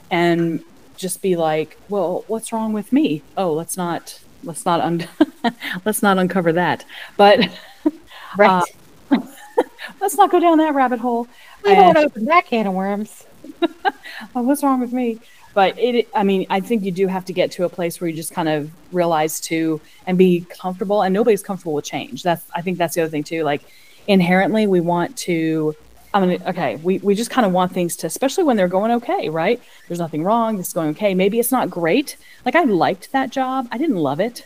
and 0.09 0.63
just 0.95 1.21
be 1.21 1.35
like, 1.35 1.77
well, 1.89 2.23
what's 2.27 2.53
wrong 2.53 2.73
with 2.73 2.93
me? 2.93 3.21
Oh, 3.35 3.53
let's 3.53 3.75
not, 3.75 4.19
let's 4.43 4.65
not, 4.65 4.79
un- 4.79 5.07
let's 5.85 6.01
not 6.01 6.17
uncover 6.17 6.53
that. 6.53 6.85
But 7.17 7.49
Right. 8.37 8.63
uh, 9.11 9.17
let's 9.99 10.15
not 10.15 10.31
go 10.31 10.39
down 10.39 10.57
that 10.59 10.73
rabbit 10.73 10.99
hole. 10.99 11.27
we 11.65 11.73
won't 11.73 11.97
open 11.97 12.25
that 12.25 12.45
can 12.45 12.65
of 12.67 12.73
worms. 12.73 13.25
oh, 13.61 14.41
what's 14.41 14.63
wrong 14.63 14.79
with 14.79 14.93
me? 14.93 15.19
But 15.53 15.77
it, 15.77 16.07
I 16.15 16.23
mean, 16.23 16.45
I 16.49 16.61
think 16.61 16.83
you 16.83 16.91
do 16.91 17.07
have 17.07 17.25
to 17.25 17.33
get 17.33 17.51
to 17.51 17.65
a 17.65 17.69
place 17.69 17.99
where 17.99 18.09
you 18.09 18.15
just 18.15 18.33
kind 18.33 18.47
of 18.47 18.71
realize 18.93 19.39
to 19.41 19.81
and 20.07 20.17
be 20.17 20.45
comfortable. 20.49 21.01
And 21.01 21.13
nobody's 21.13 21.43
comfortable 21.43 21.73
with 21.73 21.85
change. 21.85 22.23
That's, 22.23 22.43
I 22.55 22.61
think 22.61 22.77
that's 22.77 22.95
the 22.95 23.01
other 23.01 23.09
thing 23.09 23.23
too. 23.23 23.43
Like 23.43 23.61
inherently, 24.07 24.65
we 24.65 24.79
want 24.79 25.17
to, 25.17 25.75
I 26.13 26.25
mean, 26.25 26.41
okay, 26.47 26.77
we, 26.77 26.99
we 26.99 27.15
just 27.15 27.31
kind 27.31 27.45
of 27.45 27.51
want 27.51 27.73
things 27.73 27.95
to, 27.97 28.07
especially 28.07 28.45
when 28.45 28.55
they're 28.57 28.67
going 28.69 28.91
okay, 28.91 29.29
right? 29.29 29.61
There's 29.87 29.99
nothing 29.99 30.23
wrong. 30.23 30.57
This 30.57 30.67
is 30.67 30.73
going 30.73 30.89
okay. 30.91 31.13
Maybe 31.13 31.39
it's 31.39 31.51
not 31.51 31.69
great. 31.69 32.15
Like 32.45 32.55
I 32.55 32.63
liked 32.63 33.11
that 33.11 33.29
job. 33.29 33.67
I 33.71 33.77
didn't 33.77 33.97
love 33.97 34.19
it. 34.19 34.45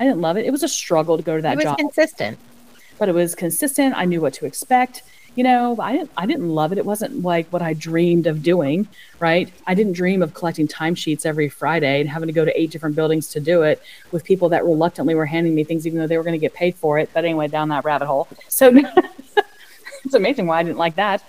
I 0.00 0.04
didn't 0.04 0.20
love 0.20 0.36
it. 0.36 0.44
It 0.46 0.50
was 0.50 0.62
a 0.62 0.68
struggle 0.68 1.16
to 1.16 1.22
go 1.22 1.36
to 1.36 1.42
that 1.42 1.52
job. 1.54 1.60
It 1.60 1.64
was 1.64 1.72
job 1.72 1.78
consistent. 1.78 2.38
but 2.98 3.08
it 3.08 3.14
was 3.14 3.34
consistent. 3.34 3.94
I 3.96 4.04
knew 4.04 4.20
what 4.20 4.32
to 4.34 4.46
expect. 4.46 5.02
You 5.34 5.42
know, 5.44 5.76
I 5.80 5.92
didn't 5.92 6.10
I 6.16 6.26
didn't 6.26 6.48
love 6.48 6.72
it. 6.72 6.78
It 6.78 6.86
wasn't 6.86 7.22
like 7.22 7.48
what 7.52 7.62
I 7.62 7.74
dreamed 7.74 8.26
of 8.26 8.42
doing, 8.42 8.86
right? 9.18 9.52
I 9.66 9.74
didn't 9.74 9.94
dream 9.94 10.22
of 10.22 10.34
collecting 10.34 10.68
timesheets 10.68 11.26
every 11.26 11.48
Friday 11.48 12.00
and 12.00 12.08
having 12.08 12.28
to 12.28 12.32
go 12.32 12.44
to 12.44 12.60
eight 12.60 12.70
different 12.70 12.94
buildings 12.94 13.28
to 13.30 13.40
do 13.40 13.62
it 13.62 13.82
with 14.12 14.24
people 14.24 14.48
that 14.50 14.64
reluctantly 14.64 15.14
were 15.14 15.26
handing 15.26 15.54
me 15.54 15.64
things 15.64 15.86
even 15.86 15.98
though 15.98 16.06
they 16.06 16.16
were 16.16 16.22
going 16.22 16.34
to 16.34 16.38
get 16.38 16.54
paid 16.54 16.76
for 16.76 16.98
it. 16.98 17.10
But 17.12 17.24
anyway, 17.24 17.48
down 17.48 17.68
that 17.70 17.84
rabbit 17.84 18.06
hole. 18.06 18.28
So 18.48 18.72
it's 20.04 20.14
amazing 20.14 20.46
why 20.46 20.60
I 20.60 20.62
didn't 20.62 20.78
like 20.78 20.96
that. 20.96 21.22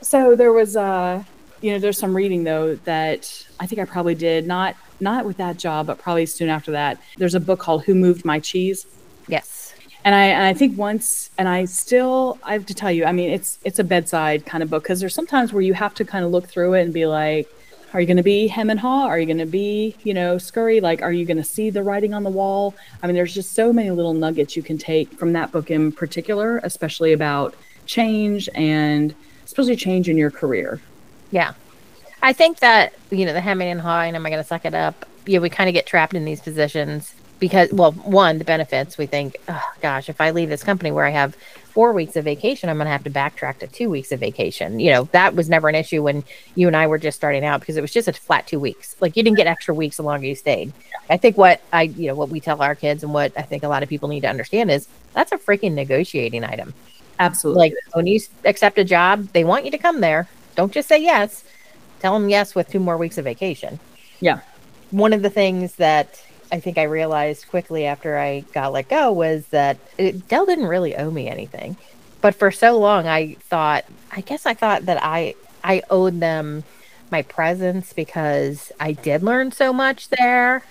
So 0.00 0.36
there 0.36 0.52
was 0.52 0.76
uh 0.76 1.24
you 1.60 1.72
know, 1.72 1.78
there's 1.78 1.98
some 1.98 2.16
reading 2.16 2.44
though 2.44 2.76
that 2.76 3.46
I 3.58 3.66
think 3.66 3.80
I 3.80 3.84
probably 3.84 4.14
did 4.14 4.46
not 4.46 4.76
not 5.00 5.24
with 5.24 5.38
that 5.38 5.56
job, 5.56 5.86
but 5.86 5.98
probably 5.98 6.26
soon 6.26 6.48
after 6.48 6.72
that. 6.72 6.98
There's 7.16 7.34
a 7.34 7.40
book 7.40 7.58
called 7.58 7.84
Who 7.84 7.94
Moved 7.94 8.24
My 8.24 8.38
Cheese 8.38 8.86
Yes. 9.30 9.59
And 10.04 10.14
I 10.14 10.24
and 10.26 10.44
I 10.44 10.54
think 10.54 10.78
once 10.78 11.30
and 11.38 11.48
I 11.48 11.64
still 11.64 12.38
I 12.42 12.52
have 12.52 12.66
to 12.66 12.74
tell 12.74 12.90
you 12.90 13.04
I 13.04 13.12
mean 13.12 13.30
it's 13.30 13.58
it's 13.64 13.78
a 13.78 13.84
bedside 13.84 14.46
kind 14.46 14.62
of 14.62 14.70
book 14.70 14.82
because 14.82 15.00
there's 15.00 15.14
sometimes 15.14 15.52
where 15.52 15.62
you 15.62 15.74
have 15.74 15.94
to 15.94 16.04
kind 16.04 16.24
of 16.24 16.30
look 16.30 16.46
through 16.46 16.74
it 16.74 16.82
and 16.82 16.92
be 16.92 17.06
like 17.06 17.48
are 17.92 18.00
you 18.00 18.06
going 18.06 18.18
to 18.18 18.22
be 18.22 18.46
hem 18.46 18.70
and 18.70 18.78
haw? 18.78 19.06
Are 19.06 19.18
you 19.18 19.26
going 19.26 19.38
to 19.38 19.46
be 19.46 19.96
you 20.04 20.14
know 20.14 20.38
scurry? 20.38 20.80
Like 20.80 21.02
are 21.02 21.12
you 21.12 21.26
going 21.26 21.36
to 21.36 21.44
see 21.44 21.70
the 21.70 21.82
writing 21.82 22.14
on 22.14 22.22
the 22.22 22.30
wall? 22.30 22.74
I 23.02 23.06
mean 23.06 23.16
there's 23.16 23.34
just 23.34 23.52
so 23.52 23.72
many 23.72 23.90
little 23.90 24.14
nuggets 24.14 24.56
you 24.56 24.62
can 24.62 24.78
take 24.78 25.12
from 25.14 25.32
that 25.34 25.52
book 25.52 25.70
in 25.70 25.92
particular 25.92 26.58
especially 26.58 27.12
about 27.12 27.54
change 27.86 28.48
and 28.54 29.14
especially 29.44 29.76
change 29.76 30.08
in 30.08 30.16
your 30.16 30.30
career. 30.30 30.80
Yeah. 31.30 31.54
I 32.22 32.32
think 32.32 32.58
that, 32.58 32.92
you 33.10 33.24
know, 33.24 33.32
the 33.32 33.40
hemming 33.40 33.68
and 33.68 33.80
hawing, 33.80 34.14
am 34.14 34.26
I 34.26 34.30
going 34.30 34.42
to 34.42 34.46
suck 34.46 34.66
it 34.66 34.74
up? 34.74 35.06
Yeah, 35.26 35.38
we 35.38 35.48
kind 35.48 35.68
of 35.68 35.74
get 35.74 35.86
trapped 35.86 36.12
in 36.12 36.24
these 36.24 36.40
positions 36.40 37.14
because, 37.40 37.72
well, 37.72 37.92
one, 37.92 38.38
the 38.38 38.44
benefits, 38.44 38.96
we 38.96 39.06
think, 39.06 39.36
oh, 39.48 39.72
gosh, 39.80 40.08
if 40.08 40.20
I 40.20 40.30
leave 40.30 40.50
this 40.50 40.62
company 40.62 40.92
where 40.92 41.06
I 41.06 41.10
have 41.10 41.34
four 41.70 41.92
weeks 41.92 42.16
of 42.16 42.24
vacation, 42.24 42.68
I'm 42.68 42.76
going 42.76 42.86
to 42.86 42.92
have 42.92 43.04
to 43.04 43.10
backtrack 43.10 43.58
to 43.58 43.66
two 43.66 43.88
weeks 43.88 44.12
of 44.12 44.20
vacation. 44.20 44.78
You 44.78 44.90
know, 44.90 45.04
that 45.12 45.34
was 45.34 45.48
never 45.48 45.68
an 45.68 45.74
issue 45.74 46.02
when 46.02 46.22
you 46.54 46.66
and 46.66 46.76
I 46.76 46.86
were 46.86 46.98
just 46.98 47.16
starting 47.16 47.44
out 47.44 47.60
because 47.60 47.76
it 47.76 47.80
was 47.80 47.92
just 47.92 48.08
a 48.08 48.12
flat 48.12 48.46
two 48.46 48.60
weeks. 48.60 48.94
Like 49.00 49.16
you 49.16 49.22
didn't 49.22 49.38
get 49.38 49.46
extra 49.46 49.74
weeks 49.74 49.96
the 49.96 50.02
longer 50.02 50.26
you 50.26 50.34
stayed. 50.34 50.72
I 51.08 51.16
think 51.16 51.38
what 51.38 51.60
I, 51.72 51.82
you 51.82 52.08
know, 52.08 52.14
what 52.14 52.28
we 52.28 52.40
tell 52.40 52.60
our 52.60 52.74
kids 52.74 53.02
and 53.02 53.14
what 53.14 53.32
I 53.36 53.42
think 53.42 53.62
a 53.62 53.68
lot 53.68 53.82
of 53.82 53.88
people 53.88 54.08
need 54.08 54.20
to 54.20 54.28
understand 54.28 54.70
is 54.70 54.86
that's 55.14 55.32
a 55.32 55.38
freaking 55.38 55.72
negotiating 55.72 56.44
item. 56.44 56.74
absolutely 57.18 57.60
Like 57.60 57.74
when 57.94 58.06
you 58.06 58.20
accept 58.44 58.78
a 58.78 58.84
job, 58.84 59.28
they 59.32 59.44
want 59.44 59.64
you 59.64 59.70
to 59.70 59.78
come 59.78 60.00
there. 60.00 60.28
Don't 60.56 60.72
just 60.72 60.88
say 60.88 61.02
yes. 61.02 61.44
Tell 62.00 62.18
them 62.18 62.28
yes 62.28 62.54
with 62.54 62.68
two 62.68 62.80
more 62.80 62.96
weeks 62.96 63.16
of 63.18 63.24
vacation. 63.24 63.80
yeah 64.20 64.40
One 64.90 65.12
of 65.12 65.22
the 65.22 65.30
things 65.30 65.76
that 65.76 66.22
I 66.52 66.60
think 66.60 66.78
I 66.78 66.84
realized 66.84 67.48
quickly 67.48 67.86
after 67.86 68.18
I 68.18 68.40
got 68.52 68.72
let 68.72 68.88
go 68.88 69.12
was 69.12 69.46
that 69.48 69.78
it, 69.98 70.28
Dell 70.28 70.46
didn't 70.46 70.66
really 70.66 70.96
owe 70.96 71.10
me 71.10 71.28
anything. 71.28 71.76
But 72.20 72.34
for 72.34 72.50
so 72.50 72.78
long, 72.78 73.06
I 73.06 73.34
thought, 73.34 73.84
I 74.10 74.20
guess 74.20 74.46
I 74.46 74.54
thought 74.54 74.86
that 74.86 75.02
I 75.02 75.34
I 75.62 75.82
owed 75.90 76.20
them 76.20 76.64
my 77.10 77.22
presence 77.22 77.92
because 77.92 78.72
I 78.78 78.92
did 78.92 79.22
learn 79.22 79.52
so 79.52 79.72
much 79.72 80.08
there, 80.08 80.62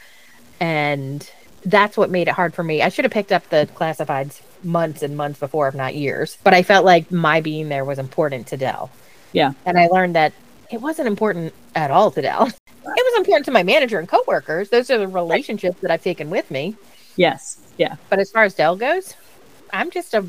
and 0.59 1.29
that's 1.65 1.97
what 1.97 2.09
made 2.09 2.27
it 2.27 2.33
hard 2.33 2.53
for 2.53 2.63
me. 2.63 2.81
I 2.81 2.89
should 2.89 3.05
have 3.05 3.11
picked 3.11 3.31
up 3.31 3.49
the 3.49 3.67
classifieds 3.75 4.41
months 4.63 5.01
and 5.01 5.15
months 5.17 5.39
before, 5.39 5.67
if 5.67 5.75
not 5.75 5.95
years. 5.95 6.37
But 6.43 6.53
I 6.53 6.63
felt 6.63 6.85
like 6.85 7.11
my 7.11 7.41
being 7.41 7.69
there 7.69 7.85
was 7.85 7.99
important 7.99 8.47
to 8.47 8.57
Dell. 8.57 8.89
yeah 9.31 9.53
And 9.65 9.77
I 9.77 9.87
learned 9.87 10.15
that 10.15 10.33
it 10.71 10.81
wasn't 10.81 11.07
important 11.07 11.53
at 11.75 11.91
all 11.91 12.11
to 12.11 12.21
Dell. 12.21 12.47
It 12.47 13.03
was 13.13 13.17
important 13.17 13.45
to 13.45 13.51
my 13.51 13.63
manager 13.63 13.99
and 13.99 14.07
coworkers. 14.07 14.69
Those 14.69 14.89
are 14.89 14.97
the 14.97 15.07
relationships 15.07 15.79
that 15.81 15.91
I've 15.91 16.01
taken 16.03 16.29
with 16.29 16.49
me. 16.49 16.75
yes 17.17 17.59
yeah 17.77 17.95
But 18.09 18.19
as 18.19 18.31
far 18.31 18.43
as 18.43 18.53
Dell 18.55 18.75
goes, 18.75 19.15
I'm 19.71 19.91
just 19.91 20.13
a, 20.13 20.25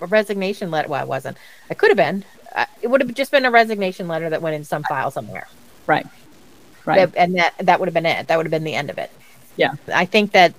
a 0.00 0.06
resignation 0.06 0.70
letter. 0.70 0.88
Well, 0.88 1.00
I 1.00 1.04
wasn't. 1.04 1.36
I 1.70 1.74
could 1.74 1.90
have 1.90 1.96
been. 1.96 2.24
Uh, 2.54 2.66
it 2.80 2.88
would 2.88 3.00
have 3.00 3.12
just 3.14 3.30
been 3.30 3.44
a 3.44 3.50
resignation 3.50 4.08
letter 4.08 4.30
that 4.30 4.42
went 4.42 4.56
in 4.56 4.64
some 4.64 4.82
file 4.84 5.10
somewhere. 5.10 5.48
right 5.86 6.06
right 6.86 7.12
That- 7.12 7.18
and 7.22 7.36
that 7.36 7.54
that 7.58 7.78
would 7.80 7.88
have 7.88 7.94
been 7.94 8.06
it. 8.06 8.28
That 8.28 8.36
would 8.36 8.46
have 8.46 8.50
been 8.50 8.64
the 8.64 8.74
end 8.74 8.90
of 8.90 8.98
it. 8.98 9.10
yeah 9.56 9.72
I 9.92 10.04
think 10.06 10.32
that 10.32 10.54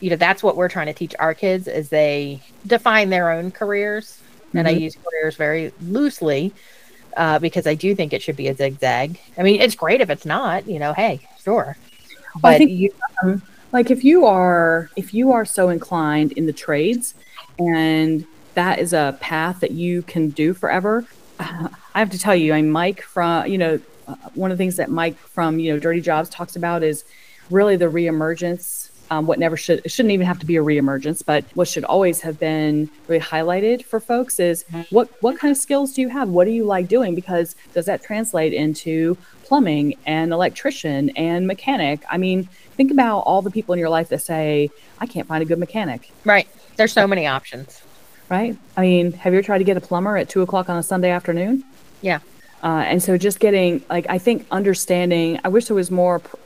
you 0.00 0.10
know 0.10 0.16
that's 0.16 0.42
what 0.42 0.56
we're 0.56 0.68
trying 0.68 0.86
to 0.86 0.92
teach 0.92 1.14
our 1.18 1.34
kids 1.34 1.66
is 1.68 1.88
they 1.88 2.42
define 2.66 3.10
their 3.10 3.30
own 3.30 3.50
careers. 3.52 4.20
And 4.52 4.68
I 4.68 4.74
Mhm. 4.74 4.80
use 4.82 4.96
careers 4.96 5.34
very 5.36 5.72
loosely 5.80 6.52
uh, 7.16 7.38
because 7.38 7.66
I 7.66 7.74
do 7.74 7.94
think 7.94 8.12
it 8.12 8.22
should 8.22 8.36
be 8.36 8.48
a 8.48 8.54
zigzag. 8.54 9.18
I 9.38 9.42
mean, 9.42 9.60
it's 9.60 9.74
great 9.74 10.00
if 10.00 10.10
it's 10.10 10.26
not. 10.26 10.66
You 10.66 10.78
know, 10.78 10.92
hey, 10.92 11.20
sure. 11.42 11.76
But 12.40 12.58
think 12.58 12.70
you, 12.70 12.90
um, 13.22 13.42
like 13.74 13.90
if 13.90 14.04
you 14.04 14.24
are 14.24 14.88
if 14.96 15.12
you 15.12 15.32
are 15.32 15.44
so 15.44 15.68
inclined 15.68 16.32
in 16.32 16.46
the 16.46 16.52
trades 16.52 17.14
and 17.58 18.24
that 18.54 18.78
is 18.78 18.92
a 18.92 19.18
path 19.20 19.60
that 19.60 19.72
you 19.72 20.00
can 20.02 20.30
do 20.30 20.54
forever 20.54 21.04
uh, 21.40 21.68
i 21.94 21.98
have 21.98 22.08
to 22.08 22.18
tell 22.18 22.34
you 22.34 22.54
i 22.54 22.62
mean 22.62 22.70
mike 22.70 23.02
from 23.02 23.46
you 23.46 23.58
know 23.58 23.78
uh, 24.06 24.14
one 24.34 24.50
of 24.50 24.56
the 24.56 24.62
things 24.62 24.76
that 24.76 24.90
mike 24.90 25.18
from 25.18 25.58
you 25.58 25.72
know 25.72 25.78
dirty 25.78 26.00
jobs 26.00 26.30
talks 26.30 26.56
about 26.56 26.82
is 26.82 27.04
really 27.50 27.76
the 27.76 27.86
reemergence 27.86 28.83
um, 29.14 29.26
what 29.26 29.38
never 29.38 29.56
should 29.56 29.80
it 29.84 29.90
shouldn't 29.90 30.12
even 30.12 30.26
have 30.26 30.38
to 30.38 30.46
be 30.46 30.56
a 30.56 30.62
reemergence 30.62 31.24
but 31.24 31.44
what 31.54 31.68
should 31.68 31.84
always 31.84 32.20
have 32.20 32.38
been 32.38 32.88
really 33.08 33.20
highlighted 33.22 33.84
for 33.84 34.00
folks 34.00 34.40
is 34.40 34.64
what 34.90 35.08
what 35.22 35.38
kind 35.38 35.50
of 35.52 35.56
skills 35.56 35.92
do 35.94 36.00
you 36.00 36.08
have 36.08 36.28
what 36.28 36.44
do 36.44 36.50
you 36.50 36.64
like 36.64 36.88
doing 36.88 37.14
because 37.14 37.54
does 37.74 37.86
that 37.86 38.02
translate 38.02 38.52
into 38.52 39.16
plumbing 39.44 39.94
and 40.06 40.32
electrician 40.32 41.10
and 41.10 41.46
mechanic 41.46 42.00
i 42.10 42.16
mean 42.16 42.44
think 42.76 42.90
about 42.90 43.18
all 43.20 43.40
the 43.42 43.50
people 43.50 43.72
in 43.72 43.78
your 43.78 43.88
life 43.90 44.08
that 44.08 44.22
say 44.22 44.70
i 45.00 45.06
can't 45.06 45.28
find 45.28 45.42
a 45.42 45.46
good 45.46 45.58
mechanic 45.58 46.10
right? 46.24 46.48
There's 46.76 46.92
so 46.92 47.06
many 47.06 47.26
options. 47.26 47.82
right 48.28 48.56
i 48.76 48.80
mean 48.80 49.12
have 49.12 49.32
you 49.32 49.38
ever 49.38 49.46
tried 49.46 49.58
to 49.58 49.64
get 49.64 49.76
a 49.76 49.80
plumber 49.80 50.16
at 50.16 50.28
two 50.28 50.42
o'clock 50.42 50.68
on 50.68 50.76
a 50.76 50.82
sunday 50.82 51.10
afternoon 51.10 51.62
Yeah. 52.02 52.18
uh, 52.62 52.82
and 52.90 53.02
so 53.02 53.16
just 53.18 53.38
getting 53.38 53.84
like 53.90 54.06
i 54.08 54.18
think 54.18 54.46
understanding 54.50 55.38
i 55.44 55.48
wish 55.48 55.66
there 55.66 55.76
was 55.76 55.90
more 55.90 56.18
pr- 56.20 56.36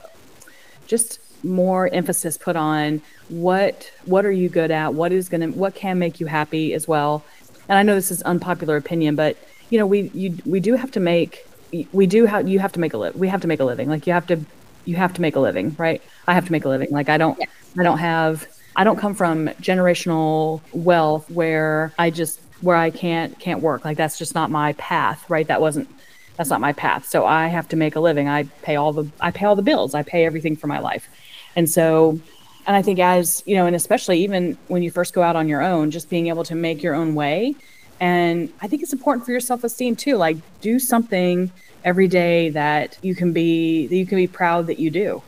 just 0.87 1.19
more 1.43 1.87
emphasis 1.93 2.37
put 2.37 2.55
on 2.55 3.01
what 3.29 3.91
what 4.05 4.25
are 4.25 4.31
you 4.31 4.49
good 4.49 4.71
at? 4.71 4.93
What 4.93 5.11
is 5.11 5.29
going 5.29 5.41
to 5.41 5.57
what 5.57 5.75
can 5.75 5.99
make 5.99 6.19
you 6.19 6.25
happy 6.25 6.73
as 6.73 6.87
well? 6.87 7.23
And 7.67 7.77
i 7.77 7.83
know 7.83 7.93
this 7.93 8.09
is 8.09 8.21
unpopular 8.23 8.77
opinion 8.77 9.15
but 9.15 9.37
you 9.69 9.77
know 9.77 9.85
we 9.85 10.09
you 10.13 10.35
we 10.45 10.59
do 10.59 10.75
have 10.75 10.91
to 10.91 10.99
make 10.99 11.45
we 11.93 12.07
do 12.07 12.25
have 12.25 12.47
you 12.47 12.59
have 12.59 12.71
to 12.73 12.79
make 12.79 12.93
a 12.93 12.97
live 12.97 13.15
we 13.15 13.27
have 13.27 13.41
to 13.41 13.47
make 13.47 13.59
a 13.59 13.63
living. 13.65 13.89
Like 13.89 14.07
you 14.07 14.13
have 14.13 14.27
to 14.27 14.39
you 14.85 14.95
have 14.95 15.13
to 15.13 15.21
make 15.21 15.35
a 15.35 15.39
living 15.39 15.75
right? 15.77 16.01
I 16.27 16.33
have 16.33 16.45
to 16.45 16.51
make 16.51 16.65
a 16.65 16.69
living. 16.69 16.89
Like 16.91 17.09
i 17.09 17.17
don't 17.17 17.39
i 17.77 17.83
don't 17.83 17.99
have 17.99 18.47
i 18.75 18.83
don't 18.83 18.97
come 18.97 19.13
from 19.13 19.47
generational 19.61 20.61
wealth 20.73 21.29
where 21.29 21.93
i 21.99 22.09
just 22.09 22.39
where 22.61 22.75
i 22.75 22.89
can't 22.89 23.37
can't 23.39 23.61
work. 23.61 23.85
Like 23.85 23.97
that's 23.97 24.17
just 24.17 24.35
not 24.35 24.49
my 24.49 24.73
path 24.73 25.29
right? 25.29 25.47
That 25.47 25.61
wasn't 25.61 25.89
that's 26.37 26.49
not 26.49 26.61
my 26.61 26.73
path. 26.73 27.07
So 27.07 27.25
i 27.25 27.47
have 27.47 27.67
to 27.69 27.75
make 27.75 27.95
a 27.95 27.99
living. 27.99 28.27
I 28.27 28.43
pay 28.63 28.75
all 28.75 28.93
the 28.93 29.09
i 29.21 29.29
pay 29.31 29.45
all 29.45 29.55
the 29.55 29.61
bills. 29.61 29.93
I 29.93 30.03
pay 30.03 30.25
everything 30.25 30.55
for 30.55 30.67
my 30.67 30.79
life 30.79 31.07
and 31.55 31.69
so 31.69 32.19
and 32.67 32.75
i 32.75 32.81
think 32.81 32.99
as 32.99 33.41
you 33.45 33.55
know 33.55 33.65
and 33.65 33.75
especially 33.75 34.19
even 34.23 34.57
when 34.67 34.81
you 34.83 34.91
first 34.91 35.13
go 35.13 35.21
out 35.21 35.35
on 35.35 35.47
your 35.47 35.61
own 35.61 35.91
just 35.91 36.09
being 36.09 36.27
able 36.27 36.43
to 36.43 36.55
make 36.55 36.81
your 36.83 36.93
own 36.95 37.15
way 37.15 37.55
and 37.99 38.51
i 38.61 38.67
think 38.67 38.81
it's 38.83 38.93
important 38.93 39.25
for 39.25 39.31
your 39.31 39.39
self-esteem 39.39 39.95
too 39.95 40.15
like 40.17 40.37
do 40.61 40.79
something 40.79 41.51
every 41.85 42.07
day 42.07 42.49
that 42.49 42.97
you 43.01 43.15
can 43.15 43.31
be 43.33 43.87
that 43.87 43.95
you 43.95 44.05
can 44.05 44.17
be 44.17 44.27
proud 44.27 44.67
that 44.67 44.79
you 44.79 44.89
do 44.89 45.21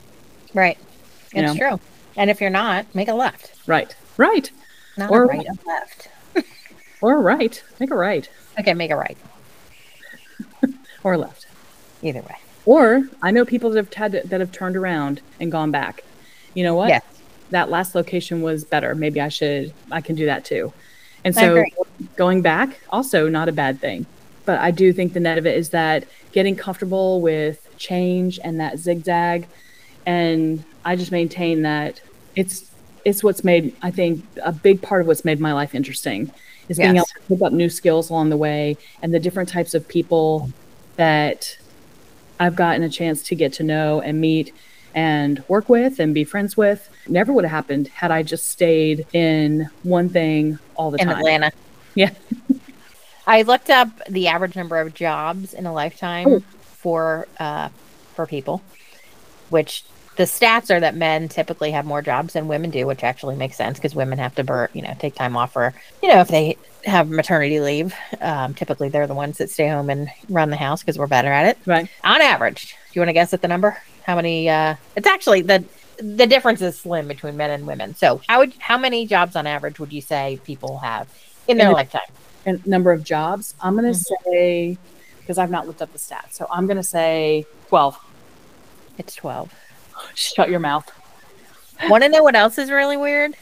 Right. 0.53 0.77
You 1.33 1.43
It's 1.43 1.53
know. 1.53 1.69
true. 1.77 1.79
And 2.17 2.29
if 2.29 2.41
you're 2.41 2.49
not, 2.49 2.85
make 2.93 3.07
a 3.07 3.13
left, 3.13 3.53
right 3.67 3.95
right 4.17 4.51
not 4.97 5.09
Or- 5.09 5.25
right, 5.27 5.45
a 5.47 5.57
left. 5.65 6.09
or 7.01 7.21
right 7.21 7.63
make 7.79 7.89
a 7.89 7.95
right 7.95 8.29
Okay, 8.59 8.73
make 8.73 8.91
a 8.91 8.97
right. 8.97 9.17
or 11.03 11.17
left 11.17 11.47
Either 12.01 12.21
way. 12.21 12.35
or 12.65 13.03
i 13.21 13.31
know 13.31 13.45
people 13.45 13.69
that 13.69 13.77
have 13.77 13.93
had 13.93 14.11
that 14.29 14.39
have 14.41 14.51
turned 14.51 14.75
around 14.75 15.21
and 15.39 15.51
gone 15.51 15.71
back 15.71 16.03
you 16.53 16.63
know 16.63 16.75
what 16.75 16.89
Yes. 16.89 17.03
that 17.51 17.69
last 17.69 17.95
location 17.95 18.41
was 18.41 18.63
better. 18.63 18.95
Maybe 18.95 19.21
I 19.21 19.29
should, 19.29 19.73
I 19.91 20.01
can 20.01 20.15
do 20.15 20.25
that 20.25 20.45
too. 20.45 20.73
And 21.23 21.35
so 21.35 21.63
going 22.15 22.41
back, 22.41 22.79
also 22.89 23.29
not 23.29 23.47
a 23.47 23.51
bad 23.51 23.79
thing. 23.79 24.05
But 24.45 24.59
I 24.59 24.71
do 24.71 24.91
think 24.91 25.13
the 25.13 25.19
net 25.19 25.37
of 25.37 25.45
it 25.45 25.55
is 25.55 25.69
that 25.69 26.05
getting 26.31 26.55
comfortable 26.55 27.21
with 27.21 27.67
change 27.77 28.39
and 28.43 28.59
that 28.59 28.79
zigzag. 28.79 29.47
And 30.05 30.63
I 30.83 30.95
just 30.95 31.11
maintain 31.11 31.61
that 31.61 32.01
it's, 32.35 32.71
it's 33.05 33.23
what's 33.23 33.43
made, 33.43 33.75
I 33.83 33.91
think, 33.91 34.25
a 34.43 34.51
big 34.51 34.81
part 34.81 35.01
of 35.01 35.07
what's 35.07 35.23
made 35.23 35.39
my 35.39 35.53
life 35.53 35.75
interesting 35.75 36.31
is 36.69 36.77
being 36.77 36.95
able 36.95 37.05
to 37.05 37.19
pick 37.27 37.41
up 37.41 37.53
new 37.53 37.69
skills 37.69 38.09
along 38.09 38.29
the 38.29 38.37
way 38.37 38.77
and 39.01 39.13
the 39.13 39.19
different 39.19 39.49
types 39.49 39.73
of 39.73 39.87
people 39.87 40.49
that 40.95 41.57
I've 42.39 42.55
gotten 42.55 42.81
a 42.81 42.89
chance 42.89 43.21
to 43.23 43.35
get 43.35 43.53
to 43.53 43.63
know 43.63 44.01
and 44.01 44.19
meet 44.19 44.53
and 44.93 45.43
work 45.47 45.69
with 45.69 45.99
and 45.99 46.13
be 46.13 46.23
friends 46.23 46.55
with. 46.57 46.89
Never 47.07 47.31
would 47.33 47.43
have 47.45 47.51
happened 47.51 47.87
had 47.89 48.11
I 48.11 48.23
just 48.23 48.47
stayed 48.49 49.05
in 49.13 49.69
one 49.83 50.09
thing 50.09 50.59
all 50.75 50.91
the 50.91 50.99
in 51.01 51.07
time. 51.07 51.13
In 51.15 51.19
Atlanta. 51.19 51.51
Yeah. 51.95 52.11
I 53.27 53.43
looked 53.43 53.69
up 53.69 53.89
the 54.09 54.27
average 54.27 54.55
number 54.55 54.79
of 54.79 54.93
jobs 54.93 55.53
in 55.53 55.65
a 55.65 55.73
lifetime 55.73 56.27
Oh. 56.27 56.39
for 56.63 57.27
uh, 57.39 57.69
for 58.15 58.25
people, 58.25 58.61
which 59.49 59.83
the 60.17 60.23
stats 60.23 60.69
are 60.75 60.79
that 60.79 60.95
men 60.95 61.29
typically 61.29 61.71
have 61.71 61.85
more 61.85 62.01
jobs 62.01 62.33
than 62.33 62.47
women 62.47 62.69
do, 62.69 62.85
which 62.85 63.03
actually 63.03 63.35
makes 63.35 63.55
sense 63.55 63.77
because 63.77 63.95
women 63.95 64.19
have 64.19 64.35
to 64.35 64.43
bur- 64.43 64.69
you 64.73 64.81
know 64.81 64.93
take 64.99 65.15
time 65.15 65.37
off 65.37 65.53
for 65.53 65.73
you 66.01 66.09
know 66.09 66.19
if 66.19 66.27
they 66.27 66.57
have 66.85 67.09
maternity 67.09 67.59
leave. 67.59 67.93
Um, 68.19 68.53
typically, 68.55 68.89
they're 68.89 69.07
the 69.07 69.13
ones 69.13 69.37
that 69.37 69.49
stay 69.49 69.69
home 69.69 69.89
and 69.89 70.09
run 70.27 70.49
the 70.49 70.57
house 70.57 70.81
because 70.81 70.97
we're 70.97 71.07
better 71.07 71.31
at 71.31 71.45
it. 71.45 71.57
Right. 71.67 71.87
On 72.03 72.21
average, 72.21 72.71
do 72.73 72.75
you 72.93 73.01
want 73.01 73.09
to 73.09 73.13
guess 73.13 73.33
at 73.33 73.41
the 73.41 73.47
number? 73.47 73.77
How 74.05 74.15
many? 74.15 74.49
Uh, 74.49 74.75
it's 74.95 75.07
actually 75.07 75.41
the 75.41 75.63
the 75.99 76.25
difference 76.25 76.61
is 76.61 76.79
slim 76.79 77.07
between 77.07 77.37
men 77.37 77.51
and 77.51 77.65
women. 77.67 77.93
So, 77.95 78.21
how 78.27 78.39
would 78.39 78.53
how 78.59 78.77
many 78.77 79.05
jobs 79.05 79.35
on 79.35 79.45
average 79.47 79.79
would 79.79 79.93
you 79.93 80.01
say 80.01 80.39
people 80.45 80.79
have 80.79 81.07
in 81.47 81.57
their 81.57 81.67
In 81.67 81.73
a- 81.73 81.75
lifetime? 81.75 82.01
And 82.45 82.65
number 82.65 82.91
of 82.91 83.03
jobs, 83.03 83.53
I'm 83.61 83.75
going 83.77 83.93
to 83.93 83.99
Mm-hmm. 83.99 84.31
say, 84.31 84.77
because 85.19 85.37
I've 85.37 85.51
not 85.51 85.67
looked 85.67 85.81
up 85.83 85.91
the 85.93 85.99
stats. 85.99 86.31
So 86.33 86.47
I'm 86.49 86.65
going 86.65 86.77
to 86.77 86.83
say 86.83 87.45
12. 87.69 87.99
It's 88.97 89.13
twelve. 89.13 89.53
Shut 90.15 90.49
your 90.49 90.59
mouth. 90.59 90.89
Want 91.87 92.01
to 92.03 92.09
know 92.09 92.23
what 92.23 92.35
else 92.35 92.57
is 92.57 92.71
really 92.71 92.97
weird? 92.97 93.35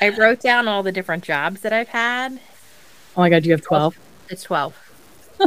I 0.00 0.08
wrote 0.08 0.40
down 0.40 0.66
all 0.66 0.82
the 0.82 0.90
different 0.90 1.22
jobs 1.22 1.60
that 1.60 1.72
I've 1.72 1.88
had. 1.88 2.40
Oh 3.16 3.20
my 3.20 3.30
God, 3.30 3.44
you 3.46 3.52
have 3.52 3.62
12? 3.62 3.96
It's 4.30 4.42
12. 4.42 4.76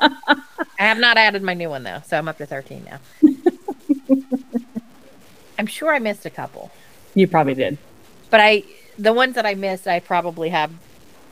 I 0.00 0.36
have 0.78 0.98
not 0.98 1.16
added 1.16 1.42
my 1.44 1.54
new 1.54 1.68
one 1.68 1.84
though, 1.84 2.02
so 2.06 2.18
I'm 2.18 2.26
up 2.28 2.38
to 2.38 2.46
13 2.46 2.84
now. 2.84 2.98
I'm 5.58 5.66
sure 5.66 5.92
I 5.92 5.98
missed 5.98 6.24
a 6.26 6.30
couple, 6.30 6.70
You 7.14 7.26
probably 7.26 7.54
did. 7.54 7.78
but 8.30 8.40
I 8.40 8.64
the 8.98 9.12
ones 9.12 9.34
that 9.36 9.46
I 9.46 9.54
missed, 9.54 9.86
I 9.86 10.00
probably 10.00 10.48
have 10.50 10.72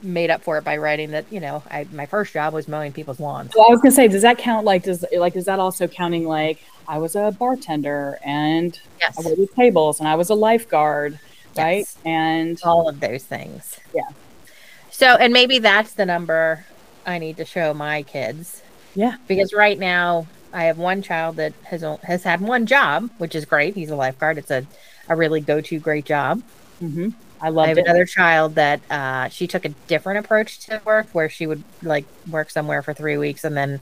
made 0.02 0.30
up 0.30 0.42
for 0.42 0.58
it 0.58 0.62
by 0.64 0.76
writing 0.76 1.10
that, 1.12 1.24
you 1.30 1.40
know, 1.40 1.62
I 1.70 1.86
my 1.92 2.06
first 2.06 2.32
job 2.32 2.52
was 2.54 2.68
mowing 2.68 2.92
people's 2.92 3.18
lawns. 3.20 3.52
Well, 3.56 3.66
I 3.68 3.72
was 3.72 3.80
going 3.80 3.90
to 3.92 3.96
say, 3.96 4.08
does 4.08 4.22
that 4.22 4.38
count? 4.38 4.64
Like, 4.64 4.84
does, 4.84 5.04
like, 5.16 5.36
is 5.36 5.46
that 5.46 5.58
also 5.58 5.86
counting 5.88 6.26
like 6.26 6.62
I 6.88 6.98
was 6.98 7.16
a 7.16 7.34
bartender 7.38 8.18
and 8.24 8.78
Yes. 9.00 9.18
I 9.18 9.28
waited 9.28 9.52
tables 9.54 9.98
and 10.00 10.08
I 10.08 10.14
was 10.14 10.30
a 10.30 10.34
lifeguard, 10.34 11.18
right? 11.56 11.86
And 12.04 12.58
all 12.64 12.88
of 12.88 13.00
those 13.00 13.24
things. 13.24 13.80
Yeah. 13.94 14.02
So, 14.90 15.16
and 15.16 15.32
maybe 15.32 15.58
that's 15.58 15.92
the 15.92 16.06
number 16.06 16.64
I 17.04 17.18
need 17.18 17.36
to 17.38 17.44
show 17.44 17.74
my 17.74 18.02
kids 18.02 18.62
yeah, 18.94 19.16
because 19.28 19.52
right 19.52 19.78
now 19.78 20.26
I 20.52 20.64
have 20.64 20.78
one 20.78 21.02
child 21.02 21.36
that 21.36 21.52
has 21.64 21.82
has 22.04 22.22
had 22.24 22.40
one 22.40 22.66
job, 22.66 23.10
which 23.18 23.34
is 23.34 23.44
great. 23.44 23.74
He's 23.74 23.90
a 23.90 23.96
lifeguard. 23.96 24.38
It's 24.38 24.50
a 24.50 24.66
a 25.08 25.16
really 25.16 25.40
go 25.40 25.60
to 25.60 25.78
great 25.80 26.04
job. 26.04 26.42
hmm 26.80 27.10
I 27.40 27.50
love. 27.50 27.66
I 27.66 27.68
have 27.68 27.78
it. 27.78 27.84
another 27.84 28.06
child 28.06 28.54
that 28.54 28.80
uh, 28.90 29.28
she 29.28 29.46
took 29.46 29.64
a 29.66 29.68
different 29.88 30.24
approach 30.24 30.58
to 30.66 30.80
work, 30.86 31.08
where 31.12 31.28
she 31.28 31.46
would 31.46 31.62
like 31.82 32.06
work 32.30 32.48
somewhere 32.50 32.82
for 32.82 32.94
three 32.94 33.18
weeks 33.18 33.44
and 33.44 33.56
then 33.56 33.80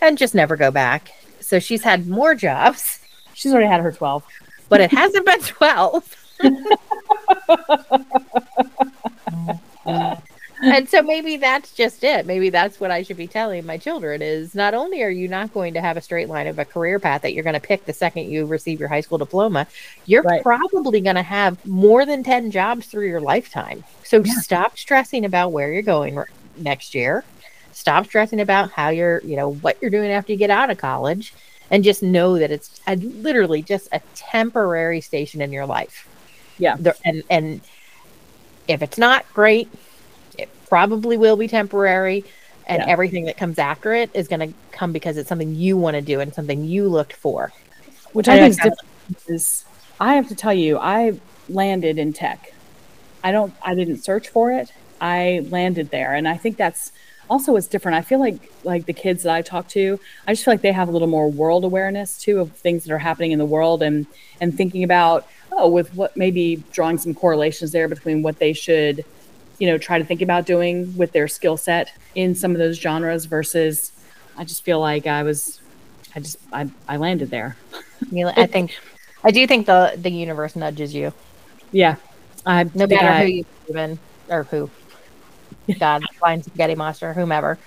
and 0.00 0.16
just 0.18 0.34
never 0.34 0.56
go 0.56 0.70
back. 0.70 1.10
So 1.40 1.58
she's 1.58 1.82
had 1.82 2.06
more 2.08 2.34
jobs, 2.34 3.00
She's 3.34 3.52
already 3.52 3.68
had 3.68 3.80
her 3.82 3.92
12. 3.92 4.24
but 4.70 4.80
it 4.80 4.90
hasn't 4.90 5.26
been 5.26 5.40
twelve. 5.40 6.16
and 10.64 10.88
so 10.88 11.02
maybe 11.02 11.36
that's 11.36 11.72
just 11.72 12.02
it. 12.04 12.26
Maybe 12.26 12.50
that's 12.50 12.80
what 12.80 12.90
I 12.90 13.02
should 13.02 13.16
be 13.16 13.26
telling 13.26 13.64
my 13.66 13.76
children 13.78 14.22
is 14.22 14.54
not 14.54 14.74
only 14.74 15.02
are 15.02 15.10
you 15.10 15.28
not 15.28 15.52
going 15.54 15.74
to 15.74 15.80
have 15.80 15.96
a 15.96 16.00
straight 16.00 16.28
line 16.28 16.46
of 16.46 16.58
a 16.58 16.64
career 16.64 16.98
path 16.98 17.22
that 17.22 17.34
you're 17.34 17.44
going 17.44 17.54
to 17.54 17.60
pick 17.60 17.84
the 17.84 17.92
second 17.92 18.30
you 18.30 18.46
receive 18.46 18.80
your 18.80 18.88
high 18.88 19.00
school 19.00 19.18
diploma, 19.18 19.66
you're 20.06 20.22
Right. 20.22 20.42
probably 20.42 21.00
going 21.00 21.16
to 21.16 21.22
have 21.22 21.64
more 21.66 22.04
than 22.06 22.22
10 22.22 22.50
jobs 22.50 22.86
through 22.86 23.08
your 23.08 23.20
lifetime. 23.20 23.84
So 24.04 24.22
Yeah. 24.24 24.32
stop 24.40 24.78
stressing 24.78 25.24
about 25.24 25.52
where 25.52 25.72
you're 25.72 25.82
going 25.82 26.16
r- 26.18 26.28
next 26.56 26.94
year. 26.94 27.24
Stop 27.72 28.06
stressing 28.06 28.40
about 28.40 28.70
how 28.70 28.88
you're, 28.90 29.20
you 29.24 29.36
know, 29.36 29.52
what 29.54 29.76
you're 29.82 29.90
doing 29.90 30.10
after 30.10 30.32
you 30.32 30.38
get 30.38 30.50
out 30.50 30.70
of 30.70 30.78
college 30.78 31.34
and 31.70 31.82
just 31.82 32.02
know 32.02 32.38
that 32.38 32.50
it's 32.50 32.80
a, 32.86 32.96
literally 32.96 33.62
just 33.62 33.88
a 33.92 34.00
temporary 34.14 35.00
station 35.00 35.40
in 35.40 35.52
your 35.52 35.66
life. 35.66 36.06
Yeah. 36.58 36.76
And 37.04 37.24
and 37.28 37.60
if 38.68 38.80
it's 38.82 38.96
not 38.96 39.24
great, 39.34 39.68
probably 40.68 41.16
will 41.16 41.36
be 41.36 41.48
temporary. 41.48 42.24
And 42.66 42.82
Yeah. 42.82 42.86
everything 42.86 43.26
that 43.26 43.36
comes 43.36 43.58
after 43.58 43.92
it 43.92 44.10
is 44.14 44.26
going 44.28 44.40
to 44.40 44.54
come 44.72 44.92
because 44.92 45.18
it's 45.18 45.28
something 45.28 45.54
you 45.54 45.76
want 45.76 45.96
to 45.96 46.02
do 46.02 46.20
and 46.20 46.32
something 46.34 46.64
you 46.64 46.88
looked 46.88 47.12
for. 47.14 47.52
Which 48.12 48.28
I 48.28 48.36
I 48.36 48.38
think 48.38 48.50
is 48.50 48.58
different 48.58 48.88
is 49.26 49.64
I 50.00 50.14
have 50.14 50.28
to 50.28 50.34
tell 50.34 50.54
you, 50.54 50.78
I 50.78 51.20
landed 51.48 51.98
in 51.98 52.12
tech. 52.12 52.54
I 53.22 53.32
don't 53.32 53.54
I 53.62 53.74
didn't 53.74 53.98
search 54.04 54.28
for 54.28 54.52
it. 54.52 54.70
I 55.00 55.46
landed 55.50 55.90
there. 55.90 56.14
And 56.14 56.26
I 56.28 56.36
think 56.38 56.56
that's 56.56 56.92
also 57.28 57.52
what's 57.52 57.68
different. 57.68 57.96
I 57.96 58.02
feel 58.02 58.20
like 58.20 58.52
like 58.64 58.86
the 58.86 58.92
kids 58.94 59.22
that 59.24 59.34
I 59.34 59.42
talk 59.42 59.68
to, 59.70 59.98
I 60.26 60.32
just 60.32 60.44
feel 60.44 60.54
like 60.54 60.62
they 60.62 60.72
have 60.72 60.88
a 60.88 60.92
little 60.92 61.08
more 61.08 61.30
world 61.30 61.64
awareness 61.64 62.18
too 62.18 62.40
of 62.40 62.52
things 62.52 62.84
that 62.84 62.92
are 62.92 62.98
happening 62.98 63.32
in 63.32 63.38
the 63.38 63.46
world 63.46 63.82
and 63.82 64.06
and 64.40 64.56
thinking 64.56 64.84
about, 64.84 65.26
oh, 65.52 65.68
with 65.68 65.94
what 65.94 66.16
maybe 66.16 66.62
drawing 66.72 66.98
some 66.98 67.14
correlations 67.14 67.72
there 67.72 67.88
between 67.88 68.22
what 68.22 68.38
they 68.38 68.52
should, 68.52 69.04
you 69.58 69.68
know, 69.68 69.78
try 69.78 69.98
to 69.98 70.04
think 70.04 70.20
about 70.22 70.46
doing 70.46 70.96
with 70.96 71.12
their 71.12 71.28
skill 71.28 71.56
set 71.56 71.92
in 72.14 72.34
some 72.34 72.52
of 72.52 72.58
those 72.58 72.78
genres 72.78 73.24
versus 73.26 73.92
I 74.36 74.44
just 74.44 74.64
feel 74.64 74.80
like 74.80 75.06
I 75.06 75.22
was 75.22 75.60
I 76.16 76.20
just 76.20 76.38
I, 76.52 76.68
I 76.88 76.96
landed 76.96 77.30
there. 77.30 77.56
I 78.36 78.46
think, 78.46 78.76
I 79.22 79.30
do 79.30 79.46
think 79.46 79.66
the 79.66 79.94
the 79.96 80.10
universe 80.10 80.54
nudges 80.56 80.94
you, 80.94 81.12
Yeah. 81.72 81.96
I 82.46 82.64
no 82.74 82.86
matter 82.86 83.06
I- 83.06 83.22
who 83.22 83.26
you 83.32 83.44
believe 83.66 83.90
in 83.90 83.98
or 84.28 84.44
who. 84.44 84.70
God, 85.78 86.02
flying 86.18 86.42
spaghetti 86.42 86.74
monster, 86.74 87.12
whomever. 87.14 87.58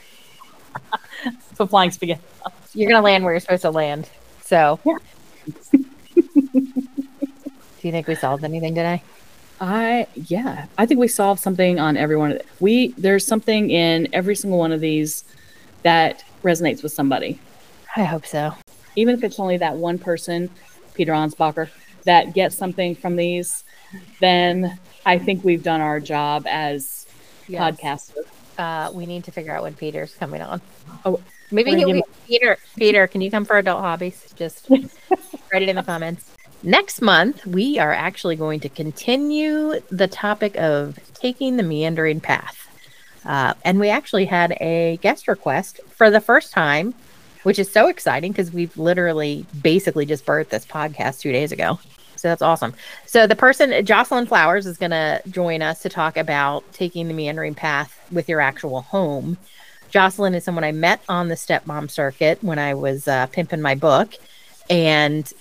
for 1.55 1.65
flying 1.67 1.91
spaghetti. 1.91 2.21
You're 2.73 2.89
gonna 2.91 3.03
land 3.03 3.23
where 3.23 3.33
you're 3.33 3.39
supposed 3.39 3.63
to 3.63 3.71
land. 3.71 4.07
So, 4.43 4.79
Yeah. 4.85 4.97
do 5.71 5.85
you 7.81 7.91
think 7.91 8.07
we 8.07 8.15
solved 8.15 8.43
anything 8.43 8.75
today? 8.75 9.01
I 9.59 10.07
yeah, 10.15 10.67
I 10.77 10.85
think 10.85 10.99
we 10.99 11.07
solved 11.07 11.41
something 11.41 11.79
on 11.79 11.97
every 11.97 12.15
one 12.15 12.31
of 12.31 12.37
the, 12.39 12.45
we 12.59 12.89
there's 12.97 13.25
something 13.25 13.69
in 13.71 14.07
every 14.13 14.35
single 14.35 14.59
one 14.59 14.71
of 14.71 14.81
these 14.81 15.23
that 15.83 16.23
resonates 16.43 16.83
with 16.83 16.91
somebody. 16.91 17.39
I 17.95 18.03
hope 18.03 18.25
so. 18.25 18.53
Even 18.95 19.15
if 19.15 19.23
it's 19.23 19.39
only 19.39 19.57
that 19.57 19.75
one 19.75 19.97
person, 19.97 20.49
Peter 20.93 21.13
Ansbacher, 21.13 21.69
that 22.05 22.33
gets 22.33 22.55
something 22.55 22.95
from 22.95 23.15
these, 23.15 23.63
then 24.19 24.79
I 25.05 25.17
think 25.17 25.43
we've 25.43 25.63
done 25.63 25.81
our 25.81 25.99
job 25.99 26.45
as 26.47 27.05
Yes. 27.47 27.79
podcasters. 27.79 28.25
Uh, 28.57 28.91
we 28.93 29.05
need 29.05 29.23
to 29.23 29.31
figure 29.31 29.55
out 29.55 29.63
when 29.63 29.73
Peter's 29.73 30.13
coming 30.15 30.41
on. 30.41 30.61
Oh, 31.05 31.21
Maybe 31.49 31.75
he, 31.75 32.03
Peter. 32.27 32.57
Peter, 32.75 33.07
can 33.07 33.21
you 33.21 33.31
come 33.31 33.45
for 33.45 33.57
adult 33.57 33.79
hobbies? 33.79 34.33
Just 34.35 34.69
write 34.69 35.61
it 35.61 35.69
in 35.69 35.77
the 35.77 35.83
comments. 35.83 36.29
Next 36.67 37.01
month, 37.01 37.45
we 37.45 37.79
are 37.79 37.93
actually 37.93 38.35
going 38.35 38.59
to 38.59 38.67
continue 38.67 39.79
the 39.89 40.09
topic 40.09 40.57
of 40.57 40.99
taking 41.13 41.55
the 41.55 41.63
meandering 41.63 42.19
path. 42.19 42.67
Uh, 43.23 43.53
and 43.63 43.79
we 43.79 43.87
actually 43.87 44.25
had 44.25 44.51
a 44.59 44.97
guest 45.01 45.29
request 45.29 45.79
for 45.87 46.09
the 46.09 46.19
first 46.19 46.51
time, 46.51 46.93
which 47.43 47.57
is 47.57 47.71
so 47.71 47.87
exciting 47.87 48.33
because 48.33 48.51
we've 48.51 48.77
literally 48.77 49.45
basically 49.61 50.05
just 50.05 50.25
birthed 50.25 50.49
this 50.49 50.65
podcast 50.65 51.21
two 51.21 51.31
days 51.31 51.53
ago. 51.53 51.79
So 52.17 52.27
that's 52.27 52.41
awesome. 52.41 52.73
So 53.05 53.27
the 53.27 53.35
person, 53.37 53.85
Jocelyn 53.85 54.25
Flowers, 54.25 54.65
is 54.65 54.77
going 54.77 54.91
to 54.91 55.21
join 55.29 55.61
us 55.61 55.81
to 55.83 55.89
talk 55.89 56.17
about 56.17 56.69
taking 56.73 57.07
the 57.07 57.13
meandering 57.13 57.55
path 57.55 57.97
with 58.11 58.27
your 58.27 58.41
actual 58.41 58.81
home. 58.81 59.37
Jocelyn 59.89 60.35
is 60.35 60.43
someone 60.43 60.65
I 60.65 60.73
met 60.73 60.99
on 61.07 61.29
the 61.29 61.35
stepmom 61.35 61.89
circuit 61.89 62.43
when 62.43 62.59
I 62.59 62.73
was 62.73 63.07
uh, 63.07 63.27
pimping 63.27 63.61
my 63.61 63.75
book 63.75 64.15
and 64.69 65.31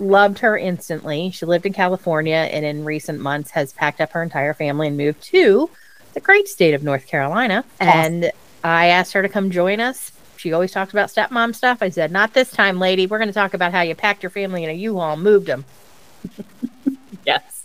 loved 0.00 0.38
her 0.40 0.56
instantly. 0.56 1.30
She 1.30 1.46
lived 1.46 1.66
in 1.66 1.72
California 1.72 2.48
and 2.50 2.64
in 2.64 2.84
recent 2.84 3.20
months 3.20 3.50
has 3.50 3.72
packed 3.72 4.00
up 4.00 4.12
her 4.12 4.22
entire 4.22 4.54
family 4.54 4.88
and 4.88 4.96
moved 4.96 5.22
to 5.24 5.70
the 6.14 6.20
great 6.20 6.48
state 6.48 6.74
of 6.74 6.82
North 6.82 7.06
Carolina. 7.06 7.64
And 7.80 8.32
I 8.64 8.86
asked 8.86 9.12
her 9.12 9.22
to 9.22 9.28
come 9.28 9.50
join 9.50 9.80
us. 9.80 10.12
She 10.36 10.52
always 10.52 10.72
talks 10.72 10.92
about 10.92 11.08
stepmom 11.08 11.54
stuff. 11.54 11.78
I 11.80 11.88
said, 11.88 12.12
Not 12.12 12.32
this 12.32 12.50
time, 12.50 12.78
lady. 12.78 13.06
We're 13.06 13.18
going 13.18 13.28
to 13.28 13.34
talk 13.34 13.54
about 13.54 13.72
how 13.72 13.80
you 13.82 13.94
packed 13.94 14.22
your 14.22 14.30
family 14.30 14.64
in 14.64 14.70
a 14.70 14.74
U 14.74 14.96
Haul 14.96 15.14
and 15.14 15.22
moved 15.22 15.46
them. 15.46 15.64
Yes. 17.26 17.64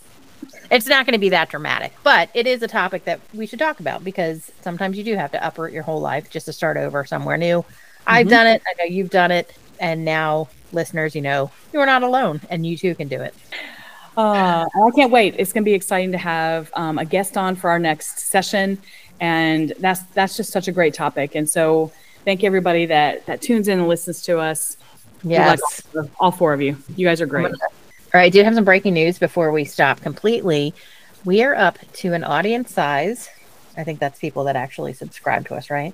it's 0.69 0.87
not 0.87 1.05
going 1.05 1.13
to 1.13 1.19
be 1.19 1.29
that 1.29 1.49
dramatic, 1.49 1.93
but 2.03 2.29
it 2.33 2.47
is 2.47 2.61
a 2.63 2.67
topic 2.67 3.05
that 3.05 3.21
we 3.33 3.45
should 3.45 3.59
talk 3.59 3.79
about 3.79 4.03
because 4.03 4.51
sometimes 4.59 4.97
you 4.97 5.05
do 5.05 5.15
have 5.15 5.31
to 5.31 5.47
uproot 5.47 5.71
your 5.71 5.83
whole 5.83 6.01
life 6.01 6.29
just 6.29 6.47
to 6.47 6.53
start 6.53 6.75
over 6.75 7.05
somewhere 7.05 7.37
new. 7.37 7.59
Mm-hmm. 7.59 7.73
I've 8.07 8.27
done 8.27 8.47
it. 8.47 8.61
I 8.67 8.73
know 8.77 8.83
you've 8.83 9.09
done 9.09 9.31
it. 9.31 9.55
And 9.83 10.05
now, 10.05 10.47
listeners, 10.71 11.13
you 11.13 11.21
know, 11.21 11.51
you're 11.73 11.85
not 11.85 12.03
alone 12.03 12.39
and 12.49 12.65
you 12.65 12.77
too 12.77 12.95
can 12.95 13.09
do 13.09 13.21
it. 13.21 13.35
Uh, 14.15 14.65
I 14.65 14.91
can't 14.95 15.11
wait. 15.11 15.35
It's 15.37 15.51
going 15.51 15.63
to 15.63 15.65
be 15.65 15.73
exciting 15.73 16.13
to 16.13 16.17
have 16.17 16.71
um, 16.73 16.97
a 16.97 17.03
guest 17.03 17.35
on 17.35 17.57
for 17.57 17.69
our 17.69 17.79
next 17.79 18.19
session. 18.19 18.77
And 19.19 19.73
that's 19.79 20.01
that's 20.13 20.37
just 20.37 20.53
such 20.53 20.69
a 20.69 20.71
great 20.71 20.93
topic. 20.93 21.35
And 21.35 21.49
so 21.49 21.91
thank 22.23 22.43
you 22.43 22.47
everybody 22.47 22.85
that 22.85 23.25
that 23.25 23.41
tunes 23.41 23.67
in 23.67 23.77
and 23.79 23.89
listens 23.89 24.21
to 24.21 24.39
us. 24.39 24.77
Yes. 25.21 25.59
All, 25.93 26.09
all, 26.17 26.31
four 26.31 26.53
of 26.53 26.61
you. 26.61 26.77
You 26.95 27.05
guys 27.05 27.19
are 27.19 27.25
great. 27.25 27.47
All 27.47 27.51
right. 28.13 28.23
I 28.23 28.29
do 28.29 28.41
have 28.41 28.55
some 28.55 28.63
breaking 28.63 28.93
news 28.93 29.19
before 29.19 29.51
we 29.51 29.65
stop 29.65 29.99
completely. 29.99 30.73
We 31.25 31.43
are 31.43 31.55
up 31.55 31.77
to 31.95 32.13
an 32.13 32.23
audience 32.23 32.71
size. 32.71 33.29
I 33.75 33.83
think 33.83 33.99
that's 33.99 34.17
people 34.17 34.45
that 34.45 34.55
actually 34.55 34.93
subscribe 34.93 35.45
to 35.47 35.55
us, 35.55 35.69
right? 35.69 35.93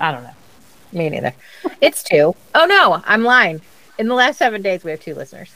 I 0.00 0.10
don't 0.10 0.22
know. 0.22 0.37
Me 0.92 1.08
neither. 1.10 1.34
It's 1.80 2.02
two. 2.02 2.34
Oh 2.54 2.66
no, 2.66 3.02
I'm 3.06 3.24
lying. 3.24 3.60
In 3.98 4.08
the 4.08 4.14
last 4.14 4.38
seven 4.38 4.62
days, 4.62 4.84
we 4.84 4.90
have 4.90 5.00
two 5.00 5.14
listeners. 5.14 5.54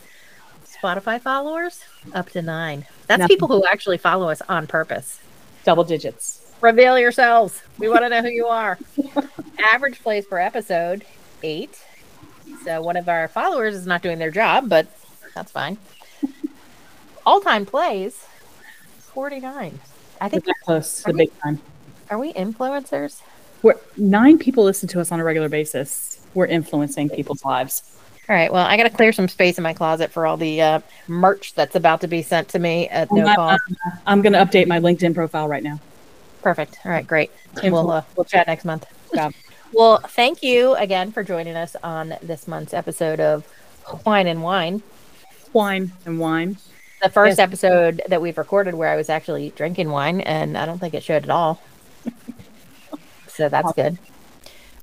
Spotify 0.66 1.20
followers 1.20 1.84
up 2.12 2.30
to 2.30 2.42
nine. 2.42 2.86
That's 3.06 3.20
Nothing. 3.20 3.36
people 3.36 3.48
who 3.48 3.64
actually 3.66 3.98
follow 3.98 4.28
us 4.28 4.42
on 4.48 4.66
purpose. 4.66 5.20
Double 5.64 5.84
digits. 5.84 6.52
Reveal 6.60 6.98
yourselves. 6.98 7.62
We 7.78 7.88
want 7.88 8.02
to 8.02 8.08
know 8.08 8.20
who 8.22 8.28
you 8.28 8.46
are. 8.46 8.78
Average 9.72 10.00
plays 10.02 10.26
per 10.26 10.38
episode, 10.38 11.04
eight. 11.42 11.82
So 12.64 12.82
one 12.82 12.96
of 12.96 13.08
our 13.08 13.28
followers 13.28 13.74
is 13.74 13.86
not 13.86 14.02
doing 14.02 14.18
their 14.18 14.30
job, 14.30 14.68
but 14.68 14.86
that's 15.34 15.50
fine. 15.52 15.78
All 17.24 17.40
time 17.40 17.64
plays, 17.64 18.26
49. 19.14 19.78
I 20.20 20.28
think 20.28 20.46
we're 20.46 20.52
close 20.64 21.02
to 21.04 21.12
big 21.12 21.30
time. 21.40 21.60
Are 22.10 22.18
we 22.18 22.32
influencers? 22.32 23.22
We're, 23.62 23.74
nine 23.96 24.38
people 24.38 24.64
listen 24.64 24.88
to 24.90 25.00
us 25.00 25.12
on 25.12 25.20
a 25.20 25.24
regular 25.24 25.48
basis. 25.48 26.20
We're 26.34 26.46
influencing 26.46 27.10
people's 27.10 27.44
lives. 27.44 27.82
All 28.28 28.36
right. 28.36 28.52
Well, 28.52 28.64
I 28.64 28.76
got 28.76 28.84
to 28.84 28.90
clear 28.90 29.12
some 29.12 29.28
space 29.28 29.58
in 29.58 29.62
my 29.62 29.74
closet 29.74 30.10
for 30.12 30.26
all 30.26 30.36
the 30.36 30.60
uh, 30.60 30.80
merch 31.08 31.54
that's 31.54 31.74
about 31.74 32.00
to 32.02 32.08
be 32.08 32.22
sent 32.22 32.48
to 32.50 32.58
me 32.58 32.88
at 32.88 33.10
no 33.12 33.26
I'm, 33.26 33.36
cost. 33.36 33.62
I'm 34.06 34.22
going 34.22 34.32
to 34.32 34.38
update 34.38 34.66
my 34.68 34.78
LinkedIn 34.78 35.14
profile 35.14 35.48
right 35.48 35.62
now. 35.62 35.80
Perfect. 36.40 36.78
All 36.84 36.92
right. 36.92 37.06
Great. 37.06 37.30
We'll 37.62 37.90
uh, 37.90 38.02
we'll 38.16 38.24
chat 38.24 38.46
next 38.46 38.64
month. 38.64 38.86
Well, 39.72 39.98
thank 39.98 40.42
you 40.42 40.74
again 40.74 41.12
for 41.12 41.22
joining 41.22 41.56
us 41.56 41.76
on 41.82 42.14
this 42.22 42.46
month's 42.46 42.74
episode 42.74 43.20
of 43.20 43.46
Wine 44.04 44.26
and 44.26 44.42
Wine. 44.42 44.82
Wine 45.52 45.92
and 46.04 46.18
Wine. 46.18 46.58
The 47.02 47.08
first 47.08 47.38
yes. 47.38 47.40
episode 47.40 48.02
that 48.08 48.22
we've 48.22 48.38
recorded 48.38 48.74
where 48.74 48.88
I 48.88 48.96
was 48.96 49.08
actually 49.08 49.50
drinking 49.50 49.90
wine, 49.90 50.20
and 50.20 50.56
I 50.56 50.66
don't 50.66 50.78
think 50.78 50.94
it 50.94 51.02
showed 51.02 51.24
at 51.24 51.30
all. 51.30 51.60
So 53.34 53.48
that's 53.48 53.72
good. 53.72 53.98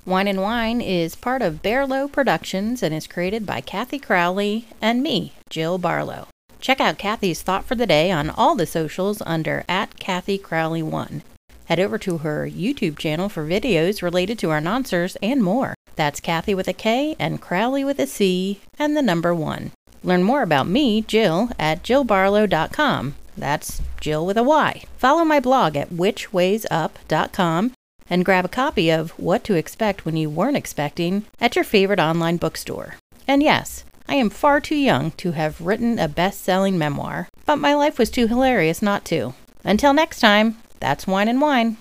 Wine 0.05 0.27
and 0.27 0.41
Wine 0.41 0.81
is 0.81 1.15
part 1.15 1.41
of 1.41 1.61
Barlow 1.61 2.07
Productions 2.07 2.81
and 2.81 2.95
is 2.95 3.05
created 3.05 3.45
by 3.45 3.61
Kathy 3.61 3.99
Crowley 3.99 4.67
and 4.81 5.03
me, 5.03 5.33
Jyl 5.49 5.77
Barlow. 5.77 6.27
Check 6.59 6.81
out 6.81 6.97
Kathy's 6.97 7.41
thought 7.41 7.65
for 7.65 7.75
the 7.75 7.85
day 7.85 8.11
on 8.11 8.29
all 8.31 8.55
the 8.55 8.65
socials 8.65 9.21
under 9.25 9.63
at 9.69 9.99
Kathy 9.99 10.37
Crowley 10.37 10.81
One. 10.81 11.21
Head 11.65 11.79
over 11.79 11.99
to 11.99 12.19
her 12.19 12.47
YouTube 12.47 12.97
channel 12.97 13.29
for 13.29 13.45
videos 13.47 14.01
related 14.01 14.39
to 14.39 14.49
our 14.49 14.57
announcers 14.57 15.15
and 15.21 15.43
more. 15.43 15.75
That's 15.95 16.19
Kathy 16.19 16.55
with 16.55 16.67
a 16.67 16.73
K 16.73 17.15
and 17.19 17.39
Crowley 17.39 17.83
with 17.83 17.99
a 17.99 18.07
C 18.07 18.61
and 18.79 18.97
the 18.97 19.03
number 19.03 19.35
one. 19.35 19.71
Learn 20.03 20.23
more 20.23 20.41
about 20.41 20.67
me, 20.67 21.03
Jyl, 21.03 21.51
at 21.59 21.83
jylbarlow.com. 21.83 23.15
That's 23.37 23.81
Jyl 24.01 24.25
with 24.25 24.37
a 24.37 24.43
Y. 24.43 24.83
Follow 24.97 25.23
my 25.23 25.39
blog 25.39 25.75
at 25.75 25.89
whichwaysup.com 25.89 27.73
and 28.10 28.26
grab 28.26 28.45
a 28.45 28.49
copy 28.49 28.89
of 28.89 29.12
What 29.12 29.43
to 29.45 29.55
Expect 29.55 30.05
When 30.05 30.18
You 30.18 30.30
Weren't 30.30 30.57
Expecting 30.57 31.26
at 31.39 31.55
your 31.55 31.64
favorite 31.64 31.99
online 31.99 32.38
bookstore. 32.38 32.95
And 33.28 33.43
yes, 33.43 33.84
I 34.07 34.16
am 34.16 34.30
far 34.30 34.60
too 34.60 34.76
young 34.76 35.12
to 35.12 35.32
have 35.32 35.62
written 35.62 35.99
a 35.99 36.07
best 36.07 36.43
selling 36.43 36.78
memoir, 36.78 37.28
but 37.45 37.57
my 37.57 37.76
life 37.76 37.99
was 37.99 38.10
too 38.10 38.28
hilarious 38.28 38.82
not 38.82 39.05
to. 39.05 39.36
Until 39.64 39.93
next 39.93 40.20
time, 40.20 40.57
that's 40.80 41.05
Wine 41.05 41.28
and 41.28 41.39
Wine. 41.39 41.78